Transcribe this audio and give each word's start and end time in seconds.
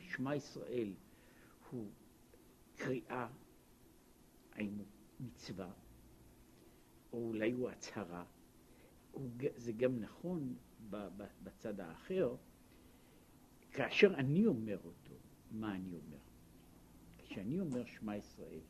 שמע 0.00 0.34
ישראל 0.36 0.92
הוא 1.70 1.90
קריאה, 2.76 3.28
הוא 4.58 4.66
מצווה, 5.20 5.72
או 7.12 7.28
אולי 7.28 7.52
הוא 7.52 7.70
הצהרה, 7.70 8.24
זה 9.56 9.72
גם 9.72 10.00
נכון 10.00 10.56
בצד 11.42 11.80
האחר, 11.80 12.36
כאשר 13.72 14.14
אני 14.14 14.46
אומר 14.46 14.78
אותו, 14.84 15.14
מה 15.50 15.74
אני 15.74 15.94
אומר? 15.94 16.18
כשאני 17.18 17.60
אומר 17.60 17.84
שמע 17.84 18.16
ישראל, 18.16 18.60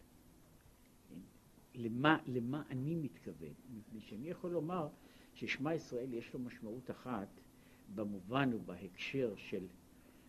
למה, 1.75 2.19
למה 2.27 2.63
אני 2.71 2.95
מתכוון? 2.95 3.55
מפני 3.71 4.01
שאני 4.01 4.29
יכול 4.29 4.51
לומר 4.51 4.89
ששמע 5.35 5.75
ישראל 5.75 6.15
יש 6.15 6.33
לו 6.35 6.41
משמעות 6.41 6.91
אחת 6.91 7.29
במובן 7.95 8.55
ובהקשר 8.55 9.35
של 9.37 9.67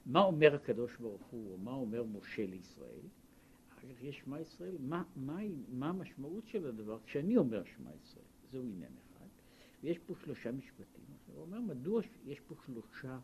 מה 0.08 0.20
אומר 0.20 0.56
הקדוש 0.56 0.96
ברוך 0.96 1.26
הוא, 1.26 1.52
או 1.52 1.58
מה 1.58 1.72
אומר 1.72 2.04
משה 2.04 2.46
לישראל, 2.46 3.08
אחר 3.72 3.88
כך 3.94 4.04
יש 4.04 4.18
שמע 4.18 4.40
ישראל, 4.40 4.76
מה, 4.80 5.04
מה, 5.16 5.38
מה 5.70 5.90
המשמעות 5.90 6.48
של 6.48 6.68
הדבר 6.68 7.00
כשאני 7.06 7.38
אומר 7.38 7.64
שמע 7.64 7.90
ישראל, 8.04 8.26
זהו 8.52 8.64
עניין 8.64 8.92
אחד. 9.12 9.26
ויש 9.84 9.98
פה 10.00 10.14
שלושה 10.26 10.52
משפטים. 10.52 11.04
הוא 11.34 11.42
אומר, 11.42 11.60
מדוע 11.60 12.02
יש 12.26 12.40
פה 12.40 12.56
שלושה 12.66 13.20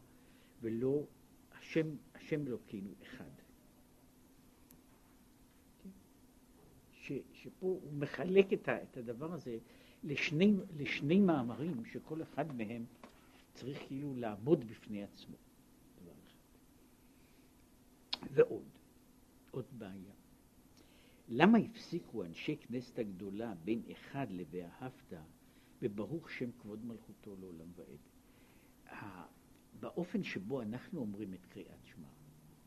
ולא 0.61 1.03
השם, 1.51 1.87
השם 2.15 2.47
אלוקינו 2.47 2.89
אחד? 3.03 3.29
ש, 6.91 7.11
שפה 7.33 7.65
הוא 7.65 7.93
מחלק 7.93 8.53
את, 8.53 8.69
ה, 8.69 8.83
את 8.83 8.97
הדבר 8.97 9.33
הזה 9.33 9.57
לשני, 10.03 10.53
לשני 10.77 11.19
מאמרים 11.19 11.85
שכל 11.85 12.21
אחד 12.21 12.55
מהם 12.55 12.85
צריך 13.53 13.79
כאילו 13.87 14.15
לעמוד 14.15 14.65
בפני 14.65 15.03
עצמו. 15.03 15.35
ועוד, 18.31 18.67
עוד 19.51 19.65
בעיה. 19.71 20.13
למה 21.27 21.57
הפסיקו 21.57 22.23
אנשי 22.23 22.57
כנסת 22.57 22.99
הגדולה 22.99 23.53
בין 23.63 23.81
אחד 23.91 24.27
ל"ואהבת" 24.29 25.13
בברוך 25.81 26.29
שם 26.29 26.51
כבוד 26.51 26.85
מלכותו 26.85 27.35
לעולם 27.39 27.67
ועד? 27.75 27.99
באופן 29.79 30.23
שבו 30.23 30.61
אנחנו 30.61 30.99
אומרים 30.99 31.33
את 31.33 31.45
קריאת 31.45 31.85
שמע, 31.85 32.07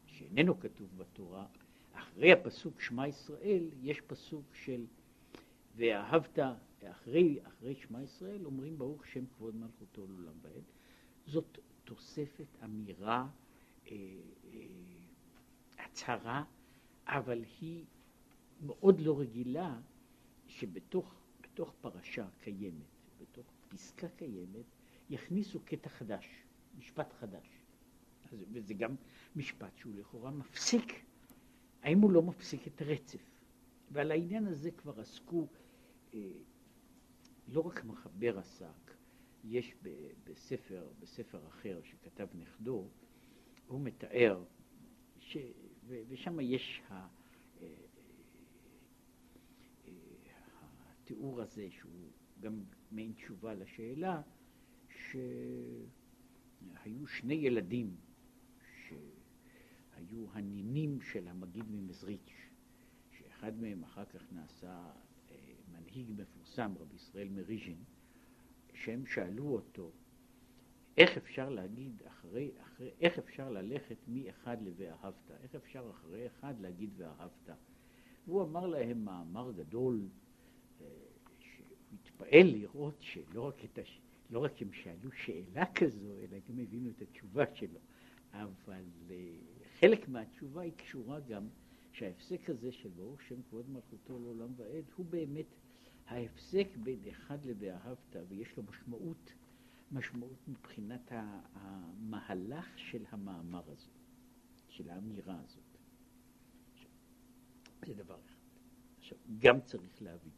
שאיננו 0.06 0.60
כתוב 0.60 0.98
בתורה, 0.98 1.46
אחרי 1.92 2.32
הפסוק 2.32 2.80
שמע 2.80 3.08
ישראל, 3.08 3.70
יש 3.80 4.00
פסוק 4.00 4.54
של 4.54 4.86
ואהבת, 5.76 6.38
אחרי, 6.90 7.38
אחרי 7.42 7.74
שמע 7.74 8.02
ישראל 8.02 8.44
אומרים 8.44 8.78
ברוך 8.78 9.06
שם 9.06 9.26
כבוד 9.26 9.56
מלכותו 9.56 10.06
לעולם 10.06 10.34
ועד. 10.42 10.62
זאת 11.26 11.58
תוספת 11.84 12.46
אמירה, 12.64 13.28
אה, 13.86 13.96
אה, 14.44 14.66
הצהרה, 15.96 16.44
אבל 17.06 17.44
היא 17.60 17.84
מאוד 18.60 19.00
לא 19.00 19.20
רגילה 19.20 19.80
שבתוך 20.46 21.14
בתוך 21.40 21.74
פרשה 21.80 22.28
קיימת, 22.40 22.84
בתוך 23.20 23.46
פסקה 23.68 24.08
קיימת, 24.08 24.64
יכניסו 25.10 25.60
קטע 25.64 25.88
חדש, 25.88 26.26
משפט 26.78 27.12
חדש. 27.12 27.46
אז, 28.32 28.44
וזה 28.52 28.74
גם 28.74 28.94
משפט 29.36 29.78
שהוא 29.78 29.94
לכאורה 29.94 30.30
מפסיק, 30.30 31.04
האם 31.82 32.00
הוא 32.00 32.12
לא 32.12 32.22
מפסיק 32.22 32.66
את 32.66 32.82
הרצף? 32.82 33.40
ועל 33.90 34.10
העניין 34.10 34.46
הזה 34.46 34.70
כבר 34.70 35.00
עסקו, 35.00 35.46
אה, 36.14 36.20
לא 37.48 37.60
רק 37.60 37.84
מחבר 37.84 38.38
עסק, 38.38 38.94
יש 39.44 39.74
ב, 39.82 39.88
בספר, 40.24 40.88
בספר 41.00 41.46
אחר 41.48 41.80
שכתב 41.84 42.26
נכדו, 42.34 42.88
הוא 43.66 43.80
מתאר, 43.80 44.44
ש, 45.20 45.36
ושם 45.88 46.40
יש 46.40 46.82
ה, 46.88 46.94
אה, 46.94 47.06
אה, 47.60 47.66
התיאור 50.90 51.40
הזה, 51.40 51.68
שהוא 51.70 52.10
גם 52.40 52.64
מעין 52.90 53.12
תשובה 53.12 53.54
לשאלה, 53.54 54.22
שהיו 54.88 55.86
שני 57.06 57.34
ילדים 57.34 57.96
שהיו 58.88 60.26
הנינים 60.32 61.00
של 61.00 61.28
המגיד 61.28 61.70
ממזריץ', 61.70 62.32
שאחד 63.10 63.60
מהם 63.60 63.82
אחר 63.82 64.04
כך 64.04 64.32
נעשה 64.32 64.90
אה, 65.30 65.36
מנהיג 65.72 66.12
מפורסם, 66.16 66.74
רבי 66.78 66.96
ישראל 66.96 67.28
מריז'ין, 67.28 67.84
שהם 68.74 69.06
שאלו 69.06 69.48
אותו, 69.48 69.92
איך 70.96 71.16
אפשר 71.16 71.48
להגיד 71.48 72.02
אחרי, 72.06 72.50
אחרי, 72.62 72.90
איך 73.00 73.18
אפשר 73.18 73.50
ללכת 73.50 73.96
מאחד 74.08 74.56
ל"ואהבת"? 74.62 75.30
איך 75.42 75.54
אפשר 75.54 75.90
אחרי 75.90 76.26
אחד 76.26 76.60
להגיד 76.60 76.90
"ואהבת"? 76.96 77.50
והוא 78.26 78.42
אמר 78.42 78.66
להם 78.66 79.04
מאמר 79.04 79.52
גדול, 79.52 80.08
אה, 80.80 80.86
שהוא 81.40 81.66
התפעל 81.92 82.46
לראות 82.46 82.96
שלא 83.00 83.46
רק, 83.46 83.78
הש... 83.78 84.00
לא 84.30 84.38
רק 84.44 84.62
הם 84.62 84.72
שאלו 84.72 85.12
שאלה 85.12 85.64
כזו, 85.74 86.18
אלא 86.18 86.38
גם 86.48 86.58
הבינו 86.58 86.90
את 86.90 87.02
התשובה 87.02 87.44
שלו. 87.54 87.78
אבל 88.32 88.84
אה, 89.10 89.16
חלק 89.80 90.08
מהתשובה 90.08 90.62
היא 90.62 90.72
קשורה 90.76 91.20
גם 91.20 91.48
שההפסק 91.92 92.50
הזה 92.50 92.72
של 92.72 92.88
ברוך 92.88 93.22
שם 93.22 93.42
כבוד 93.48 93.70
מלכותו 93.70 94.18
לעולם 94.18 94.52
ועד 94.56 94.84
הוא 94.96 95.06
באמת 95.06 95.46
ההפסק 96.06 96.68
בין 96.76 96.98
אחד 97.10 97.44
ל"ואהבת", 97.44 98.16
ויש 98.28 98.56
לו 98.56 98.62
משמעות, 98.62 99.32
משמעות 99.90 100.48
מבחינת 100.48 101.12
המהלך 101.52 102.78
של 102.78 103.04
המאמר 103.08 103.70
הזה, 103.70 103.90
של 104.68 104.90
האמירה 104.90 105.40
הזאת. 105.40 105.62
זה 107.86 107.94
דבר 107.94 108.20
אחד. 108.26 108.36
עכשיו, 108.98 109.18
גם 109.38 109.60
צריך 109.60 110.02
להבין. 110.02 110.32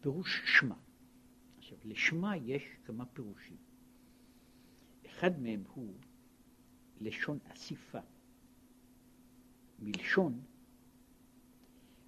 פירוש 0.00 0.40
שמע. 0.44 0.76
עכשיו, 1.58 1.78
לשמה 1.84 2.36
יש 2.36 2.62
כמה 2.84 3.06
פירושים. 3.06 3.56
אחד 5.06 5.40
מהם 5.40 5.64
הוא 5.74 5.94
לשון 7.00 7.38
אסיפה, 7.44 8.00
מלשון 9.78 10.40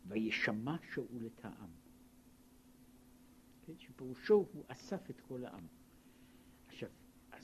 וישמע 0.07 0.77
שאול 0.95 1.27
את 1.27 1.45
העם. 1.45 1.71
כן, 3.63 3.73
שפירושו 3.79 4.47
הוא 4.53 4.65
אסף 4.69 5.11
את 5.11 5.21
כל 5.21 5.45
העם. 5.45 5.67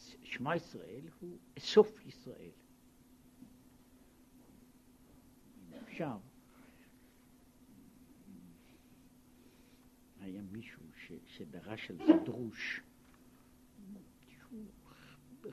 עכשיו, 0.01 0.21
שמע 0.23 0.57
ישראל 0.57 1.09
הוא 1.21 1.39
אסוף 1.59 2.07
ישראל. 2.07 2.51
אפשר, 5.83 6.19
היה 10.21 10.43
מישהו 10.43 10.83
ש, 10.97 11.13
שדרש 11.27 11.91
על 11.91 11.97
זה 11.97 12.13
דרוש, 12.25 12.81
שהוא 14.29 14.67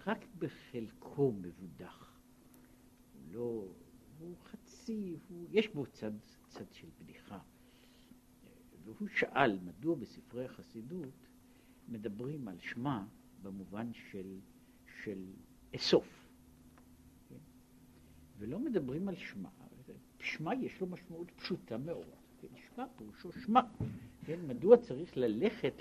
רק 0.06 0.25
בחלקו 0.40 1.31
מבודח. 1.31 2.19
הוא 3.13 3.34
לא, 3.34 3.68
הוא 4.19 4.36
חצי, 4.44 5.18
הוא, 5.28 5.47
יש 5.52 5.68
בו 5.68 5.86
צד, 5.86 6.12
צד 6.47 6.74
של 6.74 6.88
בדיחה. 7.00 7.40
והוא 8.84 9.07
שאל 9.07 9.59
מדוע 9.59 9.96
בספרי 9.96 10.46
החסידות 10.46 11.28
מדברים 11.88 12.47
על 12.47 12.59
שמע 12.59 13.03
במובן 13.42 13.94
של, 13.94 14.40
של 15.03 15.25
אסוף, 15.75 16.28
כן? 17.30 17.36
ולא 18.38 18.59
מדברים 18.59 19.08
על 19.08 19.16
שמע. 19.16 19.50
שמע 20.20 20.53
יש 20.53 20.81
לו 20.81 20.88
משמעות 20.88 21.31
פשוטה 21.31 21.78
מאוד. 21.78 22.08
כן? 22.42 22.48
שמע 22.68 22.86
פירושו 22.98 23.31
שמע. 23.31 23.62
כן? 24.25 24.40
מדוע 24.48 24.78
צריך 24.78 25.18
ללכת 25.18 25.74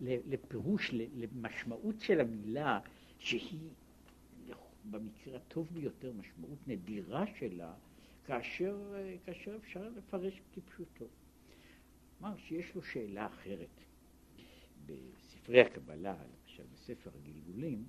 לפירוש, 0.00 0.90
למשמעות 0.92 2.00
של 2.00 2.20
המילה 2.20 2.80
שהיא 3.18 3.70
במקרה 4.84 5.36
הטוב 5.36 5.68
ביותר 5.72 6.12
משמעות 6.12 6.58
נדירה 6.66 7.24
שלה, 7.38 7.74
כאשר, 8.24 8.94
כאשר 9.24 9.56
אפשר 9.56 9.88
לפרש 9.88 10.40
כפשוטו. 10.52 11.04
כלומר 12.18 12.36
שיש 12.36 12.74
לו 12.74 12.82
שאלה 12.82 13.26
אחרת. 13.26 13.68
בספרי 14.86 15.60
הקבלה, 15.60 16.14
למשל 16.60 16.72
בספר 16.72 17.10
הגלגולים, 17.14 17.86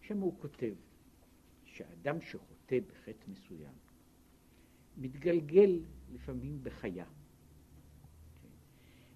שם 0.00 0.18
הוא 0.18 0.40
כותב 0.40 0.74
שאדם 1.64 2.20
שחוטא 2.20 2.78
בחטא 2.86 3.30
מסוים 3.30 3.74
מתגלגל 4.96 5.80
לפעמים 6.12 6.62
בחיה. 6.62 7.04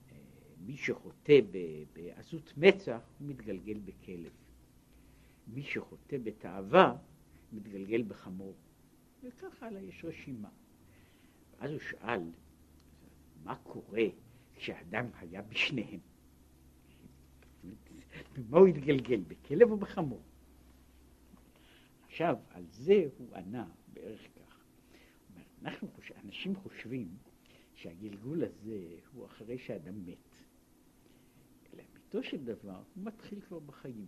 כן? 0.08 0.16
מי 0.66 0.76
שחוטא 0.76 1.40
בעזות 1.92 2.52
מצח 2.56 3.00
הוא 3.18 3.28
מתגלגל 3.28 3.78
בכלב. 3.78 4.32
מי 5.46 5.62
שחוטא 5.62 6.18
בתאווה 6.24 6.96
מתגלגל 7.52 8.02
בחמור. 8.02 8.54
וכך 9.22 9.62
הלאה 9.62 9.82
יש 9.82 10.04
רשימה. 10.04 10.50
ואז 11.58 11.70
הוא 11.70 11.80
שאל, 11.80 12.22
מה 13.44 13.56
קורה 13.56 14.04
כשאדם 14.54 15.06
היה 15.18 15.42
בשניהם? 15.42 16.00
במה 18.42 18.58
הוא 18.58 18.66
התגלגל, 18.66 19.20
בכלב 19.28 19.70
או 19.70 19.76
בחמור? 19.76 20.22
עכשיו, 22.06 22.36
על 22.50 22.64
זה 22.70 23.04
הוא 23.18 23.36
ענה 23.36 23.68
בערך 23.92 24.28
אנחנו 25.62 25.88
חושב, 25.88 26.14
אנשים 26.24 26.56
חושבים 26.56 27.16
שהגלגול 27.74 28.44
הזה 28.44 28.96
הוא 29.14 29.26
אחרי 29.26 29.58
שאדם 29.58 30.06
מת. 30.06 30.16
לאמיתו 31.74 32.22
של 32.22 32.44
דבר, 32.44 32.82
הוא 32.94 33.04
מתחיל 33.04 33.40
כבר 33.40 33.58
בחיים. 33.58 34.06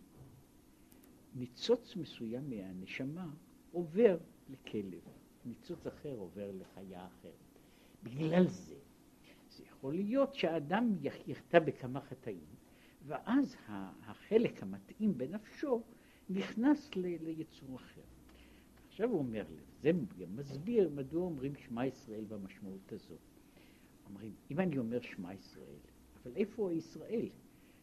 ניצוץ 1.34 1.96
מסוים 1.96 2.50
מהנשמה 2.50 3.31
עובר 3.73 4.19
לכלב, 4.49 5.02
ניצוץ 5.44 5.87
אחר 5.87 6.14
עובר 6.17 6.50
לחיה 6.52 7.06
אחרת. 7.06 7.58
בגלל 8.02 8.46
זה, 8.49 8.79
זה 9.50 9.64
יכול 9.64 9.94
להיות 9.94 10.34
שהאדם 10.34 10.96
יחטא 11.26 11.58
בכמה 11.58 12.00
חטאים, 12.00 12.55
ואז 13.06 13.56
החלק 14.02 14.62
המתאים 14.62 15.19
בנפשו 15.19 15.82
נכנס 16.28 16.90
ליצור 16.96 17.76
אחר. 17.76 18.00
עכשיו 18.88 19.10
הוא 19.10 19.19
אומר, 19.19 19.44
זה 19.82 19.90
מסביר 20.34 20.90
מדוע 20.94 21.22
אומרים 21.22 21.56
שמע 21.56 21.87
ישראל 21.87 22.25
במשמעות 22.25 22.93
הזאת. 22.93 23.19
אומרים, 24.08 24.32
אם 24.50 24.60
אני 24.60 24.78
אומר 24.78 25.00
שמע 25.00 25.34
ישראל, 25.34 25.78
אבל 26.22 26.37
איפה 26.37 26.72
ישראל? 26.72 27.28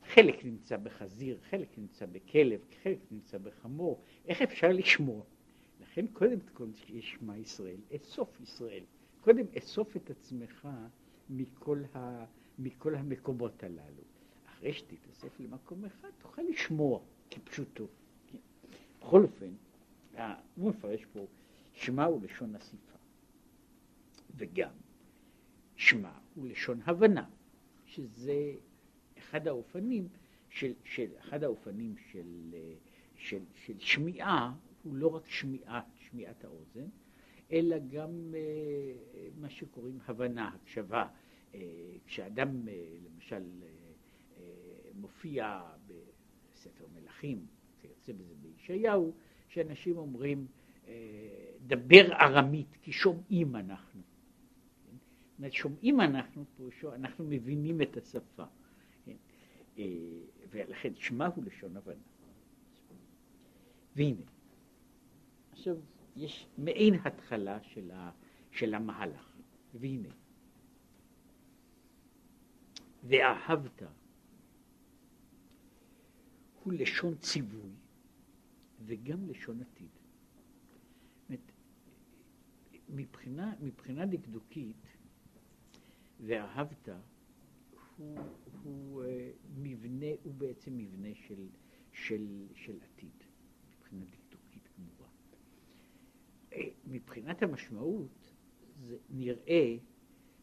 חלק 0.03 0.45
נמצא 0.45 0.77
בחזיר, 0.77 1.37
חלק 1.49 1.77
נמצא 1.77 2.05
בכלב, 2.05 2.59
חלק 2.83 2.99
נמצא 3.11 3.37
בחמור, 3.37 4.01
איך 4.25 4.41
אפשר 4.41 4.67
לשמוע? 4.71 5.23
לכן 5.81 6.07
קודם 6.07 6.39
כל 6.53 6.67
יש 6.89 7.11
שמע 7.19 7.37
ישראל, 7.37 7.79
אסוף 7.95 8.41
ישראל. 8.41 8.83
קודם 9.21 9.45
אסוף 9.57 9.97
את 9.97 10.09
עצמך 10.09 10.67
מכל, 11.29 11.83
ה, 11.95 12.25
מכל 12.59 12.95
המקומות 12.95 13.63
הללו. 13.63 14.03
אחרי 14.59 14.73
שתתאסף 14.73 15.39
למקום 15.39 15.85
אחד, 15.85 16.09
תוכל 16.17 16.41
לשמוע 16.41 16.99
כפשוטו. 17.29 17.87
כן? 18.27 18.37
בכל 18.99 19.23
אופן, 19.23 19.49
הוא 20.55 20.69
מפרש 20.69 21.05
פה, 21.05 21.25
שמע 21.73 22.05
הוא 22.05 22.21
לשון 22.23 22.55
אסיפה, 22.55 22.97
וגם 24.35 24.71
שמע 25.75 26.11
הוא 26.35 26.47
לשון 26.47 26.79
הבנה, 26.85 27.29
שזה 27.85 28.53
אחד 29.17 29.47
האופנים 29.47 30.07
של, 30.49 30.73
של, 30.83 31.07
אחד 31.19 31.43
האופנים 31.43 31.95
של, 32.11 32.55
של, 33.15 33.39
של 33.55 33.79
שמיעה, 33.79 34.53
הוא 34.83 34.95
לא 34.95 35.07
רק 35.07 35.29
שמיעה, 35.29 35.81
שמיעת 35.99 36.43
האוזן, 36.43 36.87
אלא 37.51 37.77
גם 37.91 38.35
אה, 38.35 39.27
מה 39.39 39.49
שקוראים 39.49 39.99
הבנה, 40.05 40.47
הקשבה. 40.47 41.07
אה, 41.55 41.59
כשאדם 42.05 42.67
אה, 42.67 42.73
למשל 43.05 43.43
מופיע 45.09 45.61
בספר 46.53 46.85
מלכים, 46.93 47.45
כיוצא 47.81 48.13
בזה 48.13 48.33
בישעיהו, 48.41 49.13
שאנשים 49.47 49.97
אומרים, 49.97 50.47
דבר 51.67 52.11
ארמית, 52.11 52.77
כי 52.81 52.91
שומעים 52.91 53.55
אנחנו. 53.55 54.01
אומרת, 55.37 55.53
שומעים 55.53 56.01
אנחנו, 56.01 56.45
פירושו, 56.55 56.93
אנחנו 56.95 57.25
מבינים 57.25 57.81
את 57.81 57.97
השפה. 57.97 58.43
ולכן 60.49 60.95
שמע 60.95 61.27
הוא 61.27 61.43
לשון 61.43 61.77
הבנה. 61.77 61.95
והנה, 63.95 64.25
עכשיו 65.51 65.75
יש 66.15 66.47
מעין 66.57 66.93
התחלה 67.05 67.63
של, 67.63 67.91
ה, 67.91 68.11
של 68.51 68.73
המהלך, 68.73 69.37
והנה, 69.73 70.09
ואהבת 73.03 73.83
הוא 76.69 76.77
לשון 76.77 77.15
ציווי 77.17 77.71
וגם 78.85 79.27
לשון 79.27 79.61
עתיד. 79.61 79.89
מבחינה, 82.89 83.53
מבחינה 83.61 84.05
דקדוקית, 84.05 84.87
ואהבת 86.25 86.89
הוא, 87.97 88.19
הוא 88.63 89.03
אה, 89.03 89.31
מבנה, 89.57 90.05
הוא 90.23 90.33
בעצם 90.33 90.77
מבנה 90.77 91.07
של, 91.15 91.47
של, 91.91 92.47
של 92.55 92.77
עתיד, 92.81 93.23
מבחינה 93.69 94.05
דקדוקית 94.05 94.69
גמורה. 94.77 95.09
אה, 96.53 96.69
מבחינת 96.85 97.43
המשמעות, 97.43 98.31
זה 98.87 98.97
נראה 99.09 99.77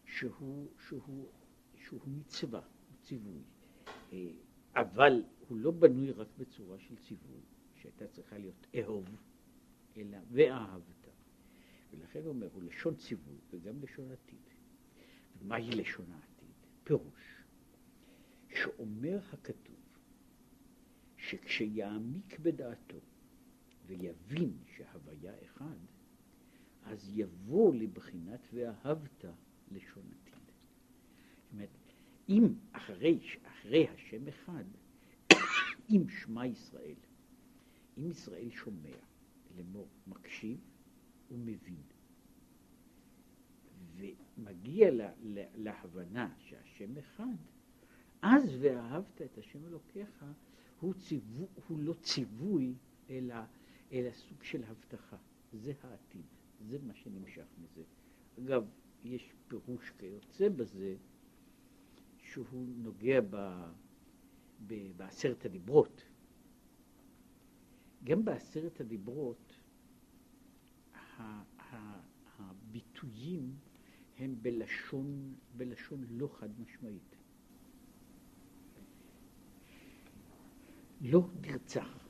שהוא, 0.05 0.69
שהוא, 0.88 1.26
שהוא 1.76 2.00
מצווה, 2.06 2.61
הוא 2.61 2.96
ציווי. 3.02 3.43
אה, 4.12 4.45
אבל 4.76 5.23
הוא 5.49 5.58
לא 5.58 5.70
בנוי 5.70 6.11
רק 6.11 6.28
בצורה 6.38 6.78
של 6.78 6.96
ציווי, 6.96 7.40
שהייתה 7.75 8.06
צריכה 8.08 8.38
להיות 8.38 8.67
אהוב, 8.75 9.05
אלא 9.96 10.19
ואהבת. 10.31 11.08
ולכן 11.90 12.19
הוא 12.19 12.28
אומר, 12.28 12.49
הוא 12.52 12.62
לשון 12.62 12.96
ציווי 12.96 13.37
וגם 13.50 13.82
לשון 13.82 14.12
עתיד. 14.12 14.38
ומהי 15.38 15.70
לשון 15.70 16.06
העתיד? 16.12 16.55
פירוש. 16.84 17.43
שאומר 18.49 19.19
הכתוב 19.32 19.76
שכשיעמיק 21.17 22.38
בדעתו 22.38 23.00
ויבין 23.87 24.58
שהוויה 24.76 25.32
אחד, 25.44 25.76
אז 26.82 27.11
יבוא 27.19 27.75
לבחינת 27.75 28.40
ואהבת 28.52 29.25
לשון 29.70 30.05
עתיד. 30.06 30.34
זאת 31.46 31.52
אומרת, 31.52 31.69
אם 32.29 32.55
אחרי, 32.72 33.20
אחרי 33.66 33.88
השם 33.88 34.28
אחד, 34.28 34.64
אם 35.90 36.08
שמע 36.08 36.46
ישראל, 36.46 36.94
אם 37.98 38.10
ישראל 38.10 38.50
שומע, 38.50 38.96
לאמור, 39.56 39.88
מקשיב 40.06 40.58
ומבין, 41.30 41.82
ומגיע 43.96 44.90
לה, 44.90 45.10
לה, 45.22 45.44
להבנה 45.54 46.34
שהשם 46.38 46.98
אחד, 46.98 47.36
אז 48.22 48.56
ואהבת 48.60 49.22
את 49.22 49.38
השם 49.38 49.66
אלוקיך, 49.66 50.24
הוא, 50.80 50.94
ציוו, 50.94 51.48
הוא 51.69 51.78
לא 51.78 51.94
ציווי, 51.94 52.74
אלא, 53.10 53.34
אלא 53.92 54.10
סוג 54.12 54.42
של 54.42 54.64
הבטחה. 54.64 55.16
זה 55.52 55.72
העתיד, 55.82 56.26
זה 56.60 56.78
מה 56.86 56.94
שנמשך 56.94 57.46
מזה. 57.58 57.82
אגב, 58.38 58.64
יש 59.04 59.32
פירוש 59.48 59.90
כיוצא 59.98 60.48
בזה, 60.48 60.96
שהוא 62.36 62.66
נוגע 62.76 63.20
ב, 63.20 63.36
ב, 64.66 64.92
בעשרת 64.96 65.44
הדיברות. 65.44 66.02
גם 68.04 68.24
בעשרת 68.24 68.80
הדיברות 68.80 69.56
הביטויים 72.38 73.55
הם 74.19 74.36
בלשון, 74.43 75.34
בלשון 75.56 76.05
לא 76.10 76.28
חד 76.38 76.48
משמעית. 76.60 77.16
לא 81.00 81.28
תרצח, 81.40 82.08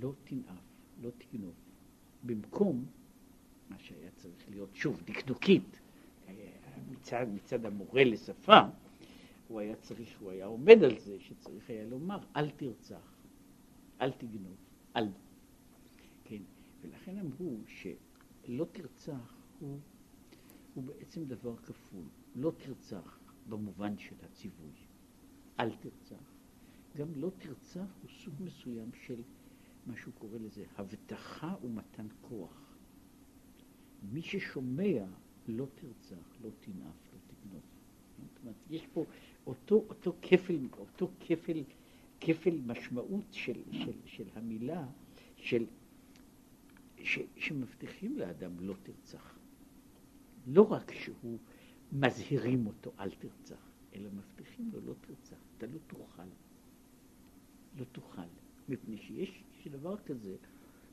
לא 0.00 0.12
תנאף, 0.24 0.64
לא 1.00 1.10
תגנוב. 1.18 1.54
במקום 2.22 2.86
מה 3.70 3.78
שהיה 3.78 4.10
צריך 4.10 4.48
להיות, 4.48 4.76
שוב, 4.76 5.02
דקדוקית, 5.04 5.80
מצד, 6.90 7.26
מצד 7.34 7.66
המורה 7.66 8.04
לשפה, 8.04 8.60
הוא 9.48 9.60
היה 9.60 9.76
צריך, 9.76 10.20
הוא 10.20 10.30
היה 10.30 10.46
עומד 10.46 10.82
על 10.84 10.98
זה 10.98 11.20
שצריך 11.20 11.70
היה 11.70 11.84
לומר, 11.84 12.18
אל 12.36 12.50
תרצח, 12.50 13.16
אל 14.00 14.12
תגנוב, 14.12 14.56
אל. 14.96 15.08
כן, 16.24 16.42
ולכן 16.80 17.18
אמרו 17.18 17.56
שלא 17.66 18.66
תרצח 18.72 19.34
הוא, 19.60 19.78
הוא 20.74 20.84
בעצם 20.84 21.24
דבר 21.24 21.56
כפול. 21.56 22.04
לא 22.34 22.52
תרצח 22.58 23.18
במובן 23.48 23.98
של 23.98 24.14
הציווי, 24.22 24.72
אל 25.60 25.76
תרצח. 25.76 26.32
גם 26.96 27.14
לא 27.14 27.30
תרצח 27.38 27.98
הוא 28.02 28.10
סוג 28.10 28.34
מסוים 28.40 28.90
של 28.92 29.22
מה 29.86 29.96
שהוא 29.96 30.14
קורא 30.14 30.38
לזה 30.38 30.64
הבטחה 30.76 31.54
ומתן 31.62 32.06
כוח. 32.20 32.76
מי 34.02 34.22
ששומע 34.22 35.04
לא 35.48 35.66
תרצח, 35.74 36.36
לא 36.42 36.50
תנאף, 36.60 37.12
לא 37.12 37.18
תגנוב. 37.26 37.62
זאת 38.18 38.38
אומרת, 38.42 38.56
יש 38.70 38.86
פה 38.86 39.04
אותו, 39.46 39.84
אותו 39.88 40.16
כפל, 40.22 40.68
אותו 40.78 41.10
כפל, 41.20 41.62
כפל 42.20 42.58
משמעות 42.66 43.24
של, 43.30 43.62
של, 43.72 43.92
של 44.04 44.28
המילה, 44.34 44.86
של, 45.36 45.66
ש, 47.02 47.18
שמבטיחים 47.36 48.18
לאדם 48.18 48.60
לא 48.60 48.74
תרצח. 48.82 49.38
לא 50.46 50.72
רק 50.72 50.92
שהוא 50.92 51.38
מזהירים 51.92 52.66
אותו 52.66 52.92
אל 52.98 53.10
תרצח, 53.10 53.70
אלא 53.94 54.08
מבטיחים 54.10 54.70
לו 54.72 54.80
לא 54.80 54.94
תרצח, 55.00 55.36
אתה 55.58 55.66
לא 55.66 55.78
תוכל. 55.86 56.22
לא 57.78 57.84
תוכל. 57.84 58.22
מפני 58.68 58.98
שיש, 58.98 59.42
יש 59.60 59.68
דבר 59.68 59.96
כזה 59.96 60.36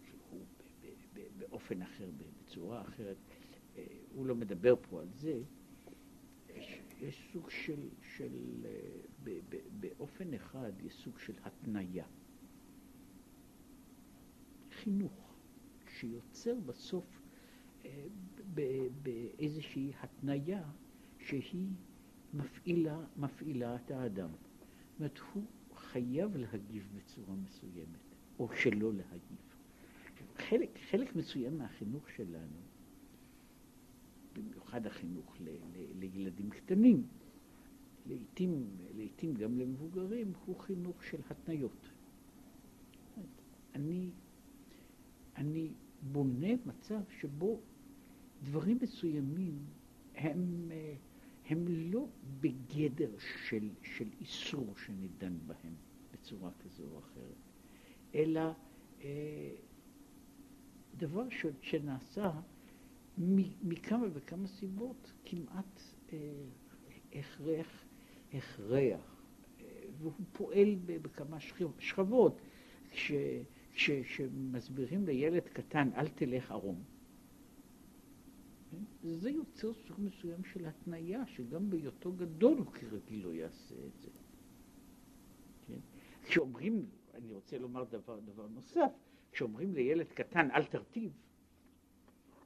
שהוא 0.09 0.45
באופן 1.37 1.81
אחר, 1.81 2.09
בצורה 2.17 2.81
אחרת, 2.81 3.17
אה, 3.77 3.83
הוא 4.15 4.25
לא 4.25 4.35
מדבר 4.35 4.75
פה 4.89 5.01
על 5.01 5.07
זה, 5.13 5.41
יש, 7.03 7.29
סוג 7.33 7.49
של, 7.49 7.89
של 8.15 8.65
אה, 8.65 8.71
ב, 9.23 9.29
ב, 9.49 9.57
באופן 9.79 10.33
אחד 10.33 10.71
יש 10.83 10.93
סוג 10.93 11.19
של 11.19 11.33
התניה. 11.43 12.05
חינוך 14.71 15.35
שיוצר 15.87 16.55
בסוף, 16.65 17.21
אה, 17.85 18.05
באיזושהי 19.03 19.91
התניה 20.01 20.63
שהיא 21.19 21.67
מפעילה, 22.33 23.05
מפעילה 23.17 23.75
את 23.75 23.91
האדם. 23.91 24.29
זאת 24.29 24.99
אומרת, 24.99 25.19
הוא 25.33 25.43
חייב 25.75 26.37
להגיב 26.37 26.89
בצורה 26.95 27.35
מסוימת, 27.35 27.99
או 28.39 28.49
שלא 28.55 28.93
להגיב. 28.93 29.37
חלק, 30.37 30.79
חלק 30.89 31.15
מסוים 31.15 31.57
מהחינוך 31.57 32.09
שלנו, 32.09 32.57
במיוחד 34.33 34.87
החינוך 34.87 35.35
ל, 35.39 35.49
ל, 35.49 35.99
לילדים 35.99 36.49
קטנים, 36.49 37.07
לעתים, 38.05 38.67
לעתים 38.95 39.33
גם 39.33 39.57
למבוגרים, 39.57 40.33
הוא 40.45 40.59
חינוך 40.59 41.03
של 41.03 41.21
התניות. 41.29 41.89
אני, 43.75 44.09
אני 45.35 45.73
בונה 46.01 46.47
מצב 46.65 47.01
שבו 47.19 47.59
דברים 48.43 48.77
מסוימים 48.81 49.65
הם, 50.15 50.71
הם 51.45 51.65
לא 51.67 52.07
בגדר 52.41 53.11
של, 53.47 53.69
של 53.81 54.07
איסור 54.21 54.73
שנידן 54.77 55.37
בהם 55.47 55.73
בצורה 56.13 56.51
כזו 56.59 56.83
או 56.83 56.99
אחרת, 56.99 57.35
אלא 58.15 58.51
אה, 59.01 59.55
דבר 60.97 61.29
ש, 61.29 61.45
שנעשה 61.61 62.31
מכמה 63.17 64.07
וכמה 64.13 64.47
סיבות 64.47 65.13
כמעט 65.25 65.81
אה, 66.13 66.17
הכרח, 67.13 67.85
הכרח, 68.33 69.21
אה, 69.59 69.65
והוא 69.97 70.13
פועל 70.31 70.75
בכמה 70.85 71.37
שכבות. 71.79 72.41
כשמסבירים 73.73 75.05
לילד 75.05 75.43
קטן, 75.43 75.89
אל 75.95 76.07
תלך 76.07 76.51
ערום, 76.51 76.83
כן? 78.71 78.83
זה 79.03 79.29
יוצר 79.29 79.73
סוג 79.73 79.97
מסוים 80.01 80.43
של 80.43 80.65
התניה, 80.65 81.25
שגם 81.27 81.69
בהיותו 81.69 82.11
גדול 82.11 82.57
הוא 82.57 82.65
כרגיל 82.65 83.23
לא 83.23 83.33
יעשה 83.33 83.75
את 83.75 84.01
זה. 84.01 84.09
כן? 85.67 85.79
כשאומרים, 86.23 86.85
אני 87.13 87.31
רוצה 87.31 87.57
לומר 87.57 87.83
דבר, 87.83 88.19
דבר 88.19 88.47
נוסף, 88.47 88.91
כשאומרים 89.31 89.73
לילד 89.73 90.07
קטן, 90.07 90.51
אל 90.51 90.65
תרטיב, 90.65 91.11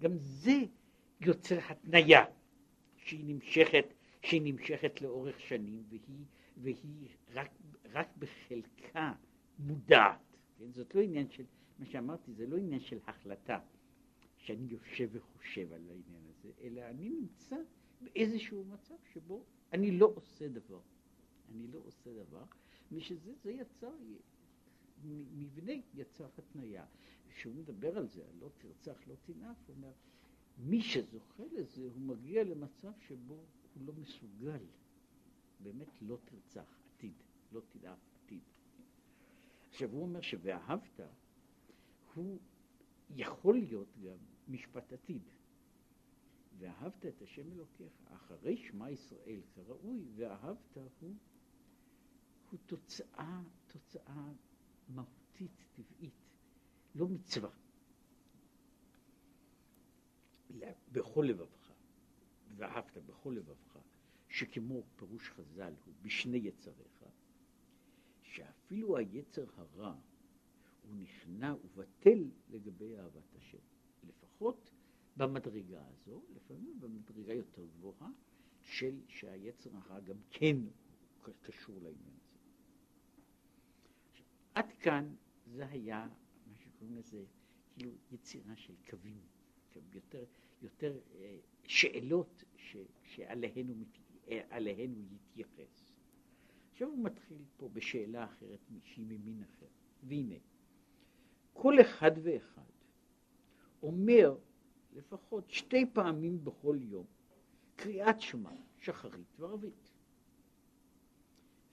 גם 0.02 0.18
זה 0.18 0.58
יוצר 1.22 1.58
התניה 1.70 2.26
שהיא 2.96 3.26
נמשכת, 3.26 3.86
שהיא 4.22 4.42
נמשכת 4.44 5.02
לאורך 5.02 5.40
שנים, 5.40 5.84
והיא, 5.90 6.26
והיא 6.58 7.08
רק, 7.34 7.52
רק 7.94 8.08
בחלקה 8.18 9.14
מודעת. 9.60 10.38
כן? 10.58 10.72
זאת 10.72 10.96
לא 10.96 11.02
עניין 11.02 11.30
של, 11.30 11.44
מה 11.80 11.86
שאמרתי, 11.86 12.34
זה 12.34 12.48
לא 12.48 12.58
עניין 12.58 12.80
של 12.80 13.00
החלטה, 13.08 13.60
שאני 14.38 14.66
יושב 14.70 15.10
וחושב 15.12 15.74
על 15.74 15.82
העניין 15.90 16.24
הזה, 16.30 16.52
אלא 16.62 16.82
אני 16.82 17.10
נמצא 17.10 17.56
באיזשהו 18.02 18.64
מצב 18.64 18.96
שבו 19.14 19.44
אני 19.74 19.92
לא 19.92 20.12
עושה 20.16 20.48
דבר. 20.48 20.80
אני 21.52 21.68
לא 21.68 21.80
עושה 21.86 22.14
דבר, 22.14 22.44
ושזה 22.92 23.34
זה 23.44 23.52
יצר, 23.52 23.92
מבנה 25.04 25.74
יצר 25.94 26.28
התניה. 26.38 26.86
כשהוא 27.30 27.56
מדבר 27.56 27.98
על 27.98 28.08
זה, 28.08 28.24
לא 28.40 28.50
תרצח, 28.58 29.08
לא 29.08 29.16
תנאף, 29.26 29.58
הוא 29.68 29.76
אומר, 29.76 29.92
מי 30.58 30.82
שזוכה 30.82 31.44
לזה, 31.52 31.84
הוא 31.84 32.02
מגיע 32.02 32.44
למצב 32.44 32.92
שבו 33.08 33.46
הוא 33.74 33.86
לא 33.86 33.94
מסוגל, 33.94 34.66
באמת 35.60 36.02
לא 36.02 36.18
תרצח, 36.26 36.78
עתיד, 36.96 37.14
לא 37.52 37.62
תנאף, 37.70 38.00
עתיד. 38.24 38.42
עכשיו 39.70 39.92
הוא 39.92 40.02
אומר 40.02 40.22
ש"ואהבת" 40.22 41.00
הוא 42.16 42.40
יכול 43.10 43.60
להיות 43.60 43.88
גם 44.04 44.18
משפט 44.48 44.94
עתיד. 44.94 45.22
ואהבת 46.60 47.06
את 47.06 47.22
השם 47.22 47.52
אלוקיך, 47.52 47.94
אחרי 48.08 48.58
שמע 48.58 48.92
ישראל 48.92 49.42
כראוי, 49.56 50.06
ואהבת 50.16 50.78
הוא, 51.00 51.16
הוא 52.52 52.60
תוצאה, 52.66 53.42
תוצאה 53.68 54.32
מהותית, 54.90 55.66
טבעית, 55.76 56.27
לא 56.96 57.08
מצווה. 57.08 57.50
בכל 60.92 61.26
לבבך, 61.30 61.72
ואהבת 62.56 62.98
בכל 62.98 63.34
לבבך, 63.38 63.78
שכמו 64.30 64.84
פירוש 64.96 65.30
חז"ל 65.30 65.74
הוא 65.86 65.94
בשני 66.02 66.38
יצריך, 66.38 67.04
שאפילו 68.22 68.98
היצר 68.98 69.46
הרע 69.56 69.96
הוא 70.82 70.96
נכנע 70.96 71.56
ובטל 71.64 72.30
לגבי 72.50 72.98
אהבת 72.98 73.36
השם. 73.36 73.58
לפחות 74.04 74.72
במדרגה 75.18 75.88
הזו, 75.88 76.22
לפעמים 76.36 76.80
במדרגה 76.80 77.34
יותר 77.34 77.66
גבוהה, 77.66 78.10
של 78.62 79.02
שהיצר 79.08 79.70
הרע 79.78 80.00
גם 80.00 80.18
כן 80.32 80.58
קשור 81.42 81.76
לעניין 81.82 82.16
הזה. 82.22 82.38
עד 84.56 84.72
כאן 84.72 85.16
זה 85.46 85.68
היה 85.68 86.08
מה 86.78 86.86
שקוראים 86.86 86.98
לזה 86.98 87.24
כאילו 87.74 87.92
יצירה 88.12 88.56
של 88.56 88.74
קווים, 88.90 89.22
יותר, 89.94 90.24
יותר 90.62 91.00
אה, 91.16 91.38
שאלות 91.64 92.44
ש, 92.58 92.78
שעליהן 93.04 93.68
הוא, 93.68 93.78
אה, 94.28 94.58
הוא 94.96 95.06
יתייחס. 95.12 95.92
עכשיו 96.72 96.88
הוא 96.88 97.04
מתחיל 97.04 97.38
פה 97.58 97.70
בשאלה 97.70 98.26
אחרת 98.26 98.60
שהיא 98.84 99.06
ממין 99.06 99.44
אחר. 99.44 99.68
והנה, 100.04 100.36
כל 101.54 101.82
אחד 101.82 102.12
ואחד 102.24 102.72
אומר 103.82 104.38
לפחות 104.94 105.50
שתי 105.50 105.86
פעמים 105.94 106.44
בכל 106.44 106.78
יום 106.82 107.06
קריאת 107.76 108.22
שמע, 108.22 108.54
שחרית 108.78 109.40
וערבית. 109.40 109.92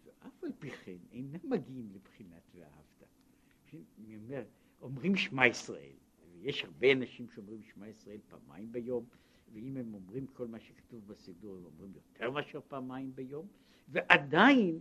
ואף 0.05 0.45
על 0.45 0.53
פי 0.59 0.71
כן 0.71 0.99
אינם 1.13 1.51
מגיעים 1.51 1.91
לבחינת 1.93 2.51
ואהבת. 2.55 2.85
אני 3.99 4.17
אומר, 4.17 4.45
אומרים 4.85 5.17
שמע 5.17 5.47
ישראל, 5.47 5.97
ויש 6.33 6.65
הרבה 6.65 6.93
אנשים 6.93 7.29
שאומרים 7.29 7.63
שמע 7.63 7.89
ישראל 7.89 8.21
פעמיים 8.29 8.73
ביום, 8.73 9.05
ואם 9.53 9.77
הם 9.77 9.95
אומרים 9.95 10.27
כל 10.27 10.47
מה 10.47 10.61
שכתוב 10.61 11.07
בסידור, 11.07 11.57
הם 11.57 11.65
אומרים 11.65 11.93
יותר 11.95 12.31
מאשר 12.31 12.61
פעמיים 12.69 13.15
ביום, 13.15 13.47
ועדיין 13.89 14.79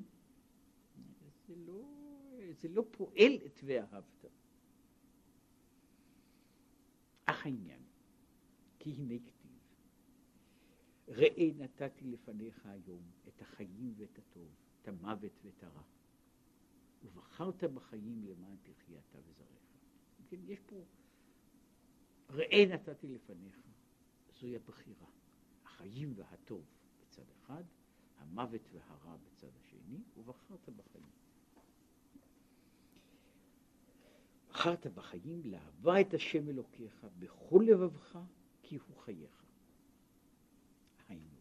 זה 1.47 1.55
לא, 1.55 1.81
זה 2.61 2.67
לא 2.67 2.85
פועל 2.91 3.33
את 3.45 3.59
ואהבת. 3.63 4.25
אך 7.25 7.45
העניין, 7.45 7.81
כי 8.79 8.91
הנה 8.91 9.15
כתיב, 9.19 9.59
ראה 11.07 11.49
נתתי 11.57 12.05
לפניך 12.05 12.65
היום 12.65 13.03
את 13.27 13.41
החיים 13.41 13.93
ואת 13.97 14.19
הטוב, 14.19 14.47
את 14.81 14.87
המוות 14.87 15.31
ואת 15.43 15.63
הרע, 15.63 15.83
ובחרת 17.03 17.63
בחיים 17.63 18.23
למען 18.25 18.55
תחיה 18.63 18.99
אתה 19.09 19.19
וזרעך. 19.19 19.42
כן, 20.33 20.39
יש 20.45 20.59
פה, 20.59 20.85
ראה 22.29 22.65
נתתי 22.69 23.07
לפניך, 23.07 23.59
זוהי 24.39 24.55
הבחירה, 24.55 25.07
החיים 25.65 26.13
והטוב 26.15 26.65
בצד 27.01 27.29
אחד, 27.31 27.63
המוות 28.17 28.61
והרע 28.71 29.15
בצד 29.17 29.47
השני, 29.59 30.03
ובחרת 30.17 30.69
בחיים. 30.69 31.05
בחרת 34.49 34.87
בחיים 34.87 35.41
לאהבה 35.45 36.01
את 36.01 36.13
השם 36.13 36.49
אלוקיך 36.49 37.07
בכל 37.19 37.63
לבבך, 37.67 38.19
כי 38.63 38.77
הוא 38.77 38.97
חייך. 38.97 39.45
היינו, 41.07 41.39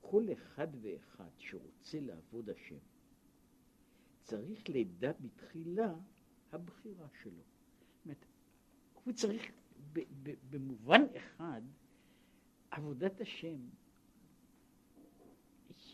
כל 0.00 0.26
אחד 0.32 0.68
ואחד 0.80 1.30
שרוצה 1.38 2.00
לעבוד 2.00 2.50
השם, 2.50 2.78
צריך 4.22 4.62
לדע 4.68 5.12
בתחילה 5.20 5.94
הבחירה 6.52 7.08
שלו. 7.22 7.42
זאת 7.42 8.04
אומרת, 8.04 8.24
הוא 9.04 9.12
צריך, 9.14 9.42
במובן 10.50 11.02
אחד, 11.16 11.62
עבודת 12.70 13.20
השם 13.20 13.58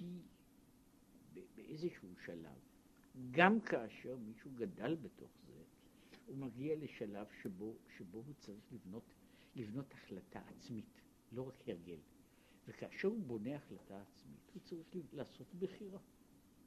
היא 0.00 0.20
באיזשהו 1.54 2.08
שלב, 2.24 2.58
גם 3.30 3.60
כאשר 3.60 4.16
מישהו 4.16 4.50
גדל 4.54 4.94
בתוך 4.94 5.30
זה, 5.46 5.62
הוא 6.26 6.36
מגיע 6.36 6.76
לשלב 6.76 7.26
שבו, 7.42 7.76
שבו 7.96 8.18
הוא 8.18 8.34
צריך 8.38 8.72
לבנות, 8.72 9.14
לבנות 9.56 9.92
החלטה 9.92 10.40
עצמית, 10.40 11.00
לא 11.32 11.48
רק 11.48 11.68
הרגל. 11.68 11.98
וכאשר 12.66 13.08
הוא 13.08 13.22
בונה 13.22 13.56
החלטה 13.56 14.02
עצמית, 14.02 14.50
הוא 14.54 14.62
צריך 14.62 14.96
לעשות 15.12 15.54
בחירה. 15.58 16.00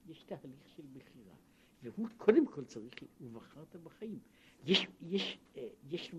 יש 0.08 0.24
תהליך 0.24 0.70
של 0.70 0.84
בחירה, 0.94 1.36
והוא 1.84 2.07
קודם 2.17 2.46
כל 2.46 2.65
צריך, 2.65 2.93
ובחרת 3.22 3.75
בחיים. 3.75 4.19
יש, 4.65 4.88
יש, 5.01 5.39
אה, 5.57 5.67
יש 5.89 6.13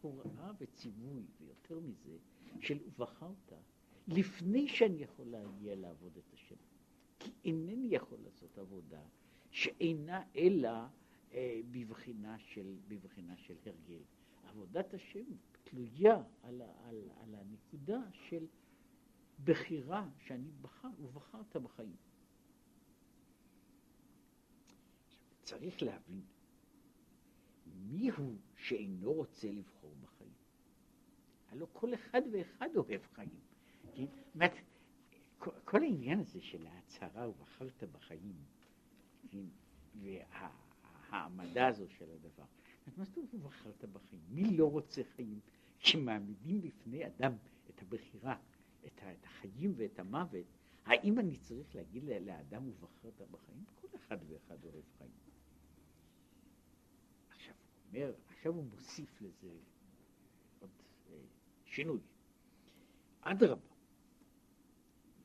הוראה 0.00 0.50
וציווי, 0.58 1.22
ויותר 1.40 1.80
מזה, 1.80 2.16
של 2.60 2.78
ובחרת, 2.86 3.52
לפני 4.08 4.68
שאני 4.68 5.02
יכול 5.02 5.26
להגיע 5.26 5.74
לעבוד 5.74 6.16
את 6.16 6.32
השם. 6.34 6.56
כי 7.18 7.30
אינני 7.44 7.88
יכול 7.90 8.18
לעשות 8.24 8.58
עבודה 8.58 9.02
שאינה 9.50 10.22
אלא 10.36 10.70
אה, 11.32 11.60
בבחינה 11.70 12.38
של, 12.38 12.76
בבחינה 12.88 13.36
של 13.36 13.54
הרגל. 13.66 14.02
עבודת 14.44 14.94
השם 14.94 15.24
תלויה 15.64 16.22
על, 16.42 16.62
על, 16.62 17.10
על 17.22 17.34
הנקודה 17.34 18.00
של 18.12 18.46
בחירה 19.44 20.08
שאני 20.18 20.50
בחר, 20.60 20.88
ובחרת 21.00 21.56
בחיים. 21.56 21.96
צריך 25.52 25.82
להבין 25.82 26.22
מי 27.66 28.10
הוא 28.10 28.36
שאינו 28.56 29.12
רוצה 29.12 29.52
לבחור 29.52 29.94
בחיים. 30.00 30.32
הלוא 31.48 31.66
כל 31.72 31.94
אחד 31.94 32.22
ואחד 32.32 32.68
אוהב 32.76 33.00
חיים. 33.14 33.40
כן? 33.94 34.04
אומרת, 34.34 34.52
כל 35.64 35.82
העניין 35.82 36.20
הזה 36.20 36.40
של 36.40 36.66
ההצהרה 36.66 37.28
ובחרת 37.28 37.84
בחיים, 37.92 38.36
כן? 39.30 39.44
והעמדה 39.94 41.66
הזו 41.66 41.88
של 41.88 42.10
הדבר, 42.10 42.44
מה 42.96 43.04
זאת 43.04 43.16
אומרת 43.16 43.34
ובחרת 43.34 43.84
בחיים? 43.84 44.22
מי 44.28 44.56
לא 44.56 44.70
רוצה 44.70 45.02
חיים? 45.16 45.40
כשמעמידים 45.78 46.60
בפני 46.60 47.06
אדם 47.06 47.32
את 47.70 47.82
הבחירה, 47.82 48.36
את 48.86 49.00
החיים 49.24 49.72
ואת 49.76 49.98
המוות, 49.98 50.46
האם 50.84 51.18
אני 51.18 51.36
צריך 51.36 51.74
להגיד 51.74 52.04
לאדם 52.04 52.68
ובחרת 52.68 53.22
בחיים? 53.30 53.64
כל 53.80 53.88
אחד 53.96 54.18
ואחד 54.28 54.64
אוהב 54.64 54.84
חיים. 54.98 55.31
אומר, 57.94 58.12
עכשיו 58.28 58.54
הוא 58.54 58.64
מוסיף 58.64 59.20
לזה 59.20 59.48
עוד 60.60 60.70
אה, 61.10 61.16
שינוי. 61.64 62.00
אדרבה, 63.20 63.68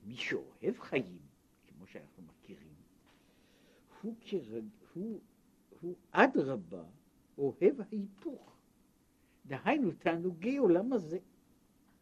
מי 0.03 0.15
שאוהב 0.15 0.79
חיים, 0.79 1.21
כמו 1.67 1.87
שאנחנו 1.87 2.23
מכירים, 2.23 2.75
הוא, 4.01 4.15
כרג, 4.21 4.65
הוא, 4.93 5.19
הוא 5.81 5.95
אדרבה 6.11 6.83
אוהב 7.37 7.81
ההיפוך. 7.81 8.57
דהיינו 9.45 9.91
תענוגי 9.91 10.57
עולם 10.57 10.93
הזה. 10.93 11.19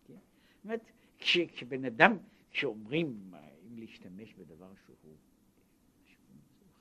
כן? 0.07 0.13
זאת 0.13 0.63
אומרת, 0.63 0.81
כש, 1.17 1.37
כשבן 1.37 1.85
אדם, 1.85 2.17
כשאומרים, 2.51 3.33
אם 3.67 3.77
להשתמש 3.77 4.33
בדבר 4.33 4.73
שהוא, 4.85 5.15
שהוא 6.05 6.17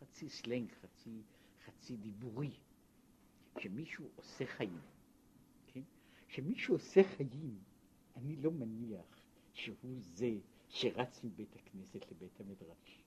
חצי 0.00 0.28
סלנג, 0.28 0.72
חצי, 0.72 1.22
חצי 1.64 1.96
דיבורי, 1.96 2.50
כשמישהו 3.54 4.08
עושה 4.16 4.46
חיים, 4.46 4.80
כן? 5.66 5.80
כשמישהו 6.28 6.74
עושה 6.74 7.02
חיים, 7.02 7.58
אני 8.16 8.36
לא 8.36 8.50
מניח 8.50 9.24
שהוא 9.52 9.96
זה 10.00 10.30
שרץ 10.68 11.24
מבית 11.24 11.56
הכנסת 11.56 12.10
לבית 12.10 12.40
המדרש. 12.40 13.04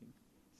כן? 0.00 0.06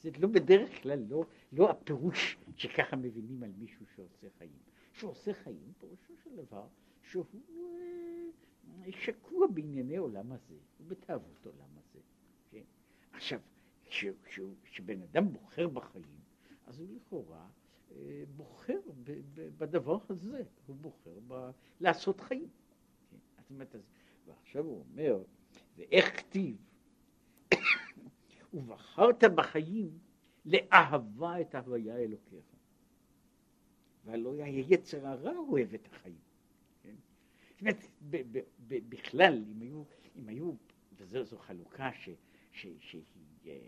זה 0.01 0.11
לא 0.19 0.29
בדרך 0.29 0.83
כלל, 0.83 0.99
לא, 1.09 1.25
לא 1.53 1.71
הפירוש 1.71 2.37
שככה 2.57 2.97
מבינים 2.97 3.43
על 3.43 3.53
מישהו 3.59 3.87
שעושה 3.97 4.27
חיים. 4.39 4.59
שעושה 4.93 5.35
חיים, 5.35 5.73
פירושו 5.79 6.17
של 6.25 6.37
דבר 6.37 6.67
שהוא 7.03 7.25
אה, 7.51 8.93
שקוע 8.93 9.47
בענייני 9.47 9.97
עולם 9.97 10.33
הזה, 10.33 10.55
ובתאוות 10.81 11.47
עולם 11.47 11.79
הזה. 11.79 12.01
כן? 12.51 12.63
עכשיו, 13.13 13.41
כשבן 14.65 15.03
אדם 15.03 15.33
בוחר 15.33 15.69
בחיים, 15.69 16.21
אז 16.67 16.81
הוא 16.81 16.89
לכאורה 16.97 17.49
בוחר 18.37 18.81
ב, 19.05 19.21
ב, 19.35 19.49
בדבר 19.59 19.99
הזה, 20.09 20.43
הוא 20.67 20.77
בוחר 20.77 21.19
ב, 21.27 21.51
לעשות 21.81 22.21
חיים. 22.21 22.49
כן? 23.49 23.81
ועכשיו 24.27 24.65
הוא 24.65 24.85
אומר, 24.91 25.23
ואיך 25.77 26.19
כתיב, 26.19 26.57
ובחרת 28.55 29.25
בחיים 29.35 29.99
לאהבה 30.45 31.41
את 31.41 31.55
הוויה 31.55 31.97
אלוקיך. 31.97 32.45
והלא 34.05 34.35
היצר 34.43 35.07
הרע 35.07 35.37
אוהב 35.37 35.75
את 35.75 35.89
החיים. 35.93 36.19
כן? 36.83 36.95
זאת 37.51 37.61
אומרת, 37.61 37.87
בכלל, 38.69 39.45
אם 39.49 39.61
היו, 39.61 39.85
אם 40.17 40.29
היו 40.29 40.53
וזו 40.97 41.39
חלוקה 41.39 41.91
ש, 41.93 42.09
ש, 42.53 42.67
שהיא 42.81 43.07
אה, 43.47 43.59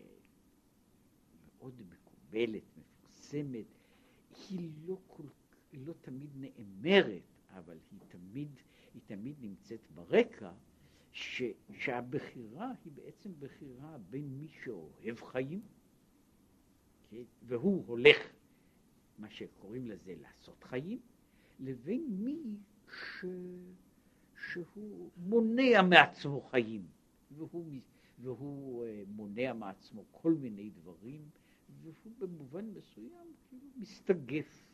מאוד 1.58 1.82
מקובלת, 1.88 2.62
מפורסמת, 2.76 3.77
היא 4.50 4.70
לא, 4.86 4.98
כל, 5.06 5.22
היא 5.72 5.86
לא 5.86 5.94
תמיד 6.00 6.30
נאמרת, 6.34 7.22
אבל 7.50 7.78
היא 7.90 8.00
תמיד, 8.08 8.50
היא 8.94 9.02
תמיד 9.06 9.36
נמצאת 9.40 9.86
ברקע, 9.94 10.52
ש, 11.12 11.42
שהבחירה 11.72 12.72
היא 12.84 12.92
בעצם 12.92 13.30
בחירה 13.38 13.98
בין 14.10 14.38
מי 14.38 14.48
שאוהב 14.48 15.20
חיים, 15.20 15.60
כן? 17.10 17.22
והוא 17.42 17.84
הולך 17.86 18.16
מה 19.18 19.30
שקוראים 19.30 19.86
לזה 19.86 20.14
לעשות 20.20 20.64
חיים, 20.64 21.00
לבין 21.58 22.06
מי 22.08 22.56
ש... 22.88 23.24
שהוא 24.52 25.10
מונע 25.16 25.82
מעצמו 25.82 26.40
חיים, 26.40 26.86
והוא, 27.30 27.72
והוא 28.18 28.84
אה, 28.84 29.02
מונע 29.06 29.52
מעצמו 29.52 30.04
כל 30.10 30.34
מיני 30.34 30.70
דברים, 30.70 31.28
והוא 31.82 32.12
במובן 32.18 32.66
מסוים 32.66 33.34
כאילו 33.48 33.66
מסתגף. 33.76 34.68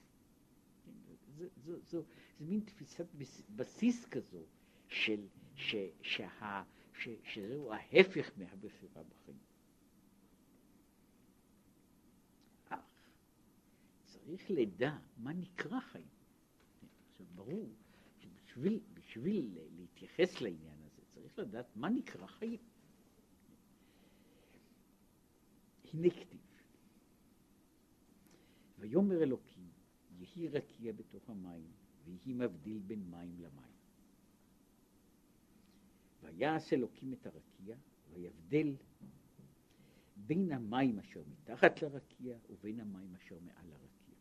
זה, 1.07 1.15
זה, 1.37 1.49
זה, 1.65 1.79
זה 1.89 2.03
מין 2.41 2.61
תפיסת 2.61 3.07
בסיס 3.57 4.07
כזו 4.07 4.43
של, 4.89 5.27
ש, 5.55 5.75
שה, 6.03 6.63
ש, 6.95 7.09
שזהו 7.25 7.73
ההפך 7.73 8.31
מהבחירה 8.37 9.03
בחיים. 9.03 9.39
צריך 14.25 14.51
לדע 14.51 14.97
מה 15.17 15.33
נקרא 15.33 15.81
חיים. 15.81 16.09
עכשיו, 17.11 17.27
ברור 17.35 17.69
שבשביל 18.19 18.81
בשביל 18.95 19.59
להתייחס 19.77 20.41
לעניין 20.41 20.83
הזה 20.83 21.03
צריך 21.15 21.39
לדעת 21.39 21.77
מה 21.77 21.89
נקרא 21.89 22.27
חיים. 22.27 22.59
הנה 25.93 26.11
כתיב, 26.11 26.41
ויאמר 28.85 29.23
אלוקים, 29.23 29.69
יהי 30.19 30.49
רקיע 30.49 30.93
בתוך 30.93 31.31
המים, 31.31 31.71
ויהי 32.05 32.33
מבדיל 32.35 32.83
בין 32.87 33.11
מים 33.11 33.39
למים. 33.39 33.75
ויעש 36.23 36.73
אלוקים 36.73 37.13
את 37.13 37.27
הרקיע, 37.27 37.77
ויבדל 38.13 38.77
בין 40.17 40.53
המים 40.53 40.99
אשר 40.99 41.23
מתחת 41.27 41.83
לרקיע 41.83 42.39
ובין 42.51 42.81
המים 42.81 43.15
אשר 43.15 43.39
מעל 43.41 43.73
הרקיע. 43.73 44.15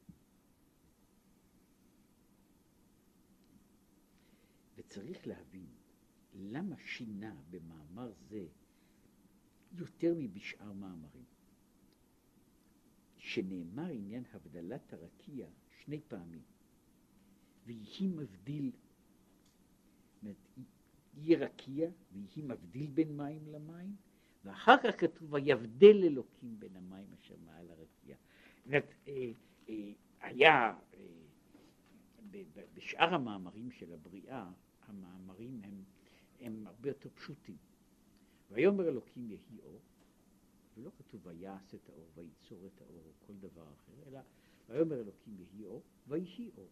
וצריך 4.76 5.28
להבין 5.28 5.67
למה 6.34 6.76
שינה 6.78 7.36
במאמר 7.49 8.13
זה 8.30 8.47
יותר 9.71 10.13
מבשאר 10.17 10.73
מאמרים. 10.73 11.33
שנאמר 13.24 13.88
עניין 13.88 14.24
הבדלת 14.34 14.94
הרקיע 14.94 15.48
שני 15.70 16.02
פעמים, 16.08 16.42
ויהי 17.66 18.08
מבדיל, 18.08 18.72
יהיה 21.14 21.38
רקיע 21.38 21.90
ויהי 22.12 22.42
מבדיל 22.42 22.92
בין 22.94 23.18
מים 23.18 23.48
למים, 23.48 23.96
ואחר 24.44 24.76
כך 24.84 25.00
כתוב 25.00 25.34
ויבדל 25.34 26.04
אלוקים 26.04 26.60
בין 26.60 26.76
המים 26.76 27.14
אשר 27.14 27.36
מעל 27.46 27.72
הרקיע. 27.72 28.16
זאת 28.58 28.66
אומרת, 28.66 28.94
אה, 29.08 29.32
אה, 29.70 29.92
היה 30.22 30.78
אה, 30.94 32.42
בשאר 32.74 33.14
המאמרים 33.14 33.72
של 33.72 33.94
הבריאה 33.94 34.50
המאמרים 34.88 35.62
הם, 35.64 35.84
הם 36.40 36.68
הרבה 36.68 36.90
יותר 36.90 37.10
פשוטים. 37.10 37.58
ויאמר 38.52 38.88
אלוקים 38.88 39.32
יהי 39.32 39.60
אור, 39.60 39.82
ולא 40.78 40.92
כתוב 40.98 41.28
ויעש 41.28 41.76
את 41.76 41.90
האור, 41.90 42.10
וייצור 42.16 42.68
את 42.68 42.82
האור, 42.82 43.04
או 43.06 43.28
כל 43.28 43.34
דבר 43.34 43.74
אחר, 43.74 43.94
אלא 44.08 44.20
ויאמר 44.70 44.96
אלוקים 44.96 45.38
יהי 45.40 45.64
אור, 45.64 45.84
ויהי 46.08 46.50
אור. 46.58 46.70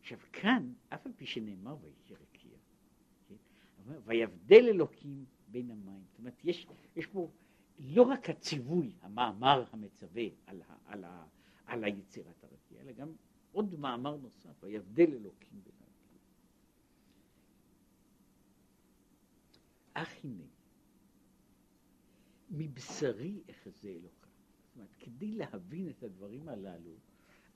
עכשיו 0.00 0.18
כאן, 0.32 0.72
אף 0.88 1.06
על 1.06 1.12
פי 1.16 1.26
שנאמר 1.26 1.76
ויהי 1.80 2.14
רקיע, 2.22 2.58
כן? 3.28 3.34
ויבדל 4.04 4.68
אלוקים 4.68 5.24
בין 5.48 5.70
המים. 5.70 6.04
זאת 6.10 6.18
אומרת, 6.18 6.44
יש, 6.44 6.66
יש 6.96 7.06
פה 7.06 7.30
לא 7.78 8.02
רק 8.02 8.30
הציווי, 8.30 8.92
המאמר 9.00 9.64
המצווה 9.72 10.24
על, 10.46 10.62
ה, 10.62 10.76
על, 10.84 11.04
ה, 11.04 11.26
על 11.66 11.84
היצירת 11.84 12.44
הרקיע, 12.44 12.80
אלא 12.80 12.92
גם 12.92 13.12
עוד 13.52 13.74
מאמר 13.74 14.16
נוסף, 14.16 14.62
ויבדל 14.62 15.12
אלוקים 15.12 15.60
בין 15.64 15.72
אך 19.94 20.24
הנה, 20.24 20.44
מבשרי 22.52 23.42
אחזה 23.50 23.88
אלוקה. 23.88 24.26
זאת 24.64 24.76
אומרת, 24.76 24.94
כדי 24.98 25.32
להבין 25.32 25.88
את 25.90 26.02
הדברים 26.02 26.48
הללו, 26.48 26.96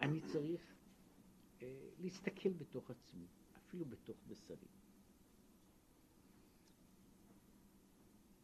אני 0.01 0.21
צריך 0.21 0.75
אה, 1.63 1.89
להסתכל 1.99 2.53
בתוך 2.53 2.91
עצמי, 2.91 3.27
אפילו 3.57 3.85
בתוך 3.85 4.17
בשרי. 4.29 4.69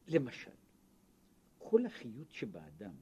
למשל, 0.06 0.54
כל 1.58 1.86
החיות 1.86 2.32
שבאדם 2.32 2.94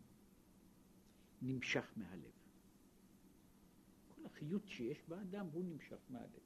נמשך 1.42 1.92
מהלב. 1.96 2.32
כל 4.08 4.26
החיות 4.26 4.68
שיש 4.68 5.02
באדם 5.08 5.46
הוא 5.52 5.64
נמשך 5.64 5.98
מהלב. 6.08 6.40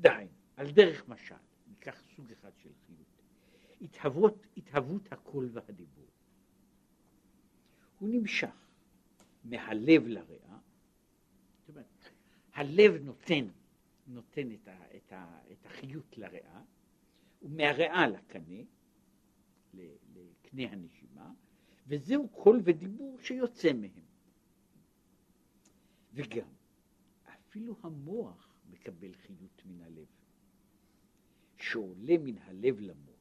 דהיינו, 0.00 0.32
על 0.56 0.70
דרך 0.70 1.08
משל, 1.08 1.34
ניקח 1.68 2.02
סוג 2.16 2.32
אחד 2.32 2.50
של 2.58 2.70
חיות, 2.86 3.21
התהוות, 3.82 4.46
התהוות 4.56 5.12
הקול 5.12 5.48
והדיבור. 5.52 6.06
הוא 7.98 8.08
נמשך 8.08 8.66
מהלב 9.44 10.06
לריאה, 10.06 10.58
זאת 11.60 11.68
אומרת, 11.68 12.10
הלב 12.54 13.02
נותן, 13.02 13.48
נותן 14.06 14.52
את, 14.52 14.68
ה, 14.68 14.96
את, 14.96 15.12
ה, 15.12 15.38
את 15.52 15.66
החיות 15.66 16.18
לריאה, 16.18 16.62
ומהריאה 17.42 18.08
לקנה, 18.08 18.62
לקנה 19.74 20.72
הנשימה, 20.72 21.32
וזהו 21.86 22.28
קול 22.28 22.60
ודיבור 22.64 23.18
שיוצא 23.20 23.72
מהם. 23.72 24.04
וגם, 26.14 26.48
אפילו 27.24 27.76
המוח 27.82 28.54
מקבל 28.70 29.14
חיות 29.14 29.62
מן 29.66 29.80
הלב, 29.80 30.06
שעולה 31.56 32.18
מן 32.18 32.38
הלב 32.38 32.80
למוח, 32.80 33.11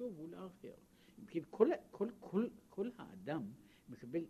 ולהרהר. 0.00 0.74
אם 1.18 1.26
כן, 1.26 1.40
כל, 1.50 1.68
כל, 1.90 2.08
כל, 2.20 2.48
כל 2.68 2.90
האדם 2.98 3.52
מקבל 3.88 4.24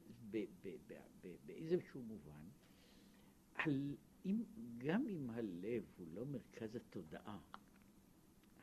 באיזשהו 1.46 2.02
מובן, 2.02 2.48
על, 3.55 3.96
אם, 4.26 4.42
גם 4.78 5.07
אם 5.09 5.31
הלב 5.31 5.85
הוא 5.96 6.07
לא 6.14 6.26
מרכז 6.26 6.76
התודעה, 6.76 7.38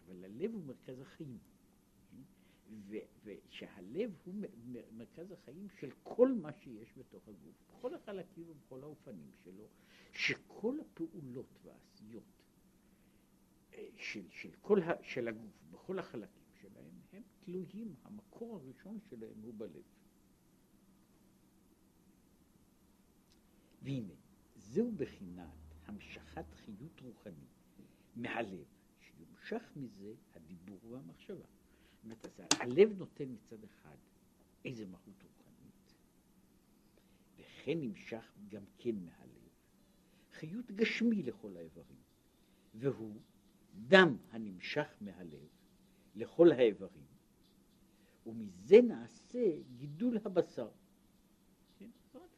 אבל 0.05 0.25
הלב 0.25 0.53
הוא 0.53 0.63
מרכז 0.63 0.99
החיים. 0.99 1.37
ושהלב 3.23 4.11
הוא 4.23 4.35
מרכז 4.91 5.31
החיים 5.31 5.67
של 5.79 5.91
כל 6.03 6.33
מה 6.33 6.53
שיש 6.53 6.93
בתוך 6.97 7.27
הגוף, 7.27 7.55
בכל 7.69 7.93
החלקים 7.93 8.49
ובכל 8.49 8.83
האופנים 8.83 9.31
שלו, 9.43 9.67
שכל 10.13 10.79
הפעולות 10.79 11.59
והעשיות 11.63 12.23
אה, 13.73 13.87
של, 13.97 14.29
של, 14.29 14.49
כל 14.61 14.81
ה, 14.81 15.03
של 15.03 15.27
הגוף, 15.27 15.63
בכל 15.71 15.99
החלקים 15.99 16.38
שלהם, 16.61 16.99
הם 17.13 17.23
תלויים, 17.39 17.95
המקור 18.03 18.55
הראשון 18.55 18.99
שלהם 19.09 19.41
הוא 19.41 19.53
בלב. 19.57 19.83
והנה, 23.81 24.13
זהו 24.55 24.91
בחינת 24.91 25.57
המשכת 25.85 26.53
חיות 26.53 27.01
רוחנית 27.01 27.49
מהלב, 28.15 28.65
שיומשך 28.99 29.71
מזה 29.75 30.13
הדיבור 30.35 30.79
והמחשבה. 30.89 31.45
אומרת, 32.03 32.39
הלב 32.59 32.97
נותן 32.97 33.31
מצד 33.31 33.63
אחד 33.63 33.97
איזה 34.65 34.85
מהות 34.85 35.23
רוחנית, 35.23 35.93
וכן 37.37 37.79
נמשך 37.79 38.31
גם 38.49 38.63
כן 38.77 38.95
מהלב 39.05 39.29
חיות 40.31 40.71
גשמי 40.71 41.23
לכל 41.23 41.57
האיברים, 41.57 42.01
והוא 42.73 43.21
דם 43.87 44.17
הנמשך 44.31 44.87
מהלב 45.01 45.47
לכל 46.19 46.51
האיברים, 46.51 47.05
ומזה 48.25 48.81
נעשה 48.81 49.45
גידול 49.77 50.17
הבשר. 50.25 50.69
כן? 51.79 51.89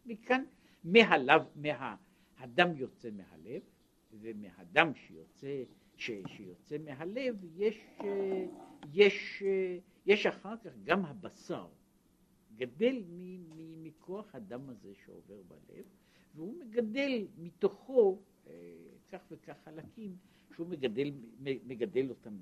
מכאן, 0.05 0.43
מהלב, 0.83 1.41
מה, 1.55 1.95
הדם 2.37 2.69
יוצא 2.75 3.09
מהלב, 3.11 3.61
ומהדם 4.13 4.93
שיוצא, 4.95 5.63
ש, 5.97 6.11
שיוצא 6.27 6.77
מהלב 6.77 7.35
יש, 7.55 7.87
יש, 8.93 9.43
יש 10.05 10.25
אחר 10.25 10.57
כך 10.57 10.71
גם 10.83 11.05
הבשר 11.05 11.67
גדל 12.55 13.03
מכוח 13.57 14.35
הדם 14.35 14.69
הזה 14.69 14.93
שעובר 15.05 15.41
בלב, 15.47 15.85
והוא 16.35 16.59
מגדל 16.59 17.27
מתוכו 17.37 18.21
אה, 18.47 18.53
כך 19.11 19.21
וכך 19.31 19.57
חלקים 19.63 20.17
שהוא 20.53 20.67
מגדל, 20.67 21.11
מגדל 21.39 22.09
אותם 22.09 22.37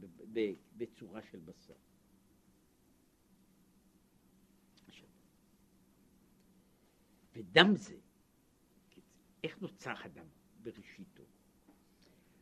בצורה 0.78 1.22
של 1.22 1.40
בשר. 1.40 1.74
ודם 7.34 7.76
זה, 7.76 8.00
איך 9.44 9.62
נוצר 9.62 9.94
הדם 10.04 10.26
בראשיתו? 10.64 11.24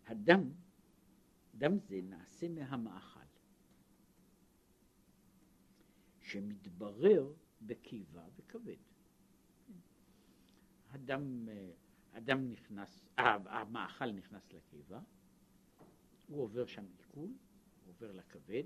הדם, 0.05 0.51
דם 1.55 1.79
זה 1.79 2.01
נעשה 2.03 2.49
מהמאכל, 2.49 3.19
שמתברר 6.21 7.33
בקיבה 7.61 8.25
וכבד. 8.35 8.77
הדם, 10.89 11.47
הדם 12.17 12.49
נכנס, 12.51 13.09
המאכל 13.17 14.11
נכנס 14.11 14.53
לקיבה, 14.53 14.99
הוא 16.27 16.43
עובר 16.43 16.65
שם 16.65 16.85
עיכול, 16.97 17.29
הוא 17.29 17.93
עובר 17.93 18.11
לכבד, 18.11 18.63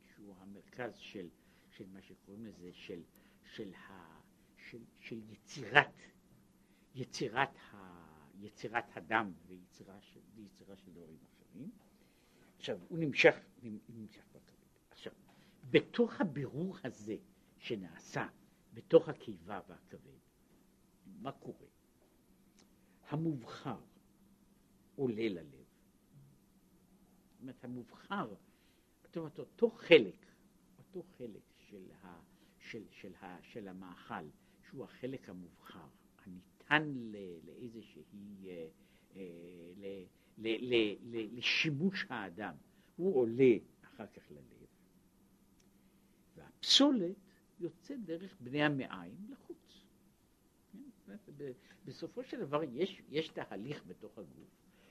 שהוא 0.00 0.36
המרכז 0.38 0.96
של, 0.96 1.28
של 1.70 1.86
מה 1.86 2.02
שקוראים 2.02 2.46
לזה, 2.46 2.72
של, 2.72 3.02
של, 3.44 3.74
ה, 3.74 4.20
של, 4.56 4.78
של 5.00 5.20
יצירת, 5.30 5.94
יצירת, 6.94 7.56
ה, 7.72 7.76
יצירת 8.40 8.96
הדם 8.96 9.32
ויצירה 9.46 10.00
של, 10.00 10.20
ויצירה 10.34 10.76
של 10.76 10.92
דברים 10.92 11.18
אחרים. 11.24 11.70
עכשיו, 12.56 12.78
הוא 12.88 12.98
נמשך, 12.98 13.36
נמשך 13.88 14.24
בכבד. 14.32 14.66
עכשיו, 14.90 15.12
בתוך 15.70 16.20
הבירור 16.20 16.76
הזה 16.84 17.16
שנעשה 17.58 18.28
בתוך 18.74 19.08
הקיבה 19.08 19.60
והכבד, 19.68 20.18
מה 21.06 21.32
קורה? 21.32 21.71
המובחר 23.12 23.80
עולה 24.96 25.28
ללב. 25.28 25.64
זאת 27.30 27.40
אומרת, 27.40 27.64
המובחר, 27.64 28.34
זאת 29.02 29.16
אומרת, 29.16 29.38
אותו 29.38 29.70
חלק, 29.70 30.26
אותו 30.78 31.02
חלק 31.18 31.42
של, 31.58 31.90
ה, 32.02 32.20
של, 32.58 32.82
של, 32.90 33.14
ה, 33.14 33.38
של 33.42 33.68
המאכל, 33.68 34.24
שהוא 34.68 34.84
החלק 34.84 35.28
המובחר, 35.28 35.88
הניתן 36.24 36.92
לאיזושהי, 37.44 38.02
אה, 38.46 38.68
אה, 39.16 39.20
ל, 39.76 40.04
ל, 40.38 40.74
ל, 40.74 40.96
ל, 41.02 41.38
לשימוש 41.38 42.06
האדם, 42.08 42.54
הוא 42.96 43.16
עולה 43.16 43.54
אחר 43.84 44.06
כך 44.06 44.30
ללב, 44.30 44.66
והפסולת 46.36 47.16
יוצאת 47.60 48.04
דרך 48.04 48.36
בני 48.40 48.62
המעיים 48.62 49.26
לחוץ. 49.30 49.71
בסופו 51.84 52.24
של 52.24 52.40
דבר 52.40 52.62
יש, 52.62 53.02
יש 53.08 53.28
תהליך 53.28 53.84
בתוך 53.86 54.18
הגוף 54.18 54.48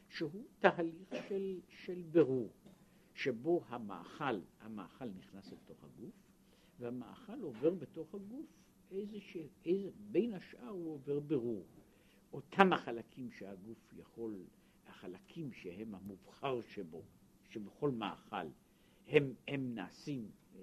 שהוא 0.10 0.46
תהליך 0.60 1.16
של, 1.30 1.60
של 1.70 2.04
ברור, 2.12 2.50
שבו 3.14 3.64
המאכל, 3.68 4.40
המאכל 4.60 5.06
נכנס 5.06 5.52
לתוך 5.52 5.84
הגוף, 5.84 6.14
והמאכל 6.80 7.42
עובר 7.42 7.74
בתוך 7.74 8.16
הגוף 8.16 8.46
איזה, 8.92 9.20
ש... 9.20 9.38
איזה, 9.66 9.90
בין 10.12 10.34
השאר 10.34 10.70
הוא 10.70 10.94
עובר 10.94 11.20
ברור. 11.20 11.66
אותם 12.34 12.74
החלקים 12.74 13.32
שהגוף 13.32 13.94
יכול, 13.94 14.46
החלקים 14.88 15.54
שהם 15.54 15.96
המובחר 15.96 16.62
שבו, 16.62 17.04
שבכל 17.50 17.92
מאכל, 17.92 18.48
הם, 19.08 19.34
הם 19.48 19.76
נעשים 19.76 20.32
אה, 20.56 20.60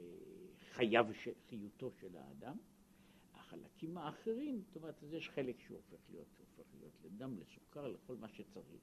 חייו, 0.71 1.07
חיותו 1.49 1.91
של 2.01 2.17
האדם, 2.17 2.57
החלקים 3.49 3.99
האחרים, 3.99 4.63
זאת 4.63 4.77
אומרת, 4.77 5.03
אז 5.03 5.13
יש 5.13 5.31
חלק 5.31 5.61
שהוא 5.61 5.77
הופך 5.77 6.11
להיות, 6.11 6.27
הופך 6.39 6.75
להיות 6.75 6.93
לדם, 7.05 7.39
לסוכר, 7.39 7.89
לכל 7.89 8.17
מה 8.17 8.29
שצריך. 8.29 8.83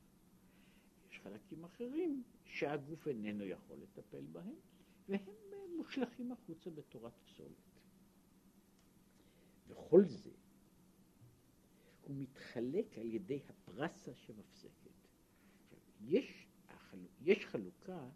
יש 1.10 1.20
חלקים 1.20 1.64
אחרים 1.64 2.24
שהגוף 2.46 3.08
איננו 3.08 3.44
יכול 3.44 3.78
לטפל 3.78 4.26
בהם, 4.32 4.56
והם 5.10 5.78
מושלכים 5.78 6.32
החוצה 6.32 6.70
בתורת 6.70 7.14
פסולת. 7.26 7.80
וכל 9.68 10.06
זה, 10.06 10.32
הוא 12.02 12.16
מתחלק 12.16 12.98
על 12.98 13.14
ידי 13.14 13.40
הפרסה 13.50 14.16
שמפסקת. 14.16 14.92
יש, 16.02 16.48
יש 17.22 17.46
חלוקה 17.46 18.10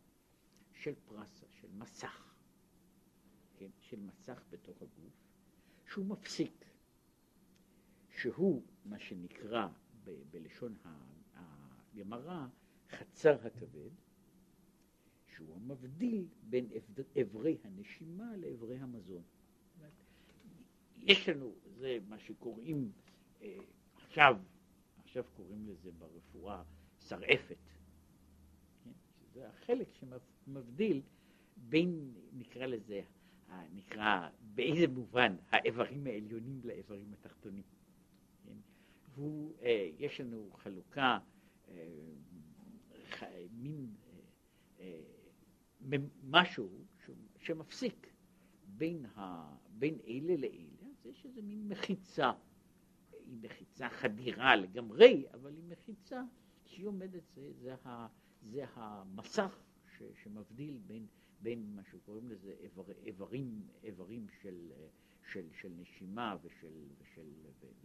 של 0.73 0.93
פרסה, 1.05 1.45
של 1.49 1.67
מסך, 1.71 2.33
כן? 3.57 3.69
של 3.79 3.99
מסך 3.99 4.43
בתוך 4.49 4.81
הגוף, 4.81 5.28
שהוא 5.89 6.05
מפסיק, 6.05 6.65
שהוא 8.09 8.63
מה 8.85 8.99
שנקרא 8.99 9.67
ב- 10.03 10.23
בלשון 10.31 10.75
הגמרא 11.35 12.47
חצר 12.89 13.47
הכבד, 13.47 13.89
שהוא 15.35 15.55
המבדיל 15.55 16.27
בין 16.49 16.67
אברי 17.21 17.57
הנשימה 17.63 18.37
לאברי 18.37 18.77
המזון. 18.77 19.23
יש 20.97 21.29
לנו, 21.29 21.55
זה 21.77 21.97
מה 22.07 22.19
שקוראים 22.19 22.91
אה, 23.41 23.57
עכשיו, 23.95 24.37
עכשיו 25.03 25.23
קוראים 25.35 25.67
לזה 25.67 25.91
ברפואה 25.91 26.63
שרעפת, 26.99 27.57
כן? 28.83 28.91
שזה 29.19 29.49
החלק 29.49 29.87
שמבדיל 29.93 31.01
בין, 31.57 32.13
נקרא 32.33 32.65
לזה, 32.65 33.01
נקרא 33.73 34.29
באיזה 34.41 34.87
מובן 34.87 35.35
האיברים 35.49 36.07
העליונים 36.07 36.61
לאיברים 36.63 37.13
התחתונים. 37.13 37.63
כן? 38.43 38.57
והוא, 39.13 39.53
אה, 39.61 39.89
יש 39.97 40.21
לנו 40.21 40.49
חלוקה 40.53 41.19
אה, 41.67 41.87
מין 43.51 43.95
משהו 46.23 46.85
שמפסיק 47.39 48.13
בין, 48.65 49.05
ה, 49.05 49.53
בין 49.69 49.97
אלה 50.07 50.37
לאלה, 50.37 50.89
אז 50.91 51.05
יש 51.05 51.25
איזה 51.25 51.41
מין 51.41 51.69
מחיצה, 51.69 52.31
היא 53.11 53.37
מחיצה 53.41 53.89
חדירה 53.89 54.55
לגמרי, 54.55 55.25
אבל 55.33 55.55
היא 55.55 55.63
מחיצה 55.63 56.21
שהיא 56.65 56.87
עומדת, 56.87 57.23
זה, 57.35 57.53
זה, 57.53 57.75
ה, 57.85 58.07
זה 58.41 58.65
המסך 58.73 59.59
ש, 59.97 60.03
שמבדיל 60.23 60.77
בין, 60.87 61.07
בין 61.41 61.75
מה 61.75 61.83
שקוראים 61.83 62.29
לזה 62.29 62.53
איבר, 62.59 62.83
איברים, 63.05 63.67
איברים 63.83 64.27
של, 64.41 64.71
של, 65.31 65.47
של 65.61 65.69
נשימה 65.77 66.37
ושל, 66.41 66.87
ושל, 66.99 67.27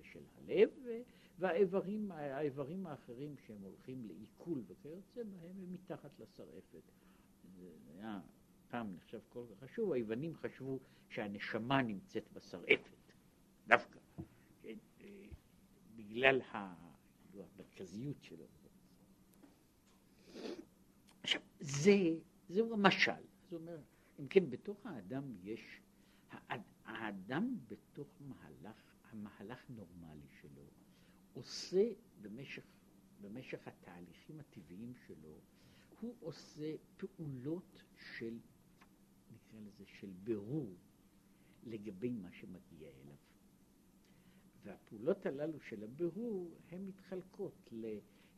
ושל 0.00 0.22
הלב, 0.34 0.70
והאיברים 1.38 2.10
האיברים 2.10 2.86
האחרים 2.86 3.36
שהם 3.46 3.60
הולכים 3.60 4.04
לעיכול 4.06 4.62
וכיוצא 4.66 5.22
בהם 5.22 5.56
הם 5.60 5.72
מתחת 5.72 6.20
לשרעפת. 6.20 6.82
זה 7.56 7.70
היה 7.88 8.20
פעם 8.68 8.94
נחשב 8.94 9.20
כל 9.28 9.44
כך 9.50 9.64
חשוב, 9.64 9.92
היוונים 9.92 10.34
חשבו 10.34 10.80
שהנשמה 11.08 11.82
נמצאת 11.82 12.32
בשרעפת, 12.32 13.12
דווקא, 13.66 13.98
כן, 14.62 14.76
בגלל 15.96 16.40
המרכזיות 16.50 18.22
שלו. 18.22 18.46
עכשיו, 21.22 21.40
זה, 21.60 21.96
זהו 22.48 22.72
המשל. 22.72 23.33
זאת 23.44 23.52
אומרת, 23.52 23.84
אם 24.20 24.28
כן, 24.28 24.50
בתוך 24.50 24.86
האדם 24.86 25.36
יש, 25.42 25.80
האדם 26.84 27.56
בתוך 27.68 28.08
מהלך, 28.20 28.94
המהלך 29.10 29.70
נורמלי 29.70 30.28
שלו, 30.40 30.62
עושה 31.32 31.92
במשך, 32.22 32.64
במשך 33.20 33.68
התהליכים 33.68 34.40
הטבעיים 34.40 34.94
שלו, 35.06 35.38
הוא 36.00 36.14
עושה 36.20 36.74
פעולות 36.96 37.82
של, 37.96 38.38
נקרא 39.32 39.60
לזה, 39.60 39.84
של 39.86 40.10
בירור 40.24 40.74
לגבי 41.64 42.10
מה 42.10 42.32
שמגיע 42.32 42.88
אליו. 42.88 43.16
והפעולות 44.62 45.26
הללו 45.26 45.60
של 45.60 45.84
הבירור, 45.84 46.58
הן 46.70 46.86
מתחלקות, 46.86 47.72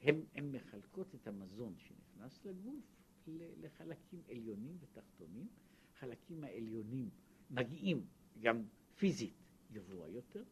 הן 0.03 0.53
מחלקות 0.53 1.15
את 1.15 1.27
המזון 1.27 1.75
שנכנס 1.79 2.45
לגוף 2.45 2.96
לחלקים 3.29 4.23
עליונים 4.31 4.77
ותחתונים. 4.81 5.49
החלקים 5.93 6.45
העליונים 6.45 7.11
מגיעים 7.51 8.07
גם 8.41 8.63
פיזית 8.97 9.35
גבוה 9.73 10.09
יותר, 10.09 10.45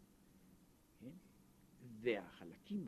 כן? 1.00 1.10
והחלקים 2.00 2.86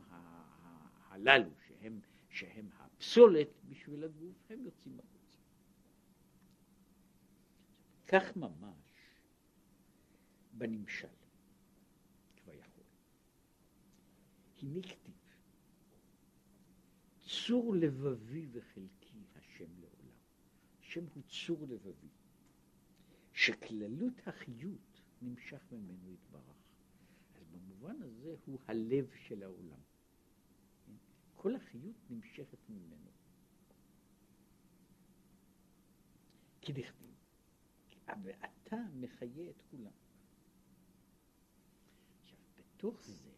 הללו 1.09 1.49
שהם, 1.67 1.99
שהם 2.29 2.69
הפסולת 2.73 3.47
בשביל 3.69 4.03
הגוף, 4.03 4.51
הם 4.51 4.61
יוצאים 4.65 4.99
החוצה. 4.99 5.37
כך 8.07 8.37
ממש 8.37 8.87
בנמשל, 10.53 11.07
כביכול. 12.35 12.83
הנה 14.61 14.81
כתיב, 14.81 15.15
צור 17.19 17.75
לבבי 17.75 18.47
וחלקי. 18.51 19.06
השם 20.87 21.05
הוא 21.13 21.23
צור 21.23 21.67
לבבי, 21.67 22.07
שכללות 23.33 24.27
החיות 24.27 25.01
נמשך 25.21 25.61
ממנו 25.71 26.11
יתברך. 26.11 26.57
אז 27.35 27.47
במובן 27.47 28.01
הזה 28.01 28.35
הוא 28.45 28.59
הלב 28.67 29.09
של 29.27 29.43
העולם. 29.43 29.79
כל 31.35 31.55
החיות 31.55 31.95
נמשכת 32.09 32.69
ממנו. 32.69 33.11
כי 36.61 36.73
דכתיב, 36.73 37.15
ואתה 38.23 38.77
מחיה 38.95 39.49
את 39.49 39.61
כולם. 39.71 39.91
עכשיו, 42.21 42.39
בתוך 42.57 43.01
זה 43.01 43.31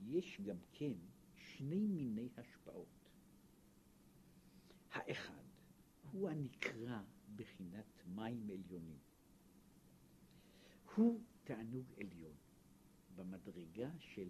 יש 0.00 0.40
גם 0.40 0.58
כן 0.72 0.92
שני 1.36 1.86
מיני 1.86 2.28
השפעות. 2.36 3.10
האחד 4.92 5.39
הוא 6.12 6.30
הנקרא 6.30 7.02
בחינת 7.36 8.02
מים 8.06 8.50
עליונים. 8.50 8.98
הוא 10.94 11.20
תענוג 11.44 11.86
עליון 11.96 12.34
במדרגה 13.16 13.90
של 13.98 14.28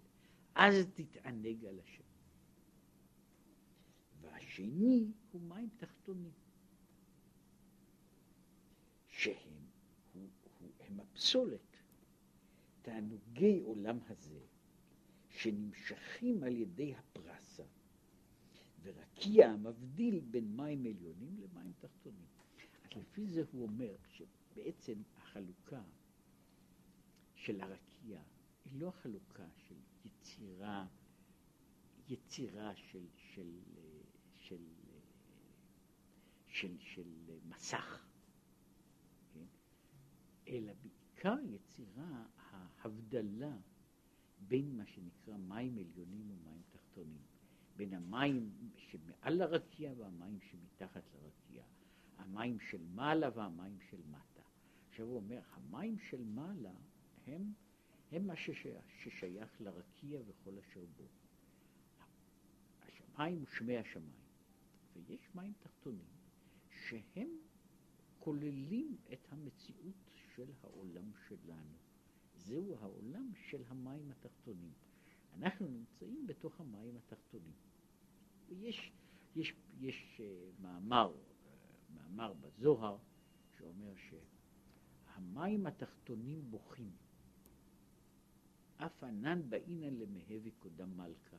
אז 0.55 0.75
תתענג 0.93 1.65
על 1.65 1.79
השם. 1.79 2.03
והשני 4.21 5.11
הוא 5.31 5.41
מים 5.41 5.69
תחתונים, 5.77 6.33
שהם 9.07 9.67
הוא, 10.13 10.29
הוא, 10.59 10.69
הם 10.79 10.99
הפסולת, 10.99 11.77
תענוגי 12.81 13.59
עולם 13.59 13.99
הזה, 14.07 14.39
שנמשכים 15.29 16.43
על 16.43 16.55
ידי 16.55 16.95
הפרסה, 16.95 17.63
ורקיע 18.83 19.49
המבדיל 19.49 20.19
בין 20.19 20.55
מים 20.55 20.85
עליונים 20.85 21.37
למים 21.39 21.73
תחתונים. 21.79 22.25
אז 22.83 22.97
לפי 22.97 23.27
זה 23.27 23.43
הוא 23.51 23.63
אומר 23.63 23.95
שבעצם 24.07 25.01
החלוקה 25.17 25.83
של 27.35 27.61
הרקיע 27.61 28.21
היא 28.65 28.79
לא 28.79 28.87
החלוקה 28.87 29.47
של 29.55 29.75
יצירה, 30.05 30.87
יצירה 32.09 32.75
של, 32.75 33.05
של, 33.15 33.59
של, 34.37 34.63
של, 36.47 36.77
של 36.79 37.39
מסך, 37.49 38.05
כן? 39.33 39.45
אלא 40.47 40.73
בעיקר 40.81 41.35
יצירה 41.49 42.25
ההבדלה 42.37 43.57
בין 44.47 44.77
מה 44.77 44.85
שנקרא 44.85 45.37
מים 45.37 45.77
עליונים 45.77 46.31
ומים 46.31 46.61
תחתונים, 46.69 47.21
בין 47.81 47.93
המים 47.93 48.51
שמעל 48.77 49.41
הרקיע 49.41 49.93
והמים 49.97 50.39
שמתחת 50.39 51.03
לרקיע, 51.13 51.63
המים 52.17 52.59
של 52.59 52.81
מעלה 52.95 53.29
והמים 53.35 53.77
של 53.89 53.97
מטה. 54.09 54.41
עכשיו 54.89 55.05
הוא 55.05 55.15
אומר, 55.15 55.39
המים 55.51 55.97
של 55.99 56.23
מעלה 56.23 56.73
הם, 57.27 57.53
הם 58.11 58.27
מה 58.27 58.35
ששייך, 58.35 58.85
ששייך 59.03 59.61
לרקיע 59.61 60.21
וכל 60.27 60.57
אשר 60.57 60.85
בו. 60.97 61.03
השמיים 62.81 63.43
ושמי 63.43 63.77
השמיים, 63.77 64.25
ויש 64.93 65.35
מים 65.35 65.53
תחתונים 65.59 66.11
שהם 66.69 67.29
כוללים 68.19 68.97
את 69.13 69.27
המציאות 69.31 70.11
של 70.35 70.51
העולם 70.63 71.11
שלנו. 71.27 71.75
זהו 72.35 72.77
העולם 72.81 73.31
של 73.49 73.63
המים 73.67 74.11
התחתונים. 74.11 74.71
אנחנו 75.33 75.67
נמצאים 75.67 76.27
בתוך 76.27 76.59
המים 76.59 76.97
התחתונים. 76.97 77.53
ויש 78.51 78.91
יש, 79.35 79.53
יש 79.79 80.21
uh, 80.21 80.61
מאמר, 80.61 81.13
uh, 81.13 81.95
מאמר 81.95 82.33
בזוהר 82.33 82.97
שאומר 83.57 83.93
שהמים 85.15 85.65
התחתונים 85.65 86.51
בוכים. 86.51 86.91
אף 88.77 89.03
ענן 89.03 89.49
באינן 89.49 89.93
למהבי 89.93 90.51
קודם 90.51 90.97
מלכה. 90.97 91.37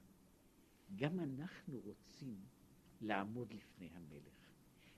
גם 0.97 1.21
אנחנו 1.21 1.81
רוצים 1.81 2.41
לעמוד 3.01 3.53
לפני 3.55 3.89
המלך, 3.89 4.49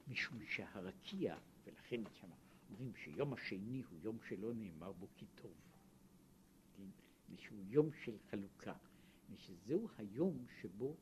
משום 0.09 0.38
שהרקיע, 0.46 1.37
ולכן 1.64 2.00
אומרים 2.70 2.94
שיום 2.94 3.33
השני 3.33 3.83
הוא 3.90 3.98
יום 4.03 4.18
שלא 4.29 4.55
נאמר 4.55 4.92
בו 4.92 5.09
כי 5.16 5.27
טוב. 5.35 5.55
כן? 6.77 6.88
שהוא 7.37 7.64
יום 7.68 7.90
של 8.05 8.18
חלוקה, 8.31 8.74
ושזהו 9.31 9.88
היום 9.98 10.46
שבו, 10.61 10.96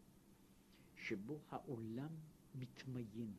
שבו 1.02 1.40
העולם 1.48 2.10
מתמיין. 2.54 3.32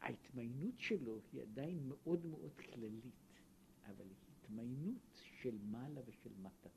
ההתמיינות 0.00 0.78
שלו 0.78 1.20
היא 1.32 1.42
עדיין 1.42 1.88
מאוד 1.88 2.26
מאוד 2.26 2.52
כללית, 2.54 3.14
אבל 3.84 4.04
היא 4.04 4.16
התמיינות 4.32 5.22
של 5.42 5.58
מעלה 5.62 6.00
ושל 6.06 6.30
מטה, 6.42 6.68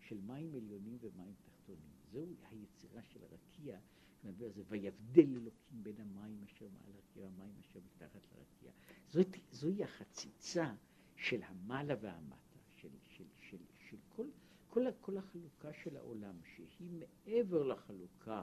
של 0.00 0.20
מים 0.20 0.54
עליונים 0.54 0.98
ומים 1.00 1.34
תחתונים. 1.44 1.90
זהו 2.12 2.34
היצירה 2.50 3.02
של 3.02 3.20
הרקיע, 3.24 3.78
נדבר 4.24 4.46
על 4.46 4.52
זה, 4.52 4.62
ויבדל 4.68 5.36
אלוקים 5.36 5.82
בין 5.82 6.00
המים 6.00 6.42
אשר 6.44 6.68
מעל 6.68 6.92
הרקיע 6.94 7.26
והמים 7.26 7.54
אשר 7.60 7.80
מתחת 7.86 8.20
לרקיע. 8.32 8.72
זאת, 9.08 9.36
זוהי 9.52 9.84
החציצה 9.84 10.74
של 11.16 11.42
המעלה 11.42 11.94
והמטה, 12.00 12.58
של, 12.76 12.88
של, 13.08 13.24
של, 13.40 13.58
של 13.90 13.96
כל, 14.08 14.26
כל, 14.68 14.86
כל 15.00 15.16
החלוקה 15.16 15.72
של 15.72 15.96
העולם, 15.96 16.36
שהיא 16.44 16.90
מעבר 16.90 17.62
לחלוקה 17.62 18.42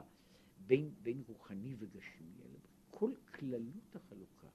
בין, 0.66 0.94
בין 1.02 1.22
רוחני 1.28 1.74
וגשמי, 1.78 2.32
אלא 2.44 2.58
כל 2.90 3.12
כללות 3.34 3.96
החלוקה, 3.96 4.48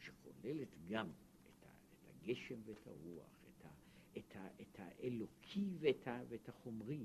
שכוללת 0.00 0.68
גם 0.88 1.06
את, 1.08 1.66
ה, 1.66 1.68
את 1.68 2.08
הגשם 2.08 2.60
ואת 2.64 2.86
הרוח, 2.86 3.44
את, 3.48 3.64
ה, 3.64 3.70
את, 4.18 4.36
ה, 4.36 4.48
את 4.60 4.80
האלוקי 4.80 5.76
ואת, 5.80 6.08
ה, 6.08 6.22
ואת 6.28 6.48
החומרי, 6.48 7.04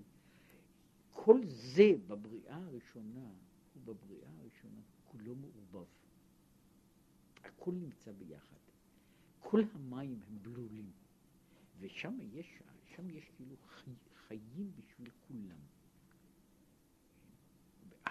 כל 1.12 1.40
זה 1.46 1.92
בבריאה 2.08 2.58
הראשונה 2.58 3.32
הוא 3.74 3.84
בבריאה 3.86 4.30
הראשונה 4.40 4.82
כולו 5.06 5.36
מעורבב. 5.36 5.88
הכל 7.44 7.72
נמצא 7.72 8.12
ביחד. 8.12 8.58
כל 9.40 9.62
המים 9.74 10.20
הם 10.28 10.38
בלולים, 10.42 10.92
ושם 11.80 12.18
יש, 12.34 12.62
יש 13.10 13.30
כאילו 13.36 13.56
חי, 13.68 13.92
חיים 14.28 14.72
בשביל 14.76 15.10
כולם. 15.28 15.60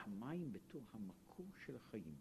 המים 0.02 0.52
בתור 0.52 0.82
המקור 0.92 1.46
של 1.66 1.76
החיים. 1.76 2.16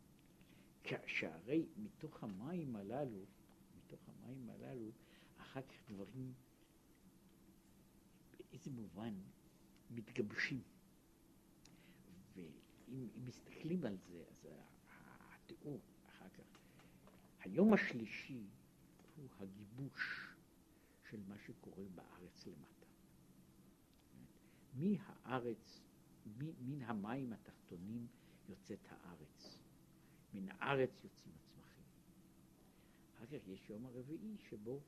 שהרי 1.06 1.66
מתוך 1.78 2.24
המים 2.24 2.76
הללו, 2.76 3.26
מתוך 3.78 4.00
המים 4.10 4.50
הללו, 4.50 4.92
אחר 5.38 5.62
כך 5.62 5.90
דברים, 5.90 6.34
באיזה 8.38 8.72
מובן, 8.72 9.14
מתגבשים. 9.92 10.62
ואם 12.36 13.08
מסתכלים 13.26 13.86
על 13.86 13.98
זה, 13.98 14.24
אז 14.32 14.48
התיאור 15.34 15.80
אחר 16.10 16.30
כך, 16.30 16.44
היום 17.40 17.74
השלישי 17.74 18.44
הוא 19.16 19.30
הגיבוש 19.40 20.28
של 21.10 21.20
מה 21.28 21.38
שקורה 21.38 21.84
בארץ 21.96 22.48
למטה. 22.48 22.88
מהארץ, 24.74 25.82
מן 26.62 26.82
המים 26.82 27.34
התחתונים 27.34 28.08
יוצאת 28.50 28.88
הארץ. 28.90 29.60
מן 30.34 30.50
הארץ 30.50 31.04
יוצאים 31.04 31.34
הצמחים. 31.36 31.84
אחר 33.16 33.26
כך 33.26 33.48
יש 33.48 33.70
יום 33.70 33.86
הרביעי 33.86 34.38
שבו 34.50 34.82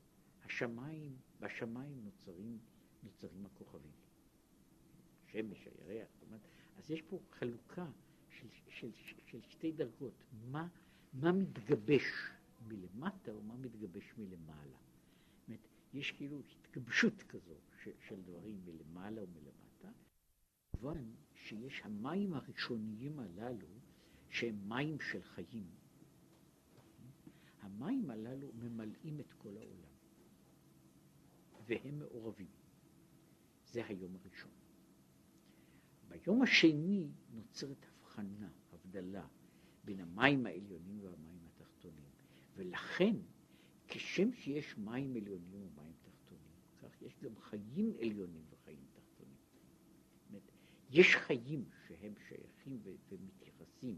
השמיים, 0.44 1.16
בשמיים 1.40 2.04
נוצרים, 2.04 2.58
נוצרים 3.02 3.46
הכוכבים. 3.46 3.92
שמש, 5.26 5.66
הירח, 5.66 6.08
זאת 6.14 6.22
אומרת, 6.22 6.40
אז 6.76 6.90
יש 6.90 7.02
פה 7.02 7.20
חלוקה 7.30 7.86
של, 8.28 8.48
של, 8.68 8.92
של, 8.92 9.20
של 9.26 9.40
שתי 9.48 9.72
דרגות, 9.72 10.24
מה, 10.50 10.68
מה 11.12 11.32
מתגבש 11.32 12.30
מלמטה 12.68 13.36
ומה 13.36 13.56
מתגבש 13.56 14.14
מלמעלה. 14.18 14.78
זאת 15.40 15.48
אומרת, 15.48 15.68
יש 15.92 16.10
כאילו 16.10 16.40
התגבשות 16.40 17.22
כזו 17.22 17.54
של, 17.82 17.90
של 18.08 18.22
דברים 18.22 18.60
מלמעלה 18.64 19.22
ומלמטה. 19.22 19.88
כמובן 20.72 21.14
שיש 21.44 21.80
המים 21.84 22.34
הראשוניים 22.34 23.18
הללו 23.18 23.66
שהם 24.30 24.68
מים 24.68 25.00
של 25.00 25.22
חיים. 25.22 25.66
המים 27.60 28.10
הללו 28.10 28.52
ממלאים 28.54 29.20
את 29.20 29.32
כל 29.32 29.56
העולם, 29.56 29.94
והם 31.66 31.98
מעורבים. 31.98 32.50
זה 33.66 33.86
היום 33.86 34.16
הראשון. 34.16 34.50
ביום 36.08 36.42
השני 36.42 37.08
נוצרת 37.30 37.86
הבחנה, 37.88 38.48
הבדלה, 38.72 39.26
בין 39.84 40.00
המים 40.00 40.46
העליונים 40.46 41.00
והמים 41.00 41.38
התחתונים. 41.46 42.10
ולכן, 42.56 43.16
כשם 43.88 44.32
שיש 44.32 44.78
מים 44.78 45.16
עליונים 45.16 45.62
ומים 45.62 45.94
תחתונים, 46.02 46.54
כך 46.78 47.02
יש 47.02 47.18
גם 47.20 47.36
חיים 47.36 47.92
עליונים 48.00 48.44
יש 50.94 51.16
חיים 51.16 51.64
שהם 51.86 52.14
שייכים 52.28 52.78
ומתייחסים 53.10 53.96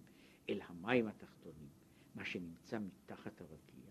אל 0.48 0.60
המים 0.62 1.06
התחתונים, 1.06 1.68
מה 2.14 2.24
שנמצא 2.24 2.78
מתחת 2.78 3.40
הרקיע, 3.40 3.90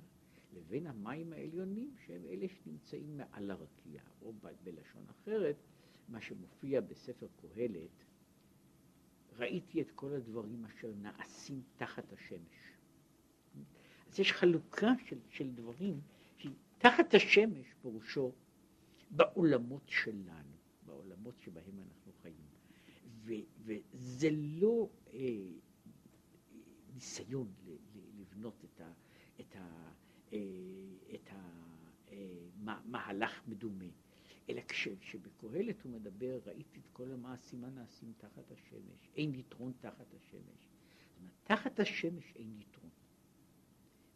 לבין 0.54 0.88
המים 0.88 1.34
העליונים 1.34 1.96
שהם 2.06 2.22
אלה 2.26 2.48
שנמצאים 2.48 3.18
מעל 3.18 3.52
הרקיע, 3.52 4.02
או 4.22 4.34
בלשון 4.64 5.06
אחרת, 5.10 5.56
מה 6.08 6.22
שמופיע 6.22 6.82
בספר 6.82 7.28
קהלת, 7.36 8.04
ראיתי 9.38 9.82
את 9.82 9.92
כל 9.92 10.14
הדברים 10.14 10.66
אשר 10.66 10.92
נעשים 11.02 11.62
תחת 11.78 12.14
השמש. 12.14 12.74
אז 14.08 14.20
יש 14.20 14.32
חלוקה 14.32 14.92
של, 15.06 15.20
של 15.30 15.52
דברים 15.52 16.02
שתחת 16.38 17.14
השמש 17.14 17.68
פירושו 17.82 18.32
בעולמות 19.12 19.84
שלנו, 19.88 20.56
בעולמות 20.86 21.40
שבהם 21.40 21.80
אנחנו 21.80 22.12
חיים. 22.22 22.55
וזה 23.26 24.30
לא 24.32 24.90
אה, 25.14 25.20
ניסיון 26.94 27.54
לבנות 28.20 28.66
את, 28.66 28.82
ה, 28.82 28.94
את, 29.40 29.56
אה, 30.34 30.38
המהלך 32.66 33.32
אה, 33.32 33.44
מדומה, 33.48 33.86
אלא 34.50 34.62
כשבקהלת 34.68 35.82
הוא 35.82 35.92
מדבר, 35.92 36.40
ראיתי 36.46 36.80
את 36.80 36.90
כל 36.94 37.12
המעשים 37.12 37.64
הנעשים 37.64 38.14
תחת 38.18 38.52
השמש, 38.52 39.10
אין 39.16 39.36
יתרון 39.36 39.74
תחת 39.80 40.14
השמש. 40.14 40.70
זאת 41.10 41.18
אומרת, 41.20 41.34
תחת 41.44 41.80
השמש 41.80 42.34
אין 42.36 42.60
יתרון. 42.60 42.90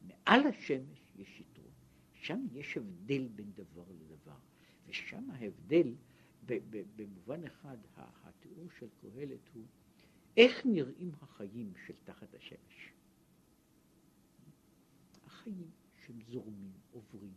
מעל 0.02 0.48
השמש 0.48 1.14
יש 1.16 1.40
יתרון. 1.42 1.72
שם 2.14 2.46
יש 2.52 2.78
הבדל 2.78 3.28
בין 3.28 3.52
דבר 3.54 3.86
לדבר, 3.90 4.38
ושם 4.88 5.32
ההבדל, 5.32 5.94
במובן 6.96 7.44
אחד, 7.44 7.78
התיאור 8.24 8.68
של 8.80 8.88
קהלת 9.02 9.50
הוא 9.54 9.64
איך 10.38 10.66
נראים 10.66 11.12
החיים 11.22 11.74
של 11.86 11.94
תחת 12.04 12.34
השמש. 12.34 12.94
החיים 15.26 15.70
שהם 16.06 16.22
זורמים, 16.22 16.72
עוברים, 16.92 17.34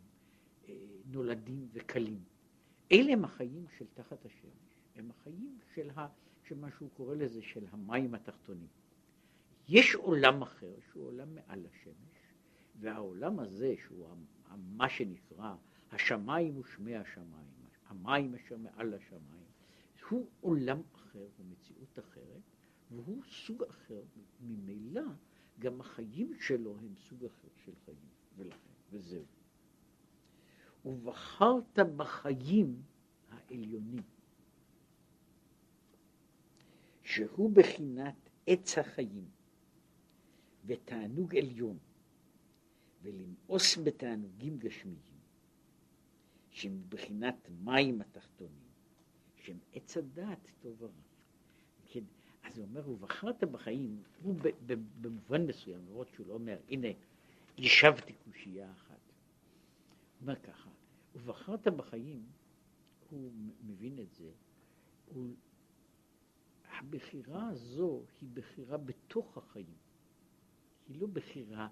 אה, 0.69 0.73
נולדים 1.05 1.67
וקלים. 1.73 2.23
אלה 2.91 3.13
הם 3.13 3.25
החיים 3.25 3.65
של 3.77 3.85
תחת 3.93 4.25
השמש, 4.25 4.79
הם 4.95 5.11
החיים 5.11 5.57
של, 5.75 5.89
ה, 5.89 6.07
של 6.43 6.57
מה 6.57 6.71
שהוא 6.71 6.89
קורא 6.93 7.15
לזה, 7.15 7.41
של 7.41 7.65
המים 7.71 8.15
התחתונים. 8.15 8.67
יש 9.69 9.95
עולם 9.95 10.41
אחר 10.41 10.73
שהוא 10.91 11.07
עולם 11.07 11.35
מעל 11.35 11.65
השמש, 11.65 12.17
והעולם 12.79 13.39
הזה, 13.39 13.75
שהוא 13.85 14.07
מה 14.57 14.89
שנקרא 14.89 15.55
השמיים 15.91 16.59
ושמי 16.59 16.95
השמיים, 16.95 17.52
המים 17.93 18.35
אשר 18.35 18.57
מעל 18.57 18.93
השמיים, 18.93 19.43
הוא 20.09 20.27
עולם 20.41 20.81
אחר, 20.95 21.27
הוא 21.37 21.45
מציאות 21.45 21.99
אחרת, 21.99 22.41
והוא 22.91 23.23
סוג 23.23 23.63
אחר, 23.63 24.01
ממילא. 24.41 25.01
גם 25.59 25.81
החיים 25.81 26.33
שלו 26.39 26.77
הם 26.77 26.95
סוג 26.95 27.25
אחר 27.25 27.47
של 27.65 27.71
חיים, 27.85 28.07
ולכן, 28.37 28.73
וזהו. 28.91 29.25
ובחרת 30.85 31.79
בחיים 31.95 32.81
העליונים, 33.29 34.03
שהוא 37.03 37.51
בחינת 37.53 38.29
עץ 38.47 38.77
החיים 38.77 39.25
ותענוג 40.65 41.35
עליון, 41.35 41.77
ולמאוס 43.01 43.77
בתענוגים 43.77 44.57
גשמיים, 44.57 45.12
שהם 46.53 46.81
בחינת 46.89 47.49
מים 47.63 48.01
התחתונים, 48.01 48.69
שהם 49.37 49.57
עץ 49.73 49.97
הדעת 49.97 50.51
טוב 50.61 50.81
ורע. 50.81 50.91
כן, 51.85 52.03
אז 52.43 52.57
הוא 52.57 52.65
אומר, 52.65 52.89
ובחרת 52.89 53.43
בחיים, 53.43 54.03
הוא 54.21 54.35
במובן 55.01 55.45
מסוים, 55.47 55.85
למרות 55.87 56.07
שהוא 56.13 56.27
לא 56.27 56.33
אומר, 56.33 56.57
הנה, 56.69 56.87
ישבתי 57.57 58.13
קושייה 58.13 58.71
אחת. 58.71 58.89
הוא 58.89 60.21
אומר 60.21 60.35
ככה, 60.35 60.69
ובחרת 61.15 61.67
בחיים, 61.67 62.25
הוא 63.09 63.31
מבין 63.63 63.99
את 63.99 64.13
זה, 64.13 64.31
הוא, 65.05 65.27
הבחירה 66.69 67.47
הזו 67.47 68.03
היא 68.21 68.29
בחירה 68.33 68.77
בתוך 68.77 69.37
החיים, 69.37 69.75
היא 70.87 71.01
לא 71.01 71.07
בחירה 71.07 71.67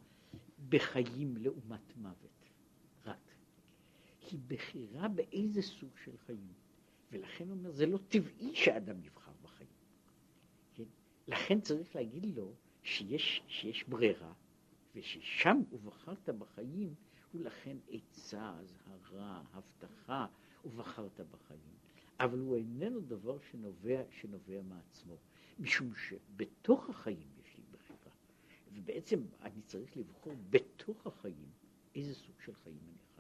בחיים 0.70 1.38
לעומת 1.38 1.98
מוות. 1.98 2.41
היא 4.32 4.40
בחירה 4.48 5.08
באיזה 5.08 5.62
סוג 5.62 5.90
של 6.04 6.18
חיים. 6.18 6.54
ולכן 7.12 7.50
הוא 7.50 7.58
אומר, 7.58 7.72
זה 7.72 7.86
לא 7.86 8.00
טבעי 8.08 8.56
שאדם 8.56 9.04
יבחר 9.04 9.32
בחיים. 9.42 9.70
כן? 10.74 10.84
לכן 11.28 11.62
צריך 11.62 11.96
להגיד 11.96 12.26
לו 12.26 12.54
שיש, 12.84 13.42
שיש 13.48 13.84
ברירה, 13.84 14.34
וששם 14.96 15.62
ובחרת 15.72 16.30
בחיים, 16.30 16.94
הוא 17.32 17.42
לכן 17.42 17.78
עצה, 17.90 18.54
אזהרה, 18.60 19.44
הבטחה, 19.54 20.26
ובחרת 20.66 21.20
בחיים. 21.32 21.76
אבל 22.20 22.40
הוא 22.40 22.56
איננו 22.56 23.02
דבר 23.02 23.38
שנובע, 23.52 24.02
שנובע 24.12 24.62
מעצמו, 24.62 25.18
משום 25.60 25.96
שבתוך 25.96 26.90
החיים 26.90 27.28
יש 27.40 27.58
לי 27.58 27.64
בחירה. 27.72 28.12
ובעצם 28.74 29.20
אני 29.42 29.62
צריך 29.62 29.98
לבחור 29.98 30.34
בתוך 30.50 31.08
החיים 31.08 31.50
איזה 31.96 32.16
סוג 32.16 32.36
של 32.46 32.54
חיים 32.54 32.80
אני. 32.84 33.11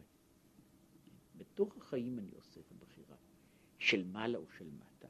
בתוך 1.36 1.78
החיים 1.78 2.20
אני 2.20 2.32
עושה 2.36 2.60
את 2.60 2.72
הבחירה, 2.72 3.16
של 3.80 4.04
מעלה 4.04 4.38
או 4.38 4.46
של 4.58 4.70
מטה. 4.70 5.08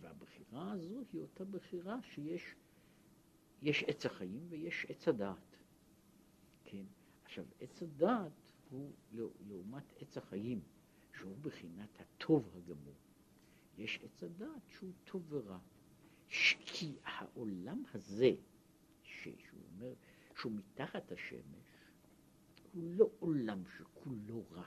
והבחירה 0.00 0.72
הזו 0.72 1.02
היא 1.12 1.20
אותה 1.20 1.44
בחירה 1.44 1.98
שיש 2.02 2.54
יש 3.62 3.84
עץ 3.86 4.06
החיים 4.06 4.46
ויש 4.48 4.86
עץ 4.88 5.08
הדעת. 5.08 5.56
כן? 6.64 6.84
עכשיו, 7.24 7.44
עץ 7.60 7.82
הדעת 7.82 8.32
הוא 8.70 8.92
לעומת 9.48 9.92
עץ 10.00 10.16
החיים, 10.16 10.60
שהוא 11.12 11.36
בחינת 11.40 12.00
הטוב 12.00 12.50
הגמור. 12.56 12.94
יש 13.78 14.00
עץ 14.04 14.22
הדעת 14.22 14.62
שהוא 14.68 14.92
טוב 15.04 15.32
ורע. 15.32 15.58
כי 16.66 16.92
העולם 17.04 17.82
הזה, 17.94 18.30
שהוא 19.02 19.62
אומר 19.74 19.94
שהוא 20.36 20.52
מתחת 20.52 21.12
השמש, 21.12 21.74
הוא 22.72 22.82
לא 22.96 23.10
עולם 23.18 23.62
שכולו 23.78 24.44
רע? 24.50 24.66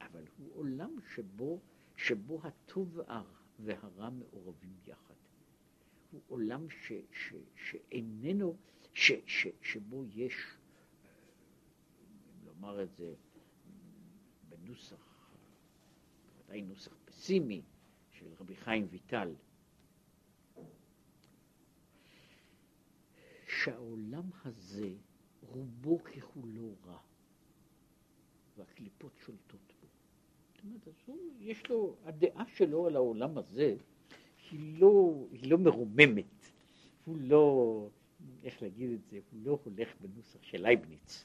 אבל 0.00 0.24
הוא 0.38 0.54
עולם 0.54 0.96
שבו, 1.14 1.60
שבו 1.96 2.40
הטוב 2.46 3.00
והרע 3.58 4.10
מעורבים 4.10 4.76
יחד. 4.86 5.14
הוא 6.10 6.20
עולם 6.28 6.70
ש, 6.70 6.92
ש, 7.12 7.34
שאיננו, 7.54 8.56
ש, 8.92 9.12
ש, 9.26 9.46
שבו 9.62 10.04
יש, 10.04 10.34
אם 12.28 12.46
לומר 12.46 12.82
את 12.82 12.94
זה 12.94 13.14
בנוסח, 14.48 15.30
בוודאי 16.36 16.62
נוסח 16.62 16.96
פסימי, 17.04 17.62
של 18.10 18.26
רבי 18.40 18.56
חיים 18.56 18.86
ויטל, 18.90 19.34
שהעולם 23.46 24.30
הזה 24.44 24.94
רובו 25.40 26.04
ככולו 26.04 26.74
רע, 26.84 27.00
והקליפות 28.56 29.12
שולטות 29.18 29.72
בו. 29.77 29.77
אומרת, 30.64 30.88
אז 30.88 30.94
הוא, 31.06 31.18
יש 31.40 31.68
לו, 31.70 31.96
הדעה 32.04 32.44
שלו 32.54 32.86
על 32.86 32.96
העולם 32.96 33.38
הזה 33.38 33.76
היא 34.50 34.80
לא, 34.80 35.26
היא 35.32 35.50
לא 35.50 35.58
מרוממת, 35.58 36.50
הוא 37.04 37.16
לא, 37.20 37.88
איך 38.44 38.62
להגיד 38.62 38.90
את 38.90 39.00
זה, 39.10 39.20
הוא 39.30 39.40
לא 39.44 39.58
הולך 39.64 39.88
בנוסח 40.00 40.42
של 40.42 40.62
לייבניץ, 40.62 41.24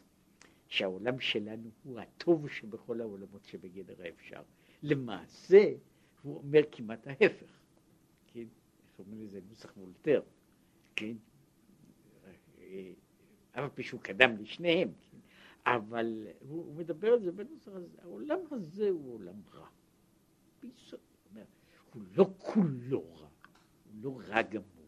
שהעולם 0.67 1.19
שלנו 1.19 1.69
הוא 1.83 1.99
הטוב 1.99 2.49
שבכל 2.49 3.01
העולמות 3.01 3.45
שבגדר 3.45 3.95
האפשר. 4.03 4.41
למעשה, 4.83 5.71
הוא 6.21 6.37
אומר 6.37 6.61
כמעט 6.71 7.07
ההפך, 7.07 7.59
כן? 8.27 8.39
איך 8.39 8.99
אומרים 8.99 9.23
לזה 9.23 9.39
נוסח 9.49 9.73
וולטר, 9.77 10.21
כן? 10.95 11.15
אף 13.51 13.63
על 13.63 13.69
פי 13.69 13.83
שהוא 13.83 14.01
קדם 14.01 14.37
לשניהם? 14.41 14.91
אבל 15.65 16.27
הוא, 16.39 16.65
הוא 16.65 16.75
מדבר 16.75 17.07
על 17.13 17.21
זה 17.23 17.31
בנוסח 17.31 17.71
הזה, 17.71 17.97
העולם 18.01 18.39
הזה 18.51 18.89
הוא 18.89 19.13
עולם 19.13 19.41
רע. 19.53 19.67
ביסוד, 20.61 20.99
הוא 21.93 22.03
לא 22.15 22.33
כולו 22.37 23.15
רע, 23.15 23.29
הוא 23.85 23.93
לא 24.01 24.19
רע 24.27 24.41
גמור, 24.41 24.87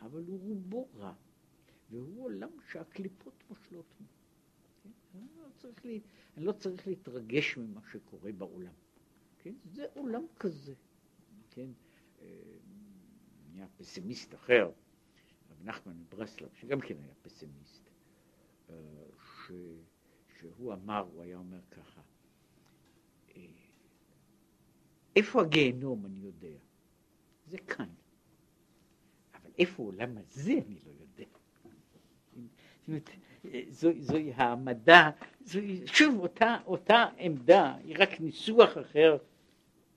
אבל 0.00 0.24
הוא 0.26 0.40
רובו 0.40 0.88
רע, 0.94 1.14
והוא 1.90 2.24
עולם 2.24 2.50
שהקליפות 2.70 3.44
מושלות 3.50 3.86
בו. 4.00 4.06
כן? 4.82 4.90
אני, 5.14 5.26
לא 5.36 5.48
אני 6.36 6.44
לא 6.44 6.52
צריך 6.52 6.86
להתרגש 6.86 7.56
ממה 7.56 7.80
שקורה 7.92 8.32
בעולם. 8.32 8.72
כן? 9.38 9.54
זה 9.64 9.86
עולם 9.94 10.22
כזה. 10.38 10.74
כן? 11.50 11.70
אה, 12.20 12.26
נהיה 13.52 13.66
פסימיסט 13.76 14.34
אחר, 14.34 14.70
רב 15.50 15.62
נחמן 15.64 15.92
מברסלב, 16.00 16.48
שגם 16.54 16.80
כן 16.80 16.96
היה 17.00 17.14
פסימיסט, 17.22 17.90
אה, 18.70 18.74
ש, 19.24 19.52
שהוא 20.38 20.74
אמר, 20.74 21.06
הוא 21.12 21.22
היה 21.22 21.36
אומר 21.36 21.60
ככה, 21.70 22.00
אה, 23.36 23.42
איפה 25.16 25.42
הגיהנום 25.42 26.06
אני 26.06 26.18
יודע, 26.18 26.58
זה 27.46 27.58
כאן, 27.58 27.88
אבל 29.34 29.50
איפה 29.58 29.82
העולם 29.82 30.18
הזה 30.18 30.52
אני 30.52 30.78
לא 30.86 30.90
יודע. 31.00 31.24
זוהי, 33.68 34.02
זוהי 34.02 34.32
העמדה, 34.32 35.10
זוהי, 35.44 35.86
שוב 35.86 36.18
אותה, 36.18 36.56
אותה 36.66 37.04
עמדה, 37.18 37.76
היא 37.84 37.96
רק 37.98 38.20
ניסוח 38.20 38.78
אחר, 38.78 39.16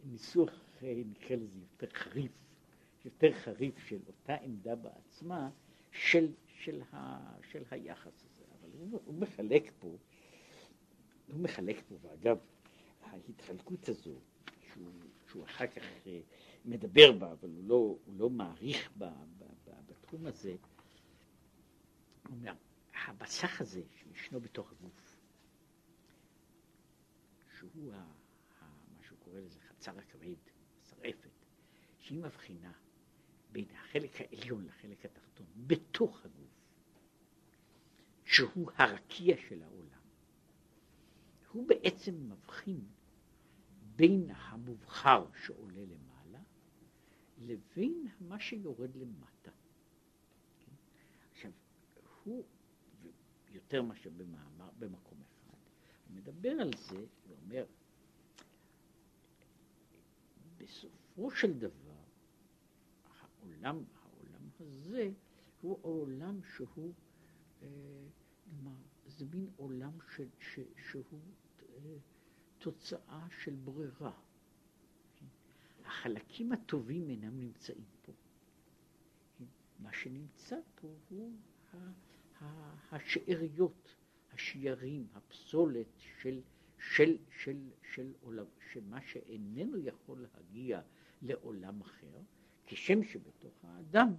ניסוח 0.05 0.49
אחר, 0.49 0.93
נקרא 1.05 1.35
לזה 1.35 1.59
יותר 1.59 1.87
חריף, 1.93 2.31
יותר 3.05 3.33
חריף 3.33 3.79
של 3.87 3.99
אותה 4.07 4.35
עמדה 4.35 4.75
בעצמה, 4.75 5.49
של, 5.91 6.31
של, 6.47 6.81
ה, 6.93 7.19
של 7.51 7.63
היחס 7.71 8.25
הזה. 8.25 8.43
אבל 8.59 8.69
הוא, 8.79 9.01
הוא 9.05 9.15
מחלק 9.15 9.71
פה, 9.79 9.97
הוא 11.31 11.39
מחלק 11.39 11.81
פה, 11.87 11.95
ואגב, 12.01 12.37
ההתחלקות 13.01 13.89
הזו, 13.89 14.19
שהוא, 14.73 14.91
שהוא 15.27 15.43
אחר 15.45 15.67
כך 15.67 15.83
אה, 16.07 16.19
מדבר 16.65 17.11
בה, 17.11 17.31
אבל 17.31 17.49
הוא 17.49 17.63
לא, 17.63 17.75
הוא 18.05 18.15
לא 18.17 18.29
מעריך 18.29 18.91
בה, 18.95 19.11
בתחום 20.11 20.25
הזה, 20.25 20.55
הוא 22.27 22.37
אומר, 22.37 22.53
המסך 23.05 23.61
הזה 23.61 23.81
שישנו 23.95 24.39
בתוך 24.39 24.71
הגוף, 24.71 25.19
שהוא 27.59 27.93
ה, 27.93 27.97
ה, 27.97 28.65
מה 28.97 29.03
שהוא 29.03 29.17
קורא 29.19 29.39
לזה 29.39 29.59
חצר 29.59 29.99
הכבד, 29.99 30.35
שרעפת, 30.89 31.29
שהיא 31.99 32.19
מבחינה 32.19 32.71
בין 33.51 33.65
החלק 33.71 34.21
העליון 34.21 34.65
לחלק 34.65 35.05
התחתון 35.05 35.45
בתוך 35.67 36.25
הגוף, 36.25 36.49
שהוא 38.25 38.71
הרקיע 38.77 39.37
של 39.49 39.63
העולם. 39.63 40.00
הוא 41.51 41.67
בעצם 41.67 42.29
מבחין 42.29 42.85
בין 43.95 44.29
המובחר 44.35 45.25
שעולה 45.45 45.81
למעלה 45.85 46.39
לבין 47.37 48.07
מה 48.19 48.39
שיורד 48.39 48.95
למטה. 48.95 49.51
כן? 50.59 50.71
עכשיו, 51.31 51.51
הוא 52.23 52.43
יותר 53.49 53.81
מאשר 53.81 54.09
במאמר, 54.09 54.69
במקום 54.79 55.17
אחד. 55.21 55.57
הוא 56.07 56.15
מדבר 56.15 56.51
על 56.51 56.71
זה, 56.77 56.97
הוא 56.97 57.37
אומר, 57.45 57.65
בסופו 60.57 61.31
של 61.31 61.59
דבר, 61.59 62.03
העולם, 63.19 63.83
העולם 64.01 64.49
הזה 64.59 65.11
הוא 65.61 65.79
העולם 65.83 66.39
שהוא, 66.55 66.93
אה, 67.61 67.67
מה, 68.63 68.75
זה 69.07 69.25
מין 69.25 69.49
עולם 69.57 69.91
ש, 70.15 70.21
ש, 70.39 70.59
שהוא 70.89 71.03
אה, 71.13 71.40
תוצאה 72.59 73.27
של 73.43 73.55
ברירה. 73.55 74.13
החלקים 75.85 76.51
הטובים 76.51 77.09
אינם 77.09 77.39
נמצאים 77.39 77.85
פה. 78.01 78.11
מה 79.79 79.93
שנמצא 79.93 80.59
פה 80.75 80.87
הוא 81.09 81.33
השאריות, 82.91 83.95
השיירים, 84.33 85.07
הפסולת 85.13 85.87
של, 86.21 86.41
של, 86.79 87.17
של, 87.43 87.69
של 87.93 88.13
עולם, 88.21 88.45
שמה 88.71 89.01
שאיננו 89.01 89.77
יכול 89.77 90.25
להגיע 90.35 90.81
לעולם 91.21 91.81
אחר, 91.81 92.21
כשם 92.65 93.03
שבתוך 93.03 93.53
האדם 93.63 94.13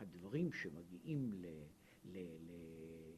הדברים 0.00 0.52
שמגיעים, 0.52 1.32
ל, 1.32 1.46
ל, 2.04 2.18
ל, 2.18 2.52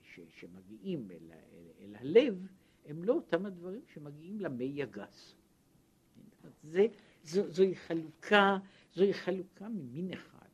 ש, 0.03 0.21
שמגיעים 0.41 1.11
אל, 1.11 1.33
אל, 1.33 1.71
אל 1.81 1.97
הלב 1.97 2.47
הם 2.87 3.05
לא 3.05 3.13
אותם 3.13 3.47
הדברים 3.47 3.81
שמגיעים 3.95 4.41
למי 4.41 4.83
הגס. 4.83 5.35
זה, 6.63 6.87
זו, 7.25 7.51
זוהי 7.51 7.77
חלוקה, 7.77 8.59
זוהי 8.95 9.15
חלוקה 9.15 9.69
ממין 9.69 10.13
אחד. 10.13 10.47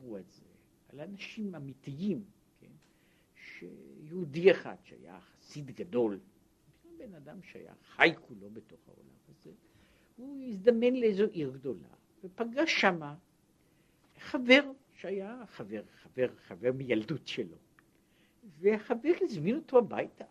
סיפרו 0.00 0.18
את 0.18 0.30
זה, 0.30 0.42
על 0.88 1.00
אנשים 1.00 1.54
אמיתיים, 1.54 2.24
כן? 2.60 2.72
שיהודי 3.34 4.50
אחד 4.50 4.76
שהיה 4.84 5.20
חסיד 5.20 5.70
גדול, 5.70 6.20
בן 6.98 7.14
אדם 7.14 7.42
שהיה 7.42 7.74
חי 7.96 8.10
כולו 8.20 8.50
בתוך 8.50 8.80
העולם 8.88 9.16
הזה, 9.28 9.50
הוא 10.16 10.44
הזדמן 10.48 10.94
לאיזו 10.94 11.24
עיר 11.24 11.50
גדולה, 11.50 11.88
ופגש 12.24 12.80
שמה 12.80 13.16
חבר 14.18 14.72
שהיה 14.92 15.42
חבר, 15.46 15.82
חבר, 16.02 16.28
חבר 16.46 16.72
מילדות 16.72 17.26
שלו, 17.26 17.56
והחבר 18.58 19.12
הזמין 19.20 19.56
אותו 19.56 19.78
הביתה, 19.78 20.24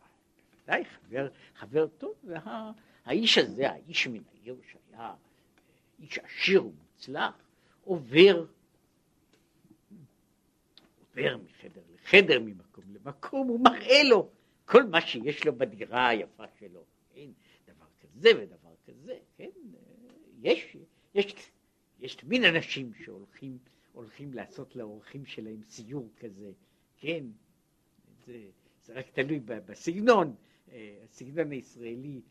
בוודאי 0.51 0.86
חבר, 0.86 1.30
חבר 1.55 1.88
טוב, 1.88 2.14
והאיש 2.24 3.38
הזה, 3.38 3.70
האיש 3.70 4.07
מן 4.07 4.22
העיר 4.32 4.55
שהיה 4.72 5.14
איש 5.99 6.20
עשיר 6.20 6.66
ומוצלח, 6.66 7.34
עובר 7.84 8.45
עובר 10.99 11.38
מחדר 11.38 11.82
לחדר, 11.93 12.39
ממקום 12.39 12.84
למקום, 12.93 13.47
הוא 13.47 13.60
מראה 13.60 14.03
לו 14.03 14.30
כל 14.66 14.84
מה 14.84 15.01
שיש 15.01 15.45
לו 15.45 15.57
בדירה 15.57 16.07
היפה 16.07 16.43
שלו. 16.60 16.84
כן, 17.14 17.30
דבר 17.66 17.86
כזה 18.01 18.30
ודבר 18.38 18.74
כזה, 18.88 19.18
כן, 19.38 19.49
יש, 20.41 20.78
יש, 21.16 21.36
יש 21.99 22.16
תמיד 22.16 22.43
אנשים 22.43 22.93
שהולכים 22.93 23.57
הולכים 23.93 24.34
לעשות 24.34 24.76
לאורחים 24.76 25.26
שלהם 25.26 25.62
סיור 25.64 26.10
כזה, 26.20 26.51
כן, 26.97 27.24
זה, 28.30 28.93
רק 28.93 29.09
תלוי 29.09 29.39
בסגנון, 29.39 30.36
אה, 30.71 30.95
הסגנון 31.03 31.51
הישראלי, 31.51 32.21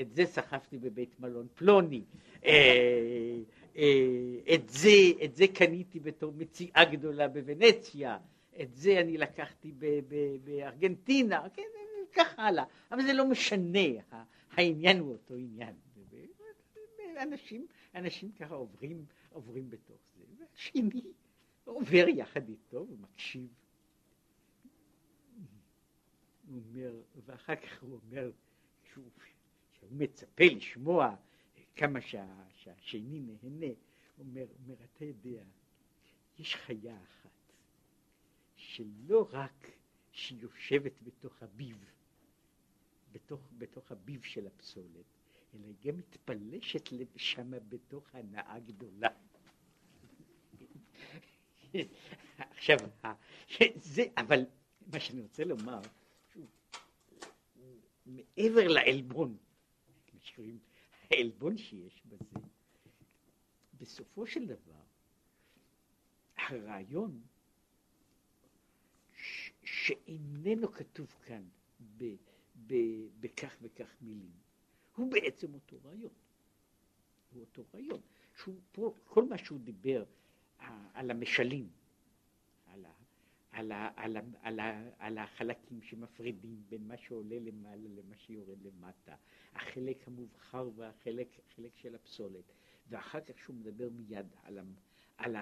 את 0.00 0.12
זה 0.14 0.26
סחבתי 0.26 0.78
בבית 0.78 1.20
מלון 1.20 1.46
פלוני, 1.54 2.02
אה, 2.44 3.38
אה, 3.76 4.54
את 4.54 4.68
זה, 4.68 4.90
את 5.24 5.36
זה 5.36 5.46
קניתי 5.46 6.00
בתור 6.00 6.32
מציאה 6.32 6.84
גדולה 6.92 7.28
בוונציה, 7.28 8.18
את 8.60 8.74
זה 8.74 9.00
אני 9.00 9.18
לקחתי 9.18 9.72
בארגנטינה, 10.44 11.48
כן, 11.54 11.62
ככה 12.12 12.42
הלאה, 12.42 12.64
אבל 12.92 13.02
זה 13.02 13.12
לא 13.12 13.26
משנה, 13.26 13.88
העניין 14.50 14.98
הוא 14.98 15.12
אותו 15.12 15.34
עניין. 15.34 15.74
אנשים, 17.22 17.66
אנשים 17.94 18.32
ככה 18.32 18.54
עוברים, 18.54 19.04
עוברים 19.32 19.70
בתוך 19.70 20.00
זה. 20.14 20.44
השני 20.54 21.02
עובר 21.64 22.08
יחד 22.08 22.48
איתו 22.48 22.86
ומקשיב. 22.90 23.48
הוא 26.48 26.62
אומר, 26.68 26.92
ואחר 27.26 27.56
כך 27.56 27.82
הוא 27.82 28.00
אומר, 28.04 28.30
שהוא, 28.92 29.10
שהוא 29.72 29.90
מצפה 29.92 30.44
לשמוע 30.44 31.16
כמה 31.76 32.00
שה, 32.00 32.26
שהשני 32.54 33.20
נהנה, 33.20 33.66
הוא 34.16 34.26
אומר, 34.26 34.46
אומר, 34.62 34.74
אתה 34.84 35.04
יודע, 35.04 35.42
יש 36.38 36.56
חיה 36.56 37.02
אחת, 37.02 37.52
שלא 38.56 39.28
רק 39.32 39.70
שהיא 40.12 40.42
יושבת 40.42 41.02
בתוך 41.02 41.42
הביב, 41.42 41.84
בתוך, 43.12 43.40
בתוך 43.58 43.92
הביב 43.92 44.22
של 44.22 44.46
הפסולת, 44.46 45.04
אלא 45.54 45.66
היא 45.66 45.74
גם 45.84 45.98
מתפלשת 45.98 46.88
שם 47.16 47.50
בתוך 47.68 48.14
הנאה 48.14 48.58
גדולה. 48.58 49.08
עכשיו, 52.38 52.78
זה, 53.76 54.02
אבל 54.16 54.44
מה 54.92 55.00
שאני 55.00 55.20
רוצה 55.20 55.44
לומר, 55.44 55.80
מעבר 58.08 58.68
לעלבון, 58.68 59.36
העלבון 61.10 61.56
שיש 61.58 62.02
בזה, 62.06 62.46
בסופו 63.80 64.26
של 64.26 64.46
דבר, 64.46 64.82
הרעיון 66.36 67.20
ש- 69.14 69.50
שאיננו 69.64 70.72
כתוב 70.72 71.14
כאן 71.26 71.42
ב- 71.96 72.14
ב- 72.66 73.08
בכך 73.20 73.56
וכך 73.62 73.96
מילים, 74.00 74.30
הוא 74.96 75.10
בעצם 75.12 75.54
אותו 75.54 75.76
רעיון. 75.84 76.12
הוא 77.32 77.40
אותו 77.40 77.64
רעיון. 77.74 78.00
שהוא 78.36 78.60
פה, 78.72 78.94
כל 79.04 79.28
מה 79.28 79.38
שהוא 79.38 79.58
דיבר 79.60 80.04
על 80.94 81.10
המשלים, 81.10 81.68
על, 83.58 83.72
ה, 83.72 83.90
על, 83.96 84.16
ה, 84.16 84.20
על, 84.42 84.60
ה, 84.60 84.82
על 84.98 85.18
החלקים 85.18 85.82
שמפרידים 85.82 86.62
בין 86.68 86.88
מה 86.88 86.96
שעולה 86.96 87.38
למעלה 87.38 87.88
למה 87.88 88.16
שיורד 88.16 88.58
למטה, 88.62 89.14
החלק 89.54 90.08
המובחר 90.08 90.68
והחלק 90.76 91.28
החלק 91.38 91.76
של 91.76 91.94
הפסולת, 91.94 92.52
ואחר 92.88 93.20
כך 93.20 93.38
שהוא 93.38 93.56
מדבר 93.56 93.88
מיד 93.90 94.26
על, 94.42 94.58
על 95.16 95.36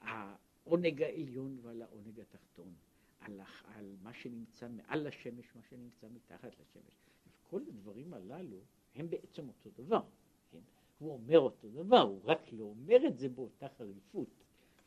העונג 0.00 1.02
העליון 1.02 1.58
ועל 1.62 1.82
העונג 1.82 2.20
התחתון, 2.20 2.74
על, 3.20 3.40
על 3.64 3.96
מה 4.02 4.14
שנמצא 4.14 4.68
מעל 4.68 5.08
לשמש, 5.08 5.46
מה 5.56 5.62
שנמצא 5.68 6.06
מתחת 6.14 6.52
לשמש. 6.60 6.94
כל 7.42 7.60
הדברים 7.68 8.14
הללו 8.14 8.60
הם 8.94 9.10
בעצם 9.10 9.48
אותו 9.48 9.70
דבר. 9.82 10.02
כן? 10.50 10.60
הוא 10.98 11.12
אומר 11.12 11.38
אותו 11.38 11.68
דבר, 11.68 12.00
הוא 12.00 12.20
רק 12.24 12.52
לא 12.52 12.64
אומר 12.64 13.06
את 13.06 13.18
זה 13.18 13.28
באותה 13.28 13.68
חריפות. 13.68 14.43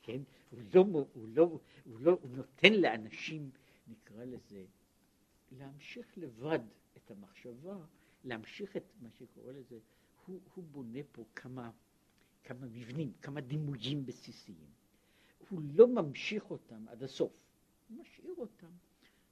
כן? 0.08 0.22
הוא, 0.49 0.60
לא, 0.74 0.82
הוא, 1.14 1.28
לא, 1.28 1.60
הוא, 1.84 1.99
לא, 1.99 2.18
הוא 2.22 2.30
נותן 2.30 2.74
לאנשים, 2.74 3.49
נקרא 3.88 4.24
לזה, 4.26 4.66
להמשיך 5.51 6.18
לבד 6.18 6.60
את 6.97 7.12
המחשבה, 7.12 7.78
להמשיך 8.24 8.78
את 8.78 8.84
מה 9.01 9.10
שקורא 9.12 9.51
לזה, 9.51 9.80
הוא, 10.26 10.39
הוא 10.53 10.64
בונה 10.72 10.99
פה 11.12 11.26
כמה, 11.36 11.72
כמה 12.43 12.66
מבנים, 12.66 13.12
כמה 13.22 13.41
דימויים 13.41 14.05
בסיסיים. 14.05 14.68
הוא 15.49 15.62
לא 15.74 15.88
ממשיך 15.88 16.51
אותם 16.51 16.88
עד 16.88 17.03
הסוף, 17.03 17.32
הוא 17.89 17.97
משאיר 17.97 18.34
אותם. 18.38 18.72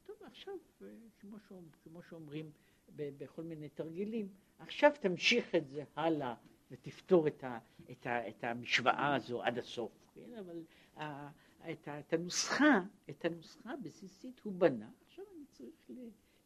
טוב, 0.05 0.15
עכשיו, 0.23 0.53
אה, 0.81 0.87
כמו, 1.19 1.39
שאומר, 1.39 1.69
כמו 1.83 2.01
שאומרים 2.01 2.51
בכל 2.95 3.43
מיני 3.43 3.69
תרגילים, 3.69 4.27
עכשיו 4.59 4.91
תמשיך 4.99 5.55
את 5.55 5.67
זה 5.67 5.83
הלאה 5.95 6.35
ותפתור 6.71 7.27
את, 7.27 7.43
ה, 7.43 7.59
את, 7.91 8.07
ה, 8.07 8.27
את 8.29 8.43
המשוואה 8.43 9.15
הזו 9.15 9.43
עד 9.43 9.57
הסוף. 9.57 9.91
כן? 10.15 10.33
אבל 10.39 10.63
ה, 10.95 11.29
את, 11.71 11.87
ה, 11.87 11.99
את 11.99 12.13
הנוסחה, 12.13 12.81
את 13.09 13.25
הנוסחה 13.25 13.71
הבסיסית 13.73 14.39
הוא 14.43 14.53
בנה, 14.53 14.89
עכשיו 15.07 15.25
אני 15.35 15.45
צריך 15.51 15.89
ל, 15.89 15.93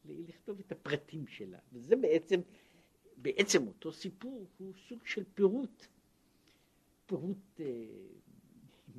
ל, 0.06 0.30
לכתוב 0.30 0.60
את 0.60 0.72
הפרטים 0.72 1.28
שלה. 1.28 1.60
וזה 1.74 1.96
בעצם, 1.96 2.40
בעצם 3.18 3.68
אותו 3.68 3.92
סיפור 3.92 4.48
הוא 4.58 4.74
סוג 4.88 5.06
של 5.06 5.24
פירוט, 5.34 5.86
פירוט 7.06 7.60
אה, 7.60 7.66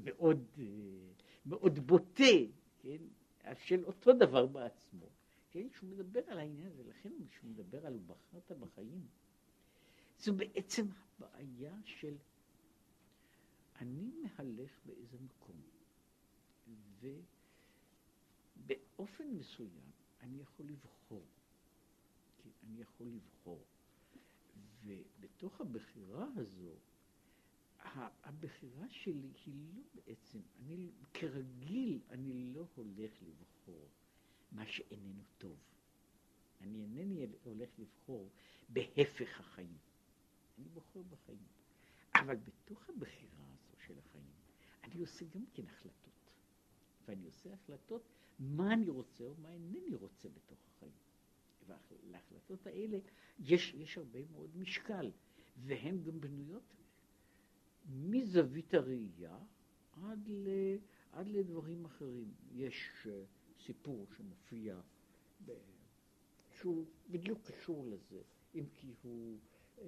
מאוד, 0.05 0.45
אה, 0.59 0.65
מאוד 1.47 1.79
בוטה, 1.79 2.25
כן? 2.79 2.97
של 3.59 3.85
אותו 3.85 4.13
דבר 4.13 4.47
בעצמו. 4.47 5.07
כן? 5.51 5.67
שהוא 5.77 5.91
מדבר 5.91 6.21
על 6.27 6.39
העניין 6.39 6.67
הזה, 6.67 6.83
לכן 6.85 7.13
כשהוא 7.31 7.51
מדבר 7.51 7.87
על 7.87 7.99
בחרת 8.07 8.53
בחיים, 8.59 9.07
זו 10.21 10.35
בעצם 10.35 10.87
הבעיה 11.19 11.75
של 11.85 12.17
אני 13.77 14.11
מהלך 14.23 14.71
באיזה 14.87 15.19
מקום, 15.21 15.61
ובאופן 18.57 19.25
מסוים 19.29 19.91
אני 20.21 20.41
יכול 20.41 20.67
לבחור. 20.67 21.27
כן, 22.43 22.51
אני 22.67 22.81
יכול 22.81 23.07
לבחור. 23.07 23.65
ובתוך 24.85 25.61
הבחירה 25.61 26.27
הזו, 26.37 26.75
הבחירה 28.23 28.89
שלי 28.89 29.33
היא 29.47 29.55
לא 29.75 29.83
בעצם, 29.95 30.41
אני 30.59 30.91
כרגיל, 31.15 32.01
אני 32.11 32.53
לא 32.55 32.67
הולך 32.75 33.13
לבחור 33.23 33.89
מה 34.53 34.67
שאיננו 34.67 35.23
טוב. 35.39 35.59
אני 36.61 36.83
אינני 36.83 37.27
הולך 37.43 37.71
לבחור 37.79 38.31
בהפך 38.69 39.41
החיים. 39.41 39.79
אני 40.61 40.69
בוחר 40.69 41.03
בחיים. 41.03 41.47
אבל 42.15 42.37
בתוך 42.37 42.89
הבחירה 42.89 43.45
הזו 43.53 43.77
של 43.87 43.99
החיים, 43.99 44.33
אני 44.85 45.01
עושה 45.01 45.25
גם 45.25 45.45
כן 45.55 45.67
החלטות. 45.67 46.31
ואני 47.09 47.27
עושה 47.27 47.53
החלטות 47.53 48.03
מה 48.39 48.73
אני 48.73 48.89
רוצה 48.89 49.25
או 49.25 49.35
מה 49.35 49.53
אינני 49.53 49.95
רוצה 49.95 50.29
בתוך 50.29 50.59
החיים. 50.69 50.93
ולהחלטות 51.91 52.67
האלה 52.67 52.99
יש, 53.39 53.75
יש 53.75 53.99
הרבה 53.99 54.19
מאוד 54.33 54.57
משקל, 54.57 55.11
והן 55.57 56.03
גם 56.03 56.21
בנויות 56.21 56.75
מזווית 57.87 58.75
הראייה 58.75 59.39
עד, 59.93 60.29
ל, 60.29 60.49
עד 61.13 61.29
לדברים 61.29 61.85
אחרים. 61.85 62.35
יש 62.53 62.91
uh, 63.05 63.09
סיפור 63.65 64.07
שמופיע, 64.17 64.81
שהוא 66.51 66.87
בדיוק 67.11 67.51
קשור 67.51 67.87
לזה, 67.87 68.23
אם 68.55 68.65
כי 68.75 68.95
הוא... 69.03 69.39
uh, 69.81 69.85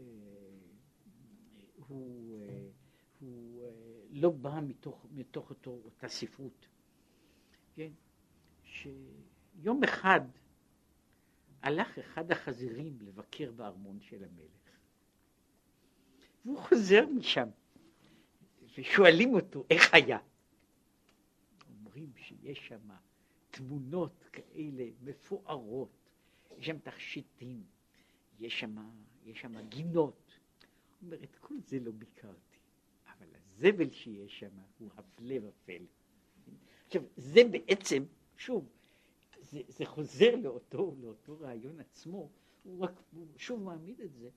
הוא, 1.93 2.37
אה, 2.39 2.69
הוא 3.21 3.65
אה, 3.65 3.71
לא 4.11 4.31
בא 4.31 4.61
מתוך, 4.67 5.07
מתוך 5.11 5.51
אותו, 5.51 5.81
אותה 5.85 6.09
ספרות, 6.09 6.67
כן? 7.75 7.93
שיום 8.65 9.85
אחד 9.85 10.21
הלך 11.63 11.99
אחד 11.99 12.33
החזירים 12.33 12.99
לבקר 13.01 13.53
בארמון 13.53 14.01
של 14.01 14.25
המלך, 14.25 14.79
והוא 16.45 16.59
חוזר 16.59 17.07
משם, 17.07 17.49
ושואלים 18.79 19.35
אותו 19.35 19.65
איך 19.71 19.95
היה. 19.95 20.19
אומרים 21.69 22.13
שיש 22.17 22.69
שם 22.69 22.91
תמונות 23.51 24.25
כאלה 24.33 24.85
מפוארות, 25.03 26.11
יש 26.59 26.67
שם 26.67 26.79
תכשיטים, 26.79 27.65
יש 28.39 28.61
שם, 28.61 28.77
יש 29.25 29.41
שם 29.41 29.69
גינות, 29.69 30.39
אומר, 31.03 31.25
את 31.25 31.37
כל 31.37 31.55
זה 31.67 31.81
לא 31.81 31.93
ביקרתי, 31.93 32.59
אבל 33.07 33.27
הזבל 33.35 33.91
שיש 33.91 34.39
שם 34.39 34.59
הוא 34.79 34.91
הפלא 34.97 35.35
ופלא. 35.43 35.87
עכשיו, 36.87 37.03
זה 37.17 37.41
בעצם, 37.51 38.05
שוב, 38.37 38.69
זה, 39.41 39.61
זה 39.69 39.87
חוזר 39.87 40.37
לאותו, 40.37 40.95
לאותו 41.01 41.41
רעיון 41.41 41.81
עצמו, 41.81 42.31
הוא 42.63 42.81
רק, 42.81 43.03
הוא 43.13 43.27
שוב 43.37 43.63
מעמיד 43.63 44.01
את 44.01 44.13
זה, 44.15 44.31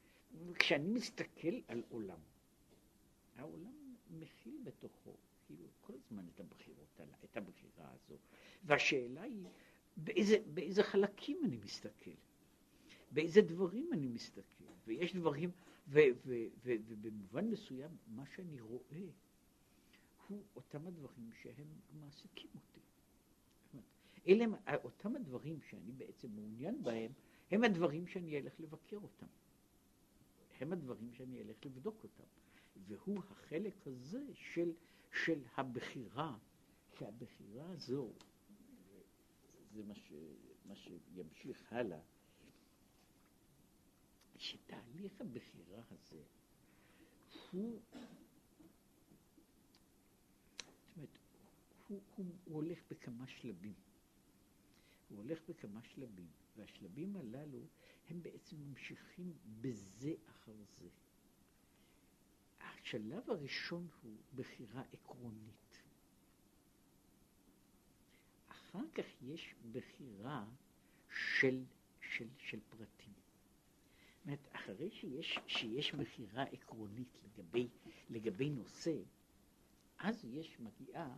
כשאני 0.60 0.90
מסתכל 0.90 1.62
על 1.68 1.84
עולם, 1.90 2.20
העולם 3.36 3.96
מכיל 4.10 4.58
בתוכו, 4.64 5.14
כאילו, 5.46 5.68
כל 5.82 5.94
הזמן 5.94 6.26
את 6.34 6.40
הבחירות, 6.40 7.02
את 7.24 7.38
הבחירה 7.38 7.92
הזו, 7.92 8.16
והשאלה 8.64 9.22
היא, 9.22 9.44
באיזה, 9.98 10.38
באיזה 10.54 10.84
חלקים 10.84 11.42
אני 11.46 11.58
מסתכל, 11.58 12.12
באיזה 13.12 13.41
דברים 13.41 13.89
אני 13.93 14.08
מסתכל, 14.08 14.64
ויש 14.88 15.16
דברים, 15.16 15.51
ובמובן 15.88 17.49
מסוים, 17.49 17.91
מה 18.08 18.26
שאני 18.26 18.62
רואה 18.62 19.06
הוא 20.28 20.43
אותם 20.56 20.88
הדברים 20.88 21.32
שהם 21.41 21.68
מעסיקים 21.99 22.49
אותי. 22.56 22.80
אלה 24.28 24.45
אותם 24.84 25.16
הדברים 25.16 25.62
שאני 25.62 25.91
בעצם 25.91 26.32
מעוניין 26.32 26.84
בהם, 26.84 27.12
הם 27.51 27.64
הדברים 27.64 28.08
שאני 28.08 28.38
אלך 28.38 28.60
לבקר 28.60 28.97
אותם. 28.97 29.28
הם 30.60 30.74
הדברים 30.74 31.14
שאני 31.14 31.41
אלך 31.41 31.66
לבדוק 31.66 32.03
אותם. 32.03 32.24
והוא 32.88 33.24
החלק 33.30 33.88
הזה 33.88 34.24
של, 34.34 34.72
של 35.24 35.39
הבחירה, 35.58 36.38
שהבחירה 36.99 37.70
הזו, 37.70 38.10
זה 39.74 39.84
מה, 39.84 39.95
ש, 39.95 40.14
מה 40.66 40.76
שימשיך 40.76 41.74
הלאה, 41.74 41.99
שתהליך 44.38 45.22
הבחירה 45.22 45.82
הזה 45.90 46.24
הוא, 47.52 47.82
הוא, 50.96 51.08
הוא, 51.88 52.02
הוא 52.16 52.56
הולך 52.56 52.80
בכמה 52.90 53.28
שלבים. 53.28 53.74
הוא 55.10 55.18
הולך 55.18 55.40
בכמה 55.50 55.84
שלבים, 55.84 56.28
והשלבים 56.56 57.18
הללו 57.18 57.68
הם 58.10 58.22
בעצם 58.22 58.56
ממשיכים 58.58 59.34
בזה 59.62 60.14
אחר 60.30 60.56
זה. 60.78 60.90
השלב 62.60 63.30
הראשון 63.30 63.88
הוא 64.02 64.18
בחירה 64.36 64.84
עקרונית. 64.94 65.82
אחר 68.48 68.90
כך 68.94 69.06
יש 69.22 69.56
בחירה 69.72 70.46
של, 71.10 71.64
של, 72.02 72.28
של 72.38 72.60
פרטים. 72.70 73.24
אומרת, 74.26 74.47
אחרי 74.51 74.91
שיש, 74.91 75.39
שיש 75.47 75.95
בחירה 75.95 76.43
עקרונית 76.43 77.19
לגבי, 77.23 77.67
לגבי 78.09 78.49
נושא, 78.49 78.95
אז 79.99 80.26
יש, 80.26 80.59
מגיעה 80.59 81.17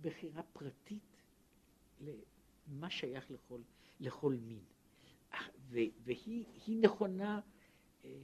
בחירה 0.00 0.42
פרטית 0.42 1.22
למה 2.00 2.90
שייך 2.90 3.30
לכל, 3.30 3.60
לכל 4.00 4.34
מין. 4.34 4.64
והיא 5.70 6.78
נכונה 6.80 7.40
אה, 8.04 8.18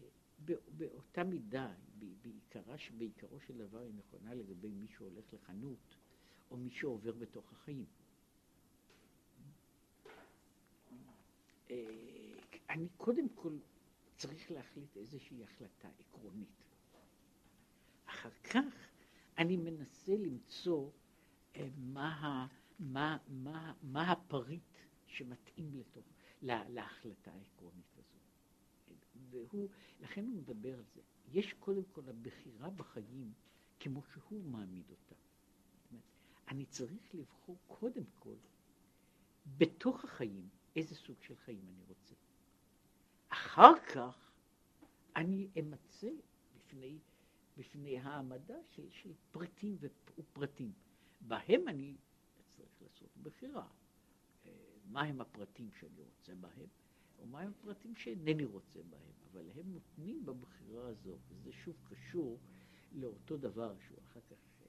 באותה 0.77 1.25
מידה, 1.25 1.73
בעיקרה, 2.23 2.77
בעיקרו 2.99 3.41
של 3.41 3.59
דבר 3.59 3.79
היא 3.79 3.95
נכונה 3.95 4.35
לגבי 4.35 4.69
מי 4.69 4.87
שהולך 4.87 5.35
לחנות 5.35 5.97
או 6.51 6.57
מי 6.57 6.71
שעובר 6.71 7.13
בתוך 7.13 7.53
החיים. 7.53 7.87
אה, 11.71 11.77
אני 12.71 12.89
קודם 12.97 13.29
כל 13.29 13.59
צריך 14.17 14.51
להחליט 14.51 14.97
איזושהי 14.97 15.45
החלטה 15.45 15.89
עקרונית. 15.99 16.65
אחר 18.07 18.31
כך 18.31 18.89
אני 19.39 19.57
מנסה 19.57 20.17
למצוא 20.17 20.91
אה, 21.57 21.69
מה, 21.77 22.47
מה, 22.79 23.19
מה, 23.29 23.73
מה 23.83 24.13
הפריט 24.13 24.63
שמתאים 25.07 25.75
לתוך, 25.75 26.05
לה, 26.43 26.69
להחלטה 26.69 27.33
העקרונית 27.33 27.97
הזו. 27.99 28.19
והוא, 29.31 29.69
לכן 30.01 30.25
הוא 30.25 30.35
מדבר 30.35 30.79
על 30.79 30.85
זה. 30.95 31.01
יש 31.33 31.53
קודם 31.53 31.85
כל 31.85 32.09
הבחירה 32.09 32.71
בחיים 32.71 33.33
כמו 33.81 34.03
שהוא 34.03 34.45
מעמיד 34.45 34.91
אותה. 34.91 35.15
אני 36.49 36.67
צריך 36.67 37.15
לבחור 37.15 37.59
קודם 37.67 38.05
כל 38.19 38.37
בתוך 39.59 40.05
החיים 40.05 40.49
איזה 40.77 40.95
סוג 40.95 41.17
של 41.23 41.37
חיים 41.37 41.69
אני 41.69 41.83
רוצה. 41.89 42.15
אחר 43.37 43.81
כך 43.95 44.31
אני 45.17 45.49
אמצא 45.61 46.11
בפני, 46.57 46.99
בפני 47.57 47.99
העמדה 47.99 48.55
של, 48.65 48.91
של 48.91 49.13
פריטים 49.31 49.77
ופרטים. 49.81 50.73
בהם 51.21 51.69
אני 51.69 51.97
צריך 52.57 52.83
לעשות 52.83 53.17
בחירה. 53.23 53.69
אה, 54.47 54.51
מהם 54.89 55.21
הפרטים 55.21 55.71
שאני 55.73 56.03
רוצה 56.03 56.35
בהם, 56.35 56.69
או 57.19 57.27
מהם 57.27 57.51
הפרטים 57.51 57.97
שאינני 57.97 58.45
רוצה 58.45 58.83
בהם. 58.91 59.13
אבל 59.33 59.51
הם 59.51 59.73
נותנים 59.73 60.27
בבחירה 60.27 60.89
הזו, 60.89 61.19
וזה 61.29 61.53
שוב 61.53 61.77
קשור 61.85 62.39
לאותו 62.93 63.37
דבר 63.37 63.75
שהוא 63.87 63.99
אחר 64.03 64.21
כך, 64.21 64.37
אה, 64.63 64.67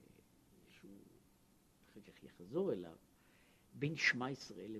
שהוא 0.70 1.00
אחר 1.90 2.00
כך 2.00 2.22
יחזור 2.22 2.72
אליו, 2.72 2.96
בין 3.74 3.96
שמע 3.96 4.30
ישראל 4.30 4.76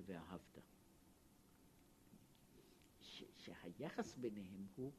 שהיחס 3.37 4.15
ביניהם 4.15 4.67
הוא, 4.75 4.91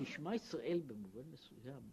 בשמע 0.00 0.34
ישראל 0.34 0.82
במובן 0.86 1.30
מסוים, 1.30 1.90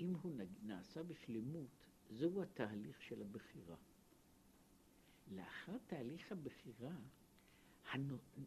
אם 0.00 0.14
הוא 0.22 0.32
נעשה 0.62 1.02
בשלמות, 1.02 1.86
זהו 2.10 2.42
התהליך 2.42 3.02
של 3.02 3.22
הבחירה. 3.22 3.76
לאחר 5.30 5.78
תהליך 5.86 6.32
הבחירה, 6.32 6.96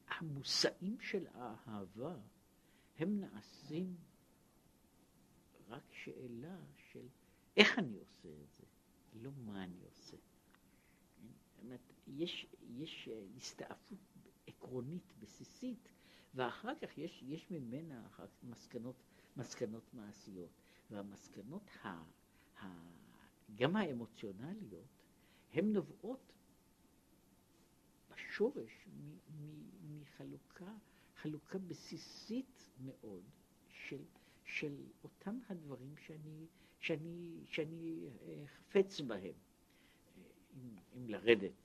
המושאים 0.07 0.99
של 0.99 1.27
האהבה 1.27 2.17
הם 2.97 3.19
נעשים 3.19 3.95
רק 5.67 5.83
שאלה 5.91 6.59
של 6.91 7.07
איך 7.57 7.79
אני 7.79 7.97
עושה 7.97 8.29
את 8.43 8.53
זה, 8.53 8.65
לא 9.13 9.31
מה 9.31 9.63
אני 9.63 9.81
עושה. 9.83 10.17
יש, 12.07 12.47
יש 12.77 13.09
הסתעפות 13.37 13.99
עקרונית, 14.47 15.13
בסיסית, 15.19 15.89
ואחר 16.35 16.73
כך 16.81 16.97
יש, 16.97 17.23
יש 17.27 17.51
ממנה 17.51 18.07
מסקנות, 18.43 18.95
מסקנות 19.37 19.93
מעשיות. 19.93 20.49
והמסקנות, 20.89 21.69
ה, 21.83 22.03
ה, 22.61 22.67
גם 23.55 23.75
האמוציונליות, 23.75 25.03
הן 25.53 25.73
נובעות 25.73 26.33
בשורש 28.09 28.87
מחלוקה, 29.87 30.73
חלוקה 31.15 31.57
בסיסית 31.57 32.69
מאוד 32.79 33.23
של, 33.69 34.03
של 34.43 34.75
אותם 35.03 35.39
הדברים 35.49 35.97
שאני, 35.97 36.45
שאני, 36.79 37.41
שאני 37.45 38.07
אה, 38.21 38.43
חפץ 38.47 39.01
בהם. 39.01 39.33
אם, 40.55 40.75
אם 40.97 41.09
לרדת 41.09 41.64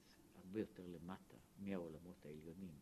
הרבה 0.50 0.60
יותר 0.60 0.86
למטה 0.86 1.36
מהעולמות 1.58 2.26
העליונים. 2.26 2.74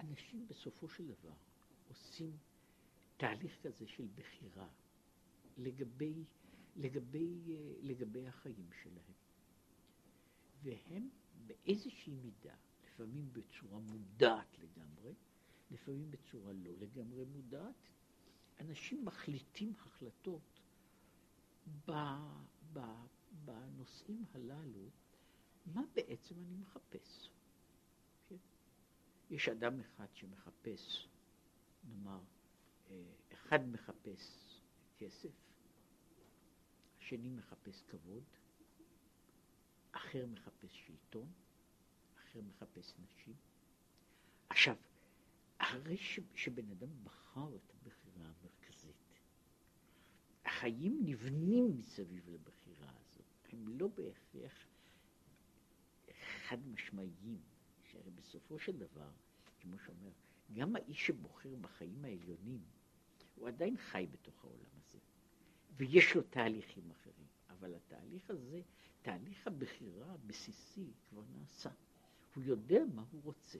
אנשים 0.00 0.48
בסופו 0.48 0.88
של 0.88 1.06
דבר 1.06 1.32
עושים 1.88 2.36
תהליך 3.16 3.62
כזה 3.62 3.86
של 3.86 4.06
בחירה 4.14 4.68
לגבי, 5.56 6.24
לגבי, 6.76 7.56
לגבי 7.80 8.26
החיים 8.26 8.70
שלהם. 8.82 9.14
והם 10.62 11.08
באיזושהי 11.46 12.14
מידה, 12.14 12.54
לפעמים 12.84 13.32
בצורה 13.32 13.78
מודעת 13.78 14.58
לגמרי, 14.58 15.14
לפעמים 15.70 16.10
בצורה 16.10 16.52
לא 16.52 16.72
לגמרי 16.78 17.24
מודעת, 17.24 17.88
אנשים 18.60 19.04
מחליטים 19.04 19.72
החלטות 19.80 20.60
ב, 21.88 21.92
ב, 22.72 22.80
בנושאים 23.44 24.24
הללו, 24.34 24.90
מה 25.66 25.82
בעצם 25.94 26.34
אני 26.34 26.56
מחפש. 26.56 27.30
יש 29.30 29.48
אדם 29.48 29.80
אחד 29.80 30.06
שמחפש, 30.12 31.08
נאמר, 31.84 32.20
אה, 32.90 33.12
אחד 33.32 33.68
מחפש 33.68 34.60
כסף, 34.98 35.30
השני 36.98 37.30
מחפש 37.30 37.82
כבוד, 37.88 38.24
אחר 39.92 40.26
מחפש 40.26 40.86
שלטון, 40.86 41.32
אחר 42.18 42.40
מחפש 42.40 42.94
נשים. 43.04 43.34
עכשיו, 44.48 44.76
אחרי 45.58 45.96
שבן 46.34 46.70
אדם 46.70 47.04
בחר 47.04 47.56
את 47.56 47.72
הבחירה 47.74 48.24
המרכזית, 48.24 49.18
החיים 50.44 51.00
נבנים 51.04 51.76
מסביב 51.78 52.28
לבחירה 52.28 52.59
הם 53.60 53.68
לא 53.68 53.88
בהכרח 53.88 54.66
חד 56.48 56.68
משמעיים, 56.68 57.40
שהרי 57.82 58.10
בסופו 58.10 58.58
של 58.58 58.78
דבר, 58.78 59.10
כמו 59.60 59.78
שאומר, 59.78 60.10
גם 60.52 60.76
האיש 60.76 61.06
שבוחר 61.06 61.54
בחיים 61.60 62.04
העליונים, 62.04 62.60
הוא 63.34 63.48
עדיין 63.48 63.76
חי 63.76 64.06
בתוך 64.10 64.44
העולם 64.44 64.80
הזה, 64.84 64.98
ויש 65.76 66.14
לו 66.14 66.22
תהליכים 66.22 66.90
אחרים, 66.90 67.26
אבל 67.48 67.74
התהליך 67.74 68.30
הזה 68.30 68.60
תהליך 69.02 69.46
הבחירה 69.46 70.12
הבסיסי 70.12 70.86
כבר 71.08 71.22
נעשה. 71.38 71.70
הוא 72.34 72.44
יודע 72.44 72.82
מה 72.94 73.04
הוא 73.12 73.20
רוצה, 73.24 73.58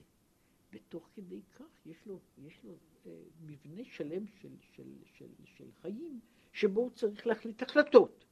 ותוך 0.73 1.11
כדי 1.15 1.43
כך 1.43 1.87
יש 1.87 2.07
לו, 2.07 2.21
יש 2.39 2.65
לו 2.65 2.77
אה, 3.07 3.23
מבנה 3.41 3.85
שלם 3.85 4.27
של, 4.27 4.57
של, 4.77 4.89
של, 5.05 5.29
של 5.45 5.73
חיים 5.83 6.21
שבו 6.53 6.81
הוא 6.81 6.91
צריך 6.91 7.27
להחליט 7.27 7.63
החלטות. 7.63 8.25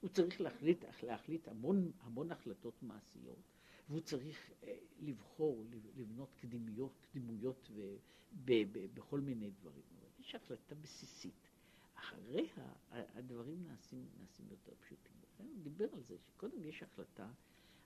הוא 0.00 0.10
צריך 0.10 0.40
להחליט, 0.40 0.84
להחליט 1.02 1.48
המון, 1.48 1.92
המון 2.00 2.32
החלטות 2.32 2.82
מעשיות, 2.82 3.42
והוא 3.88 4.00
צריך 4.00 4.50
אה, 4.62 4.78
לבחור, 5.00 5.64
לבנות 5.96 6.34
קדימיות, 6.40 6.92
קדימויות 7.10 7.68
ו, 7.74 7.96
ב, 8.44 8.52
ב, 8.72 8.86
בכל 8.94 9.20
מיני 9.20 9.50
דברים. 9.50 9.82
יש 10.18 10.34
החלטה 10.34 10.74
בסיסית. 10.74 11.48
אחריה 11.94 12.42
הדברים 12.90 13.64
נעשים, 13.66 14.06
נעשים 14.20 14.46
יותר 14.50 14.72
פשוטים. 14.80 15.12
לכן 15.22 15.44
הוא 15.44 15.62
דיבר 15.62 15.86
על 15.92 16.02
זה, 16.02 16.16
שקודם 16.18 16.64
יש 16.64 16.82
החלטה, 16.82 17.28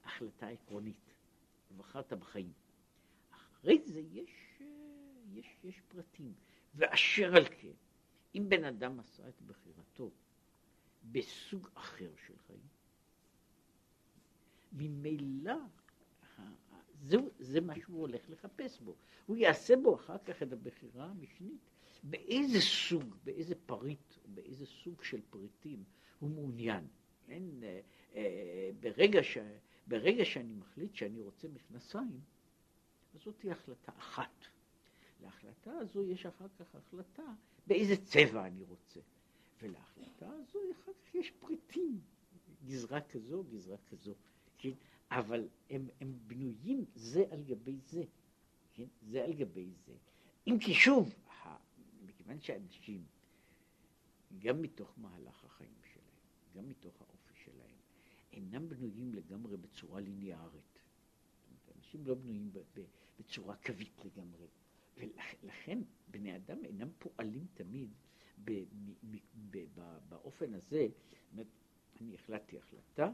החלטה 0.05 0.49
עקרונית, 0.49 1.14
ובחרת 1.71 2.12
בחיים. 2.12 2.53
אחרי 3.31 3.83
זה 3.87 4.01
יש, 4.01 4.62
יש, 5.33 5.47
יש 5.64 5.81
פרטים, 5.89 6.35
ואשר 6.75 7.37
על 7.37 7.45
כן, 7.45 7.73
אם 8.35 8.47
בן 8.49 8.64
אדם 8.64 9.01
עשה 9.01 9.29
את 9.29 9.43
בחירתו 9.43 10.11
בסוג 11.13 11.69
אחר 11.75 12.11
של 12.27 12.35
חיים, 12.47 12.69
ממילא 14.73 15.55
זה, 17.03 17.17
זה 17.39 17.61
מה 17.61 17.75
שהוא 17.81 18.01
הולך 18.01 18.31
לחפש 18.31 18.81
בו. 18.81 18.95
הוא 19.27 19.37
יעשה 19.37 19.77
בו 19.77 19.95
אחר 19.95 20.19
כך 20.19 20.43
את 20.43 20.53
הבחירה 20.53 21.05
המשנית 21.05 21.71
באיזה 22.03 22.61
סוג, 22.61 23.15
באיזה 23.25 23.55
פריט, 23.67 24.15
באיזה 24.27 24.67
סוג 24.67 25.03
של 25.03 25.21
פריטים 25.31 25.85
הוא 26.19 26.31
מעוניין. 26.31 26.87
אין, 27.29 27.63
אה, 27.63 27.81
אה, 28.15 28.71
ברגע, 28.81 29.23
ש, 29.23 29.39
ברגע 29.87 30.25
שאני 30.25 30.55
מחליט 30.55 30.95
שאני 30.95 31.21
רוצה 31.21 31.49
מכנסיים, 31.49 32.21
אז 33.15 33.21
זאת 33.21 33.35
תהיה 33.39 33.53
החלטה 33.53 33.93
אחת. 33.99 34.47
להחלטה 35.23 35.71
הזו 35.71 36.05
יש 36.05 36.27
אחר 36.27 36.47
כך 36.59 36.75
החלטה 36.75 37.35
באיזה 37.67 37.97
צבע 37.97 38.47
אני 38.47 38.63
רוצה. 38.63 39.01
ולהחלטה 39.63 40.31
הזו 40.31 40.59
אחר 40.73 40.93
כך 40.93 41.15
יש 41.15 41.31
פריטים, 41.31 42.01
גזרה 42.65 43.01
כזו, 43.01 43.45
גזרה 43.45 43.77
כזו. 43.91 44.15
כן? 44.59 44.73
אבל 45.11 45.49
הם, 45.71 45.89
הם 46.01 46.19
בנויים 46.27 46.85
זה 46.95 47.25
על 47.31 47.43
גבי 47.43 47.79
זה. 47.87 48.05
כן? 48.75 48.87
זה 49.03 49.25
על 49.25 49.33
גבי 49.33 49.71
זה. 49.87 49.95
אם 50.47 50.59
כי 50.61 50.75
שוב, 50.75 51.15
מכיוון 52.07 52.41
שאנשים, 52.41 53.05
גם 54.39 54.63
מתוך 54.63 54.93
מהלך 54.97 55.45
החיים 55.45 55.79
שלהם, 55.93 56.05
גם 56.57 56.69
מתוך 56.69 57.03
האופי 57.03 57.35
שלהם, 57.45 57.77
אינם 58.33 58.69
בנויים 58.69 59.15
לגמרי 59.15 59.57
בצורה 59.57 60.01
ליניארית. 60.01 60.79
אנשים 61.77 62.07
לא 62.07 62.15
בנויים 62.15 62.53
בצורה 63.19 63.57
קווית 63.57 64.05
לגמרי. 64.05 64.47
ולכן 64.97 65.79
בני 66.09 66.37
אדם 66.37 66.65
אינם 66.65 66.89
פועלים 66.99 67.47
תמיד 67.55 67.91
באופן 70.09 70.55
הזה. 70.55 70.89
אני 72.01 72.14
החלטתי 72.14 72.59
החלטה, 72.59 73.11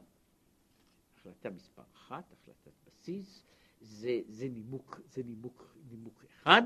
החלטה 1.17 1.51
מספר 1.51 1.83
אחת, 1.95 2.33
החלטת 2.33 2.73
בסיס, 2.87 3.43
זה, 3.81 4.21
זה, 4.29 4.49
נימוק, 4.49 5.01
זה 5.07 5.23
נימוק, 5.23 5.77
נימוק 5.91 6.25
אחד, 6.25 6.63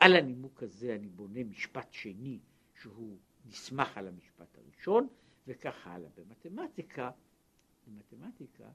על 0.00 0.16
הנימוק 0.16 0.62
הזה 0.62 0.94
אני 0.94 1.08
בונה 1.08 1.44
משפט 1.44 1.92
שני 1.92 2.38
שהוא 2.80 3.18
נסמך 3.46 3.98
על 3.98 4.08
המשפט 4.08 4.58
הראשון, 4.58 5.08
וכך 5.46 5.86
הלאה. 5.86 6.10
במתמטיקה, 6.16 7.10
במתמטיקה 7.86 8.70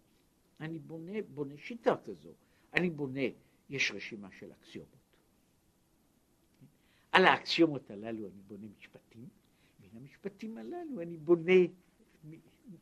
אני 0.60 0.80
בונה, 0.80 1.22
בונה 1.34 1.58
שיטה 1.58 1.96
כזו. 2.06 2.34
אני 2.74 2.90
בונה, 2.90 3.22
יש 3.70 3.92
רשימה 3.92 4.32
של 4.32 4.52
אקסיומות. 4.52 4.95
על 7.16 7.26
האקסיומות 7.26 7.92
הללו 7.92 8.28
אני 8.28 8.42
בונה 8.48 8.68
משפטים, 8.78 9.28
מן 9.80 10.02
המשפטים 10.02 10.58
הללו 10.58 11.02
אני 11.02 11.18
בונה 11.18 11.62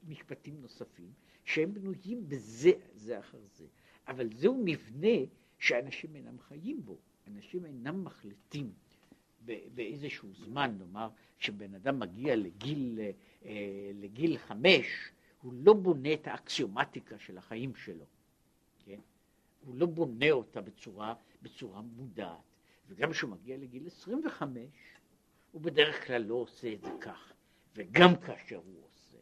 משפטים 0.07 0.61
נוספים, 0.61 1.11
שהם 1.43 1.73
בנויים 1.73 2.29
בזה, 2.29 2.71
זה 2.95 3.19
אחר 3.19 3.39
זה. 3.55 3.65
אבל 4.07 4.29
זהו 4.33 4.61
מבנה 4.65 5.17
שאנשים 5.59 6.15
אינם 6.15 6.39
חיים 6.39 6.85
בו. 6.85 6.97
אנשים 7.27 7.65
אינם 7.65 8.03
מחליטים 8.03 8.73
באיזשהו 9.75 10.29
זמן, 10.33 10.75
נאמר, 10.79 11.09
כשבן 11.39 11.75
אדם 11.75 11.99
מגיע 11.99 12.35
לגיל, 12.35 12.99
אה, 13.45 13.91
לגיל 13.93 14.37
חמש, 14.37 15.11
הוא 15.41 15.53
לא 15.53 15.73
בונה 15.73 16.13
את 16.13 16.27
האקסיומטיקה 16.27 17.19
של 17.19 17.37
החיים 17.37 17.75
שלו, 17.75 18.05
כן? 18.85 18.99
הוא 19.65 19.75
לא 19.75 19.85
בונה 19.85 20.31
אותה 20.31 20.61
בצורה, 20.61 21.13
בצורה 21.41 21.81
מודעת. 21.81 22.52
וגם 22.87 23.11
כשהוא 23.11 23.31
מגיע 23.31 23.57
לגיל 23.57 23.87
25, 23.87 24.59
הוא 25.51 25.61
בדרך 25.61 26.07
כלל 26.07 26.21
לא 26.21 26.35
עושה 26.35 26.73
את 26.73 26.81
זה 26.81 26.89
כך. 27.01 27.33
וגם 27.75 28.15
כאשר 28.15 28.55
הוא 28.55 28.83
עושה, 28.85 29.17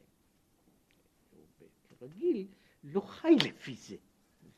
הוא 1.31 1.69
כרגיל 1.99 2.47
לא 2.83 3.01
חי 3.01 3.35
לפי 3.45 3.75
זה. 3.75 3.95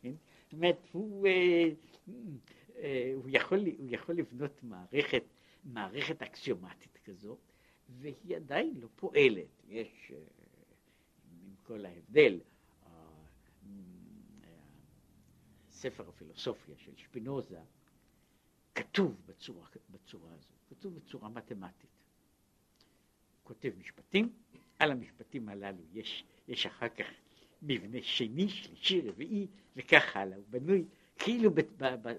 כן? 0.01 0.13
זאת 0.43 0.53
אומרת, 0.53 0.87
הוא... 0.91 1.27
אה, 1.27 1.69
אה, 2.75 3.11
הוא 3.15 3.29
יכול, 3.29 3.59
הוא 3.77 3.87
יכול 3.89 4.15
לבנות 4.15 4.63
מערכת, 4.63 5.23
מערכת 5.63 6.21
אקסיומטית 6.21 6.99
כזו, 7.03 7.37
והיא 7.89 8.35
עדיין 8.35 8.73
לא 8.79 8.87
פועלת. 8.95 9.63
יש, 9.67 10.11
אה, 10.11 10.17
עם 11.45 11.55
כל 11.63 11.85
ההבדל, 11.85 12.39
ספר 15.69 16.09
הפילוסופיה 16.09 16.75
של 16.77 16.91
שפינוזה 16.95 17.59
כתוב 18.75 19.21
בצורה, 19.25 19.67
בצורה 19.89 20.33
הזו, 20.33 20.53
כתוב 20.69 20.95
בצורה 20.95 21.29
מתמטית. 21.29 21.89
כותב 23.43 23.71
משפטים, 23.77 24.33
על 24.79 24.91
המשפטים 24.91 25.49
הללו 25.49 25.83
יש, 25.93 26.23
יש 26.47 26.65
אחר 26.65 26.89
כך 26.89 27.05
מבנה 27.61 27.97
שני, 28.01 28.49
שלישי, 28.49 29.01
רביעי, 29.01 29.47
וכך 29.75 30.17
הלאה. 30.17 30.37
הוא 30.37 30.45
בנוי 30.49 30.85
כאילו 31.17 31.51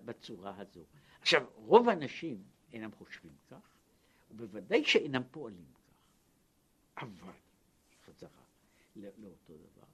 בצורה 0.04 0.60
הזו. 0.60 0.84
עכשיו, 1.20 1.46
רוב 1.54 1.88
האנשים 1.88 2.42
אינם 2.72 2.92
חושבים 2.92 3.32
כך, 3.50 3.76
ובוודאי 4.30 4.84
שאינם 4.84 5.22
פועלים 5.30 5.64
כך. 5.74 7.02
אבל, 7.02 7.32
חזרה 8.06 8.44
לאותו 8.96 9.52
דבר, 9.56 9.86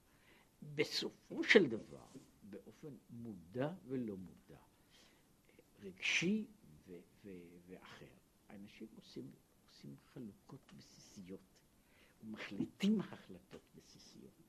בסופו 0.74 1.44
של 1.44 1.68
דבר, 1.68 2.06
באופן 2.42 2.88
מודע 3.11 3.72
ולא 3.86 4.16
מודע, 4.16 4.39
רגשי 5.83 6.47
ו- 6.87 7.01
ו- 7.24 7.57
ואחר, 7.66 8.07
האנשים 8.49 8.89
עושים, 8.97 9.31
עושים 9.68 9.97
חלוקות 10.12 10.72
בסיסיות 10.78 11.41
ומחליטים 12.24 13.01
החלטות 13.01 13.62
בסיסיות. 13.76 14.43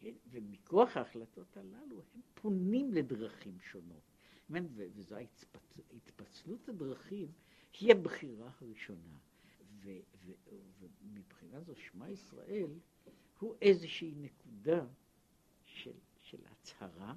כן? 0.00 0.12
ומכוח 0.30 0.96
ההחלטות 0.96 1.56
הללו 1.56 2.02
הם 2.14 2.20
פונים 2.34 2.92
לדרכים 2.92 3.58
שונות. 3.60 4.02
וזו 4.50 5.16
התפצלות 5.96 6.68
הדרכים 6.68 7.32
היא 7.80 7.92
הבחירה 7.92 8.50
הראשונה. 8.60 9.18
ומבחינה 10.80 11.60
זו 11.60 11.76
שמע 11.76 12.10
ישראל 12.10 12.70
הוא 13.38 13.54
איזושהי 13.62 14.14
נקודה 14.16 14.86
של, 15.64 15.92
של 16.22 16.38
הצהרה 16.46 17.14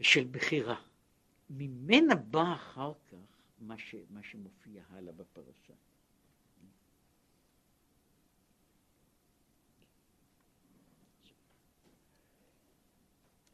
ושל 0.00 0.28
בחירה. 0.30 0.82
ממנה 1.56 2.14
בא 2.14 2.54
אחר 2.54 2.92
כך 2.94 3.16
מה, 3.58 3.78
ש, 3.78 3.94
מה 4.10 4.22
שמופיע 4.22 4.84
הלאה 4.90 5.12
בפרשה. 5.12 5.74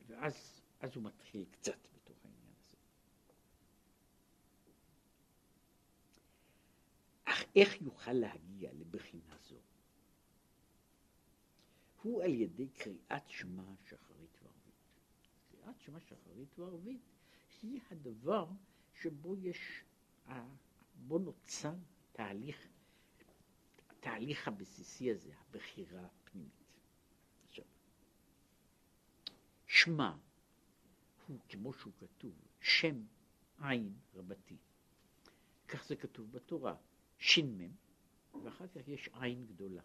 ואז 0.07 0.61
אז 0.81 0.95
הוא 0.95 1.05
מתחיל 1.05 1.45
קצת 1.51 1.89
בתוך 1.95 2.25
העניין 2.25 2.53
הזה. 2.67 2.77
אך 7.25 7.45
איך 7.57 7.83
יוכל 7.83 8.13
להגיע 8.13 8.73
לבחינה 8.73 9.37
זו? 9.49 9.57
הוא 12.03 12.23
על 12.23 12.35
ידי 12.35 12.69
קריאת 12.69 13.31
שמע 13.31 13.75
שחרית 13.85 14.39
וערבית. 14.43 14.75
קריאת 15.51 15.81
שמע 15.81 16.01
שחרית 16.01 16.59
וערבית 16.59 17.01
היא 17.63 17.81
הדבר 17.91 18.47
שבו 18.95 19.37
יש, 19.37 19.85
בו 20.95 21.19
נוצר 21.19 21.75
תהליך, 22.13 22.69
התהליך 23.91 24.49
הבסיסי 24.49 25.11
הזה, 25.11 25.33
הבחירה 25.39 26.07
הפנימית. 26.07 26.59
שמע 29.69 30.17
הוא, 31.27 31.39
כמו 31.49 31.73
שהוא 31.73 31.93
כתוב, 31.99 32.33
שם 32.61 33.05
עין 33.61 33.99
רבתי. 34.15 34.57
כך 35.69 35.85
זה 35.85 35.97
כתוב 35.97 36.33
בתורה, 36.33 36.77
ש"מ, 37.19 37.59
ואחר 38.45 38.69
כך 38.69 38.89
יש 38.89 39.09
עין 39.13 39.47
גדולה. 39.47 39.83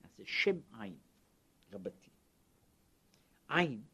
אז 0.00 0.10
זה 0.16 0.26
שם 0.26 0.56
עין 0.72 0.98
רבתי. 1.72 2.10
עין 3.48 3.84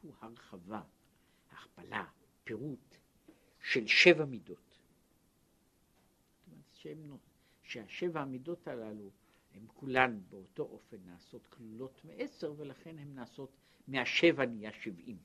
הוא 0.00 0.14
הרחבה, 0.20 0.82
הכפלה, 1.52 2.04
פירוט 2.44 2.96
של 3.60 3.86
שבע 3.86 4.24
מידות. 4.24 4.78
שהם, 6.72 7.16
שהשבע 7.62 8.20
המידות 8.20 8.68
הללו 8.68 9.10
הן 9.54 9.62
כולן 9.66 10.20
באותו 10.28 10.62
אופן 10.62 10.96
נעשות 11.04 11.46
כלולות 11.46 12.04
מעשר, 12.04 12.54
ולכן 12.56 12.98
הן 12.98 13.14
נעשות, 13.14 13.50
מהשבע 13.88 14.46
נהיה 14.46 14.72
שבעים. 14.72 15.18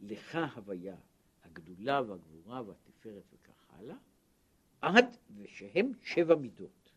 לך 0.00 0.38
הוויה 0.54 0.96
הגדולה 1.42 2.02
והגבורה 2.02 2.62
והתפארת 2.62 3.24
וכך 3.32 3.66
הלאה, 3.68 3.96
עד 4.80 5.16
ושהם 5.36 5.92
שבע 6.02 6.34
מידות. 6.34 6.92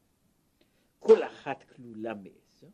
כל 1.00 1.24
אחת 1.24 1.64
כלולה 1.76 2.14
מעשר, 2.14 2.68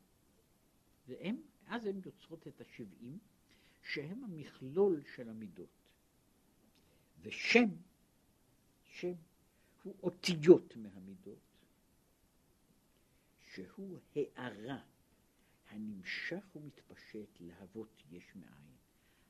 והם, 1.07 1.41
אז 1.67 1.85
הן 1.85 1.99
יוצרות 2.05 2.47
את 2.47 2.61
השבעים, 2.61 3.17
שהם 3.85 4.23
המכלול 4.23 5.03
של 5.15 5.29
המידות. 5.29 5.69
ושם, 7.21 7.69
שם, 8.83 9.13
הוא 9.83 9.95
אותיות 10.03 10.75
מהמידות, 10.75 11.39
שהוא 13.41 13.99
הערה 14.15 14.81
הנמשך 15.69 16.45
ומתפשט 16.55 17.39
להבות 17.39 18.03
יש 18.11 18.35
מאין. 18.35 18.75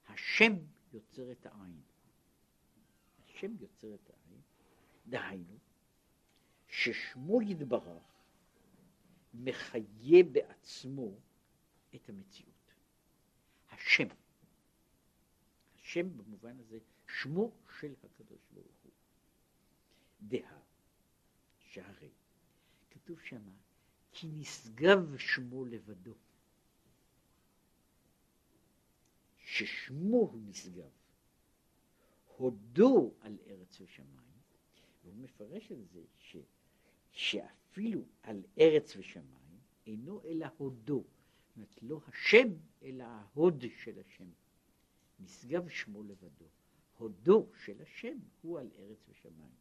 השם 0.08 0.53
יוצר 0.93 1.32
את 1.32 1.45
העין. 1.45 1.82
השם 3.24 3.51
יוצר 3.60 3.95
את 3.95 4.10
העין, 4.10 4.41
דהיינו, 5.08 5.58
ששמו 6.68 7.41
יתברך 7.41 8.03
מחיה 9.34 10.24
בעצמו 10.24 11.12
את 11.95 12.10
המציאות. 12.10 12.74
השם. 13.72 14.08
השם 15.96 16.18
במובן 16.18 16.60
הזה, 16.60 16.80
שמו 17.08 17.52
של 17.80 17.93
הקדוש 18.04 18.39
ברוך 18.54 18.78
הוא. 18.84 18.91
דהה, 20.22 20.60
שהרי, 21.60 22.10
כתוב 22.91 23.20
שמה, 23.22 23.52
כי 24.12 24.28
נשגב 24.28 25.18
שמו 25.18 25.66
לבדו. 25.66 26.14
ששמו 29.38 30.18
הוא 30.18 30.41
נשגב. 30.46 30.89
הודו 32.38 33.14
על 33.20 33.38
ארץ 33.48 33.82
ושמיים, 33.82 34.39
והוא 35.04 35.16
מפרש 35.16 35.72
את 35.72 35.88
זה 35.89 36.04
ש, 36.18 36.38
שאפילו 37.12 38.02
על 38.22 38.43
ארץ 38.60 38.96
ושמיים 38.96 39.60
אינו 39.88 40.22
אלא 40.24 40.48
הודו. 40.58 41.04
זאת 41.04 41.56
אומרת, 41.56 41.80
לא 41.82 42.02
השם, 42.08 42.48
אלא 42.84 43.04
ההוד 43.04 43.64
של 43.84 44.00
השם. 44.00 44.30
נשגב 45.20 45.70
שמו 45.70 46.03
לבדו. 46.03 46.45
הודו 46.97 47.47
של 47.66 47.82
השם 47.82 48.18
הוא 48.41 48.59
על 48.59 48.70
ארץ 48.78 48.97
ושמיים. 49.09 49.55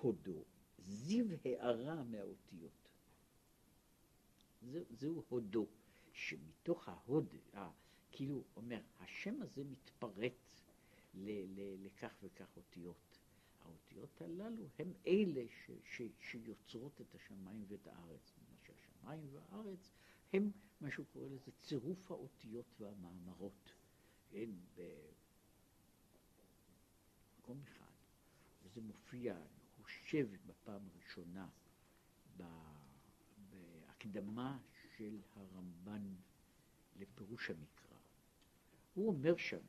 הודו, 0.00 0.44
זיו 0.88 1.26
הערה 1.44 2.02
מהאותיות. 2.02 2.88
זה, 4.62 4.82
זהו 4.90 5.24
הודו, 5.28 5.66
שמתוך 6.12 6.88
ההוד, 6.88 7.34
אה, 7.54 7.70
כאילו 8.12 8.42
אומר, 8.56 8.80
השם 9.00 9.42
הזה 9.42 9.64
מתפרט 9.64 10.32
ל, 11.14 11.30
ל, 11.30 11.86
לכך 11.86 12.16
וכך 12.22 12.56
אותיות. 12.56 13.18
האותיות 13.62 14.22
הללו 14.22 14.64
הם 14.78 14.92
אלה 15.06 15.44
ש, 15.48 15.70
ש, 15.84 16.02
שיוצרות 16.20 17.00
את 17.00 17.14
השמיים 17.14 17.64
ואת 17.68 17.86
הארץ. 17.86 18.32
שהשמיים 18.62 19.28
והארץ 19.32 19.90
הם 20.32 20.50
מה 20.80 20.90
שהוא 20.90 21.06
קורא 21.12 21.28
לזה 21.28 21.52
צירוף 21.52 22.10
האותיות 22.10 22.66
והמאמרות. 22.80 23.72
כן, 24.30 24.50
במקום 27.36 27.60
אחד, 27.62 27.92
וזה 28.62 28.80
מופיע, 28.80 29.36
אני 29.36 29.82
חושב, 29.82 30.28
בפעם 30.46 30.88
הראשונה 30.88 31.48
בהקדמה 33.50 34.58
של 34.96 35.20
הרמב"ן 35.34 36.14
לפירוש 36.96 37.50
המקרא. 37.50 37.98
הוא 38.94 39.08
אומר 39.08 39.36
שם 39.36 39.62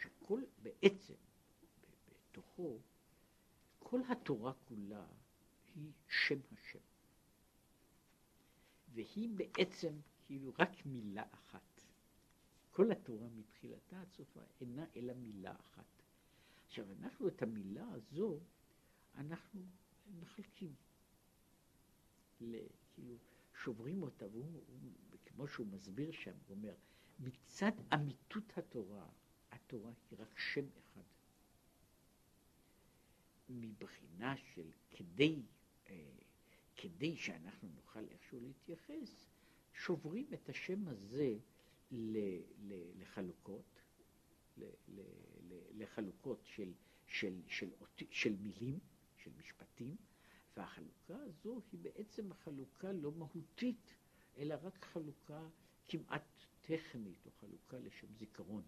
שכל, 0.00 0.42
בעצם, 0.62 1.14
בתוכו, 2.30 2.78
כל 3.78 4.00
התורה 4.08 4.52
כולה 4.68 5.06
היא 5.74 5.92
שם 6.08 6.38
השם. 6.52 6.89
והיא 8.94 9.28
בעצם 9.34 9.94
כאילו 10.26 10.52
רק 10.58 10.86
מילה 10.86 11.24
אחת. 11.30 11.82
כל 12.70 12.92
התורה 12.92 13.28
מתחילתה 13.28 14.00
עד 14.00 14.12
סופה 14.12 14.40
אינה 14.60 14.84
אלא 14.96 15.14
מילה 15.14 15.54
אחת. 15.60 16.02
עכשיו, 16.66 16.92
אנחנו 16.92 17.28
את 17.28 17.42
המילה 17.42 17.88
הזו, 17.88 18.40
אנחנו 19.14 19.62
מחלקים. 20.20 20.74
כאילו, 22.38 23.16
שוברים 23.54 24.02
אותה, 24.02 24.26
והוא, 24.32 24.62
כמו 25.26 25.48
שהוא 25.48 25.66
מסביר 25.66 26.12
שם, 26.12 26.36
הוא 26.46 26.56
אומר, 26.56 26.74
מצד 27.18 27.72
אמיתות 27.94 28.58
התורה, 28.58 29.08
התורה 29.50 29.92
היא 30.10 30.18
רק 30.18 30.38
שם 30.38 30.64
אחד. 30.78 31.02
מבחינה 33.48 34.36
של 34.36 34.70
כדי, 34.90 35.42
אה, 35.88 36.19
כדי 36.80 37.16
שאנחנו 37.16 37.68
נוכל 37.68 38.08
איכשהו 38.10 38.40
להתייחס, 38.40 39.26
שוברים 39.72 40.26
את 40.34 40.48
השם 40.48 40.88
הזה 40.88 41.36
ל, 41.90 42.18
ל, 42.60 43.00
לחלוקות, 43.00 43.82
ל, 44.56 44.64
ל, 44.88 45.00
ל, 45.48 45.82
לחלוקות 45.82 46.40
של, 46.44 46.72
של, 47.06 47.40
של, 47.46 47.70
של, 47.96 48.06
של 48.10 48.36
מילים, 48.36 48.78
של 49.16 49.30
משפטים, 49.38 49.96
והחלוקה 50.56 51.16
הזו 51.16 51.60
היא 51.72 51.80
בעצם 51.80 52.34
חלוקה 52.34 52.92
לא 52.92 53.12
מהותית, 53.12 53.94
אלא 54.38 54.54
רק 54.62 54.84
חלוקה 54.84 55.48
כמעט 55.88 56.46
טכנית, 56.60 57.26
או 57.26 57.30
חלוקה 57.30 57.78
לשם 57.78 58.14
זיכרון. 58.18 58.62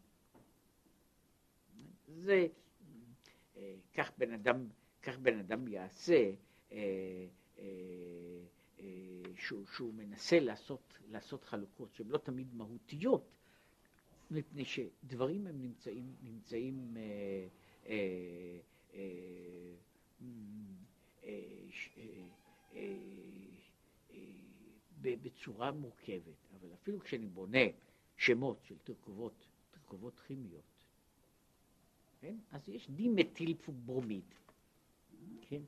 זה, 2.07 2.47
אה, 3.57 3.77
כך 3.95 4.13
בן 4.19 4.33
אדם, 4.33 4.69
כך 5.03 5.19
בן 5.19 5.39
אדם 5.39 5.69
יעשה, 5.69 6.33
אה, 6.73 7.29
שהוא, 9.37 9.67
שהוא 9.75 9.95
מנסה 9.95 10.41
לעשות, 10.41 10.99
לעשות 11.11 11.45
חלוקות 11.45 11.95
שהן 11.95 12.09
לא 12.09 12.19
תמיד 12.19 12.55
מהותיות, 12.55 13.25
מפני 14.31 14.65
שדברים 14.65 15.47
הם 15.47 15.63
נמצאים, 15.63 16.15
נמצאים 16.23 16.97
אה, 16.97 17.03
אה, 17.87 18.59
אה, 18.95 19.01
אה, 21.25 21.31
אה, 22.75 22.93
בצורה 25.23 25.71
מורכבת, 25.73 26.47
אבל 26.61 26.75
אפילו 26.75 27.01
כשאני 27.01 27.27
בונה 27.27 27.59
שמות 28.17 28.65
של 28.65 28.79
תרכובות, 28.85 29.47
תרכובות 29.71 30.21
כימיות, 30.21 30.85
כן? 32.21 32.37
אז 32.51 32.69
יש 32.69 32.91
דימטיל 32.91 33.55
ברומיד, 33.85 34.35
כן? 35.49 35.63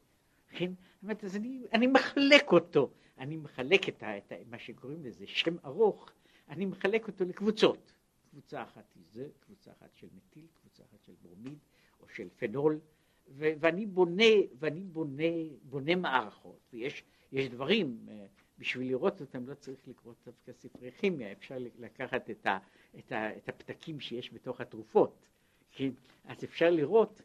כן? 0.54 0.72
אומרת, 1.02 1.24
אז 1.24 1.36
אני, 1.36 1.62
אני 1.72 1.86
מחלק 1.86 2.52
אותו, 2.52 2.90
אני 3.18 3.36
מחלק 3.36 3.88
את, 3.88 4.02
ה, 4.02 4.18
את 4.18 4.32
ה, 4.32 4.34
מה 4.50 4.58
שקוראים 4.58 5.04
לזה 5.04 5.26
שם 5.26 5.56
ארוך, 5.64 6.10
אני 6.48 6.66
מחלק 6.66 7.08
אותו 7.08 7.24
לקבוצות. 7.24 7.92
קבוצה 8.30 8.62
אחת 8.62 8.92
היא 8.94 9.04
זה, 9.12 9.28
קבוצה 9.40 9.70
אחת 9.72 9.94
של 9.94 10.06
מטיל, 10.16 10.46
קבוצה 10.60 10.82
אחת 10.82 11.04
של 11.04 11.12
ברומיד 11.22 11.58
או 12.00 12.08
של 12.08 12.28
פנול, 12.36 12.80
ו, 13.28 13.50
ואני 13.60 13.86
בונה, 13.86 14.32
ואני 14.58 14.80
בונה, 14.80 15.22
בונה 15.62 15.96
מערכות, 15.96 16.60
ויש 16.72 17.48
דברים, 17.50 18.06
אה, 18.08 18.26
בשביל 18.58 18.88
לראות 18.88 19.20
אותם 19.20 19.48
לא 19.48 19.54
צריך 19.54 19.78
לקרוא 19.88 20.14
דווקא 20.26 20.52
ספרי 20.52 20.92
כימיה, 20.92 21.32
אפשר 21.32 21.56
לקחת 21.78 22.30
את, 22.30 22.46
ה, 22.46 22.58
את, 22.98 23.12
ה, 23.12 23.36
את 23.36 23.48
הפתקים 23.48 24.00
שיש 24.00 24.32
בתוך 24.32 24.60
התרופות, 24.60 25.26
כן? 25.72 25.90
אז 26.24 26.44
אפשר 26.44 26.70
לראות 26.70 27.22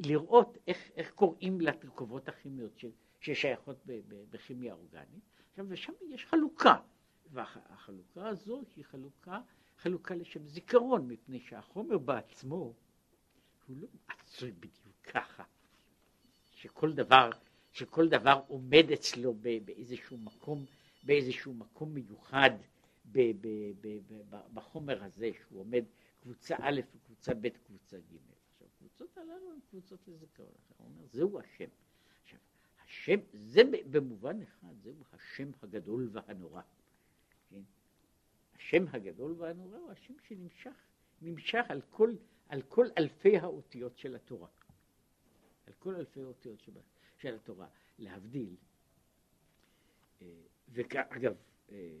לראות 0.00 0.58
איך, 0.66 0.90
איך 0.96 1.10
קוראים 1.10 1.60
לתרכובות 1.60 2.28
הכימיות 2.28 2.80
ששייכות 3.20 3.76
בכימיה 4.30 4.74
אורגנית. 4.74 5.24
עכשיו, 5.50 5.66
ושם 5.68 5.92
יש 6.08 6.26
חלוקה, 6.26 6.76
והחלוקה 7.32 8.28
הזו 8.28 8.62
היא 8.76 8.84
חלוקה, 8.84 9.40
חלוקה 9.78 10.14
לשם 10.14 10.46
זיכרון, 10.46 11.08
מפני 11.08 11.40
שהחומר 11.40 11.98
בעצמו 11.98 12.74
הוא 13.66 13.76
לא 13.76 13.86
עשוי 14.08 14.52
בדיוק 14.52 14.96
ככה, 15.02 15.44
שכל 16.50 16.92
דבר, 16.92 17.30
שכל 17.72 18.08
דבר 18.08 18.40
עומד 18.48 18.90
אצלו 18.92 19.34
באיזשהו 19.64 20.18
מקום, 20.18 20.64
באיזשהו 21.02 21.54
מקום 21.54 21.94
מיוחד 21.94 22.50
בחומר 24.54 25.04
הזה, 25.04 25.30
שהוא 25.38 25.60
עומד 25.60 25.84
קבוצה 26.22 26.56
א' 26.60 26.80
וקבוצה 26.94 27.34
ב', 27.34 27.48
קבוצה 27.48 27.96
ג'. 27.96 28.39
הקבוצות 28.80 29.18
הללו 29.18 29.52
הן 29.52 29.60
קבוצות 29.70 30.08
לזיכרון. 30.08 30.54
הוא 30.76 30.86
אומר, 30.86 31.06
זהו 31.12 31.40
השם. 31.40 31.68
עכשיו, 32.22 32.38
השם, 32.84 33.20
זה 33.32 33.60
במובן 33.90 34.42
אחד, 34.42 34.74
זהו 34.82 34.94
השם 35.12 35.50
הגדול 35.62 36.08
והנורא. 36.12 36.62
כן? 37.50 37.62
השם 38.54 38.84
הגדול 38.92 39.32
והנורא 39.32 39.78
הוא 39.78 39.90
השם 39.90 40.14
שנמשך, 40.28 40.74
נמשך 41.22 41.64
על 41.68 41.80
כל, 41.90 42.14
על 42.48 42.62
כל 42.62 42.86
אלפי 42.98 43.38
האותיות 43.38 43.98
של 43.98 44.14
התורה. 44.14 44.48
על 45.66 45.72
כל 45.78 45.94
אלפי 45.94 46.22
האותיות 46.22 46.60
של, 46.60 46.72
של 47.16 47.34
התורה. 47.34 47.68
להבדיל, 47.98 48.56
אה, 50.22 50.26
ואגב, 50.68 51.34
אה, 51.70 51.96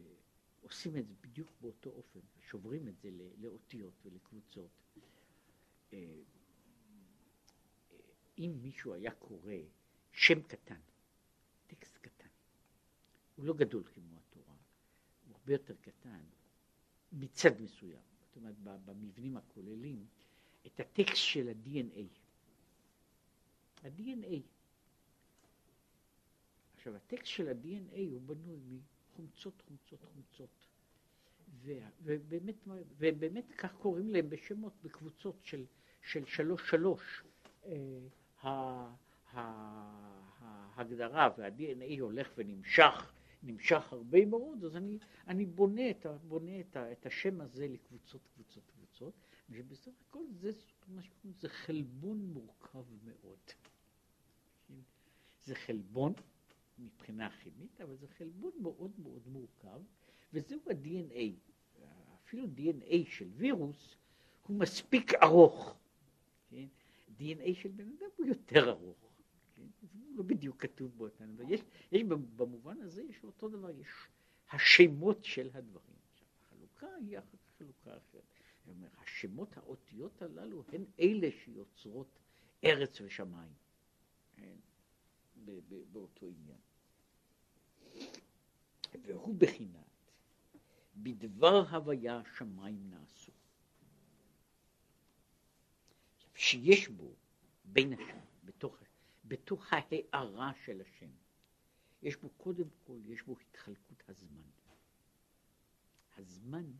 עושים 0.62 0.96
את 0.96 1.06
זה 1.06 1.14
בדיוק 1.20 1.48
באותו 1.60 1.90
אופן, 1.90 2.20
שוברים 2.40 2.88
את 2.88 3.00
זה 3.00 3.10
לאותיות 3.38 3.94
ולקבוצות. 4.04 4.70
אה, 8.40 8.44
אם 8.44 8.62
מישהו 8.62 8.94
היה 8.94 9.10
קורא 9.10 9.54
שם 10.12 10.42
קטן, 10.42 10.80
טקסט 11.66 11.98
קטן, 11.98 12.28
הוא 13.36 13.44
לא 13.44 13.54
גדול 13.54 13.84
כמו 13.84 14.18
התורה, 14.18 14.56
הוא 15.26 15.36
הרבה 15.36 15.52
יותר 15.52 15.74
קטן 15.80 16.24
מצד 17.12 17.60
מסוים, 17.60 18.02
זאת 18.26 18.36
אומרת 18.36 18.58
במבנים 18.58 19.36
הכוללים, 19.36 20.06
את 20.66 20.80
הטקסט 20.80 21.16
של 21.16 21.48
ה-DNA. 21.48 22.06
ה-DNA. 23.84 24.40
עכשיו 26.74 26.96
הטקסט 26.96 27.26
של 27.26 27.48
ה-DNA 27.48 27.98
הוא 28.12 28.20
בנוי 28.20 28.80
מחומצות, 29.10 29.62
חומצות, 29.62 30.04
חומצות. 30.04 30.66
ובאמת, 32.02 32.54
ובאמת 32.98 33.52
כך 33.58 33.74
קוראים 33.74 34.08
להם 34.08 34.30
בשמות, 34.30 34.72
בקבוצות 34.82 35.36
של, 35.42 35.64
של 36.02 36.24
שלוש 36.24 36.70
שלוש. 36.70 37.24
ההגדרה 40.72 41.28
וה-DNA 41.38 42.00
הולך 42.00 42.32
ונמשך, 42.36 43.12
נמשך 43.42 43.92
הרבה 43.92 44.26
מאוד, 44.26 44.64
אז 44.64 44.76
אני, 44.76 44.98
אני 45.28 45.46
בונה, 45.46 45.90
את, 45.90 46.06
בונה 46.28 46.60
את, 46.60 46.76
את 46.92 47.06
השם 47.06 47.40
הזה 47.40 47.68
לקבוצות, 47.68 48.20
קבוצות, 48.34 48.62
קבוצות, 48.76 49.14
ובסך 49.50 49.92
הכל 50.08 50.24
זה, 50.30 50.50
זה 51.40 51.48
חלבון 51.48 52.18
מורכב 52.18 52.84
מאוד. 53.04 53.38
זה 55.44 55.54
חלבון 55.54 56.12
מבחינה 56.78 57.30
כימית, 57.30 57.80
אבל 57.80 57.96
זה 57.96 58.06
חלבון 58.08 58.52
מאוד 58.60 58.90
מאוד 58.98 59.22
מורכב, 59.26 59.80
וזהו 60.32 60.60
ה-DNA. 60.70 61.50
אפילו 62.30 62.46
DNA 62.56 63.10
של 63.10 63.28
וירוס 63.36 63.96
הוא 64.46 64.56
מספיק 64.56 65.14
ארוך. 65.14 65.74
כן? 66.50 66.66
DNA 67.20 67.54
של 67.54 67.68
בן 67.68 67.88
אדם 67.88 68.08
הוא 68.16 68.26
יותר 68.26 68.70
ארוך. 68.70 68.98
כן? 69.56 69.62
הוא 69.82 70.16
לא 70.16 70.22
בדיוק 70.22 70.62
כתוב 70.62 70.98
באותן, 70.98 71.30
אבל 71.36 71.52
יש, 71.52 71.60
יש 71.92 72.02
במובן 72.36 72.80
הזה, 72.80 73.02
יש 73.02 73.24
אותו 73.24 73.48
דבר, 73.48 73.70
יש 73.70 73.88
השמות 74.50 75.24
של 75.24 75.50
הדברים. 75.54 75.96
החלוקה 76.42 76.86
היא 77.00 77.18
חלוקה 77.58 77.96
אחרת. 77.96 78.22
אומר, 78.68 78.88
השמות, 78.98 79.56
האותיות 79.56 80.22
הללו, 80.22 80.64
הן 80.72 80.84
אלה 81.00 81.28
שיוצרות 81.44 82.18
ארץ 82.64 83.00
ושמיים. 83.00 83.52
כן? 84.36 84.56
באותו 85.92 86.26
עניין. 86.26 86.58
והוא 89.02 89.34
בחינת 89.38 90.12
בדבר 90.96 91.68
הוויה 91.70 92.22
שמיים 92.38 92.90
נעשו. 92.90 93.29
שיש 96.40 96.88
בו 96.88 97.14
בין 97.64 97.92
השם, 97.92 98.18
בתוך, 98.44 98.76
בתוך 99.24 99.66
ההארה 99.72 100.52
של 100.64 100.80
השם, 100.80 101.10
יש 102.02 102.16
בו 102.16 102.30
קודם 102.36 102.68
כל, 102.86 102.98
יש 103.06 103.22
בו 103.22 103.36
התחלקות 103.40 104.02
הזמן. 104.08 104.50
הזמן 106.16 106.72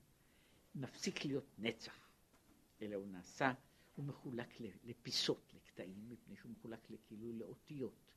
מפסיק 0.75 1.25
להיות 1.25 1.59
נצח, 1.59 2.09
אלא 2.83 2.97
הוא 2.97 3.07
נעשה, 3.07 3.53
הוא 3.97 4.05
מחולק 4.05 4.61
לפיסות, 4.85 5.53
לקטעים, 5.55 6.09
מפני 6.09 6.37
שהוא 6.37 6.53
מחולק 6.53 6.81
כאילו 7.07 7.33
לאותיות. 7.33 8.13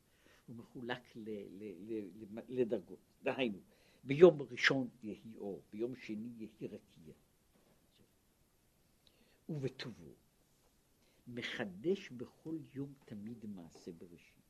הוא 0.46 0.56
מחולק 0.56 1.16
ל, 1.16 1.30
ל, 1.30 1.64
ל, 1.94 2.40
לדרגות. 2.50 3.00
דהיינו, 3.24 3.60
ביום 4.04 4.42
ראשון 4.42 4.90
יהי 5.04 5.36
אור, 5.38 5.64
ביום 5.72 5.96
שני 5.96 6.30
יהי 6.38 6.68
רקיע. 6.68 7.14
ובטובו, 9.50 10.23
מחדש 11.28 12.10
בכל 12.10 12.58
יום 12.74 12.94
תמיד 13.06 13.46
מעשה 13.46 13.92
בראשית. 13.92 14.44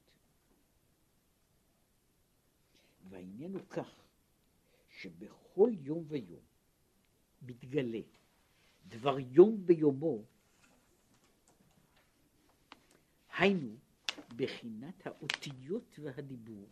והעניין 3.09 3.53
הוא 3.53 3.67
כך, 3.69 4.03
שבכל 4.89 5.71
יום 5.74 6.05
ויום 6.07 6.43
מתגלה 7.41 8.01
דבר 8.88 9.19
יום 9.19 9.65
ביומו, 9.65 10.24
היינו 13.38 13.76
בחינת 14.36 15.07
האותיות 15.07 15.99
והדיבור, 15.99 16.69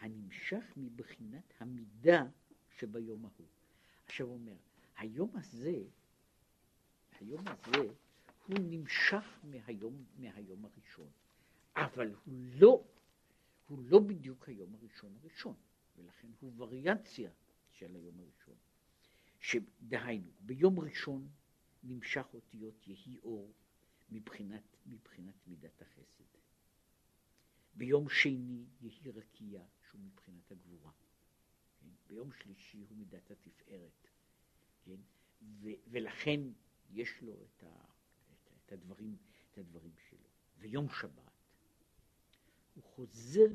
הנמשך 0.00 0.64
מבחינת 0.76 1.52
המידה 1.60 2.26
שביום 2.78 3.24
ההוא. 3.24 3.46
עכשיו 4.06 4.26
הוא 4.26 4.34
אומר, 4.34 4.56
היום 4.96 5.36
הזה, 5.36 5.82
היום 7.20 7.44
הזה, 7.48 7.88
הוא 8.46 8.58
נמשך 8.60 9.38
מהיום, 9.44 10.04
מהיום 10.18 10.64
הראשון, 10.64 11.10
אבל 11.76 12.14
הוא 12.24 12.34
לא, 12.34 12.84
הוא 13.68 13.78
לא 13.82 13.98
בדיוק 13.98 14.48
היום 14.48 14.74
הראשון 14.74 15.16
הראשון, 15.16 15.54
ולכן 15.96 16.28
הוא 16.40 16.52
וריאציה 16.56 17.30
של 17.70 17.94
היום 17.96 18.20
הראשון. 18.20 18.54
שדהיינו, 19.40 20.30
ביום 20.40 20.80
ראשון 20.80 21.28
נמשך 21.82 22.26
אותיות 22.34 22.86
יהי 22.88 23.18
אור 23.18 23.52
מבחינת, 24.10 24.76
מבחינת 24.86 25.34
מידת 25.46 25.82
החסד. 25.82 26.24
ביום 27.74 28.08
שני 28.08 28.64
יהי 28.80 29.10
רקיע, 29.10 29.62
שהוא 29.88 30.00
מבחינת 30.00 30.50
הגבורה. 30.52 30.92
כן? 31.80 31.88
ביום 32.08 32.32
שלישי 32.32 32.78
הוא 32.88 32.96
מידת 32.96 33.30
התפארת. 33.30 34.08
כן? 34.84 35.00
ו- 35.42 35.80
ולכן 35.90 36.40
יש 36.90 37.22
לו 37.22 37.42
את, 37.42 37.62
ה- 37.62 37.95
את, 38.66 38.72
הדברים, 38.72 39.16
את 39.52 39.58
הדברים 39.58 39.92
שלו. 40.10 40.28
ויום 40.58 40.88
שבת 40.90 41.26
הוא 42.74 42.84
חוזר 42.84 43.44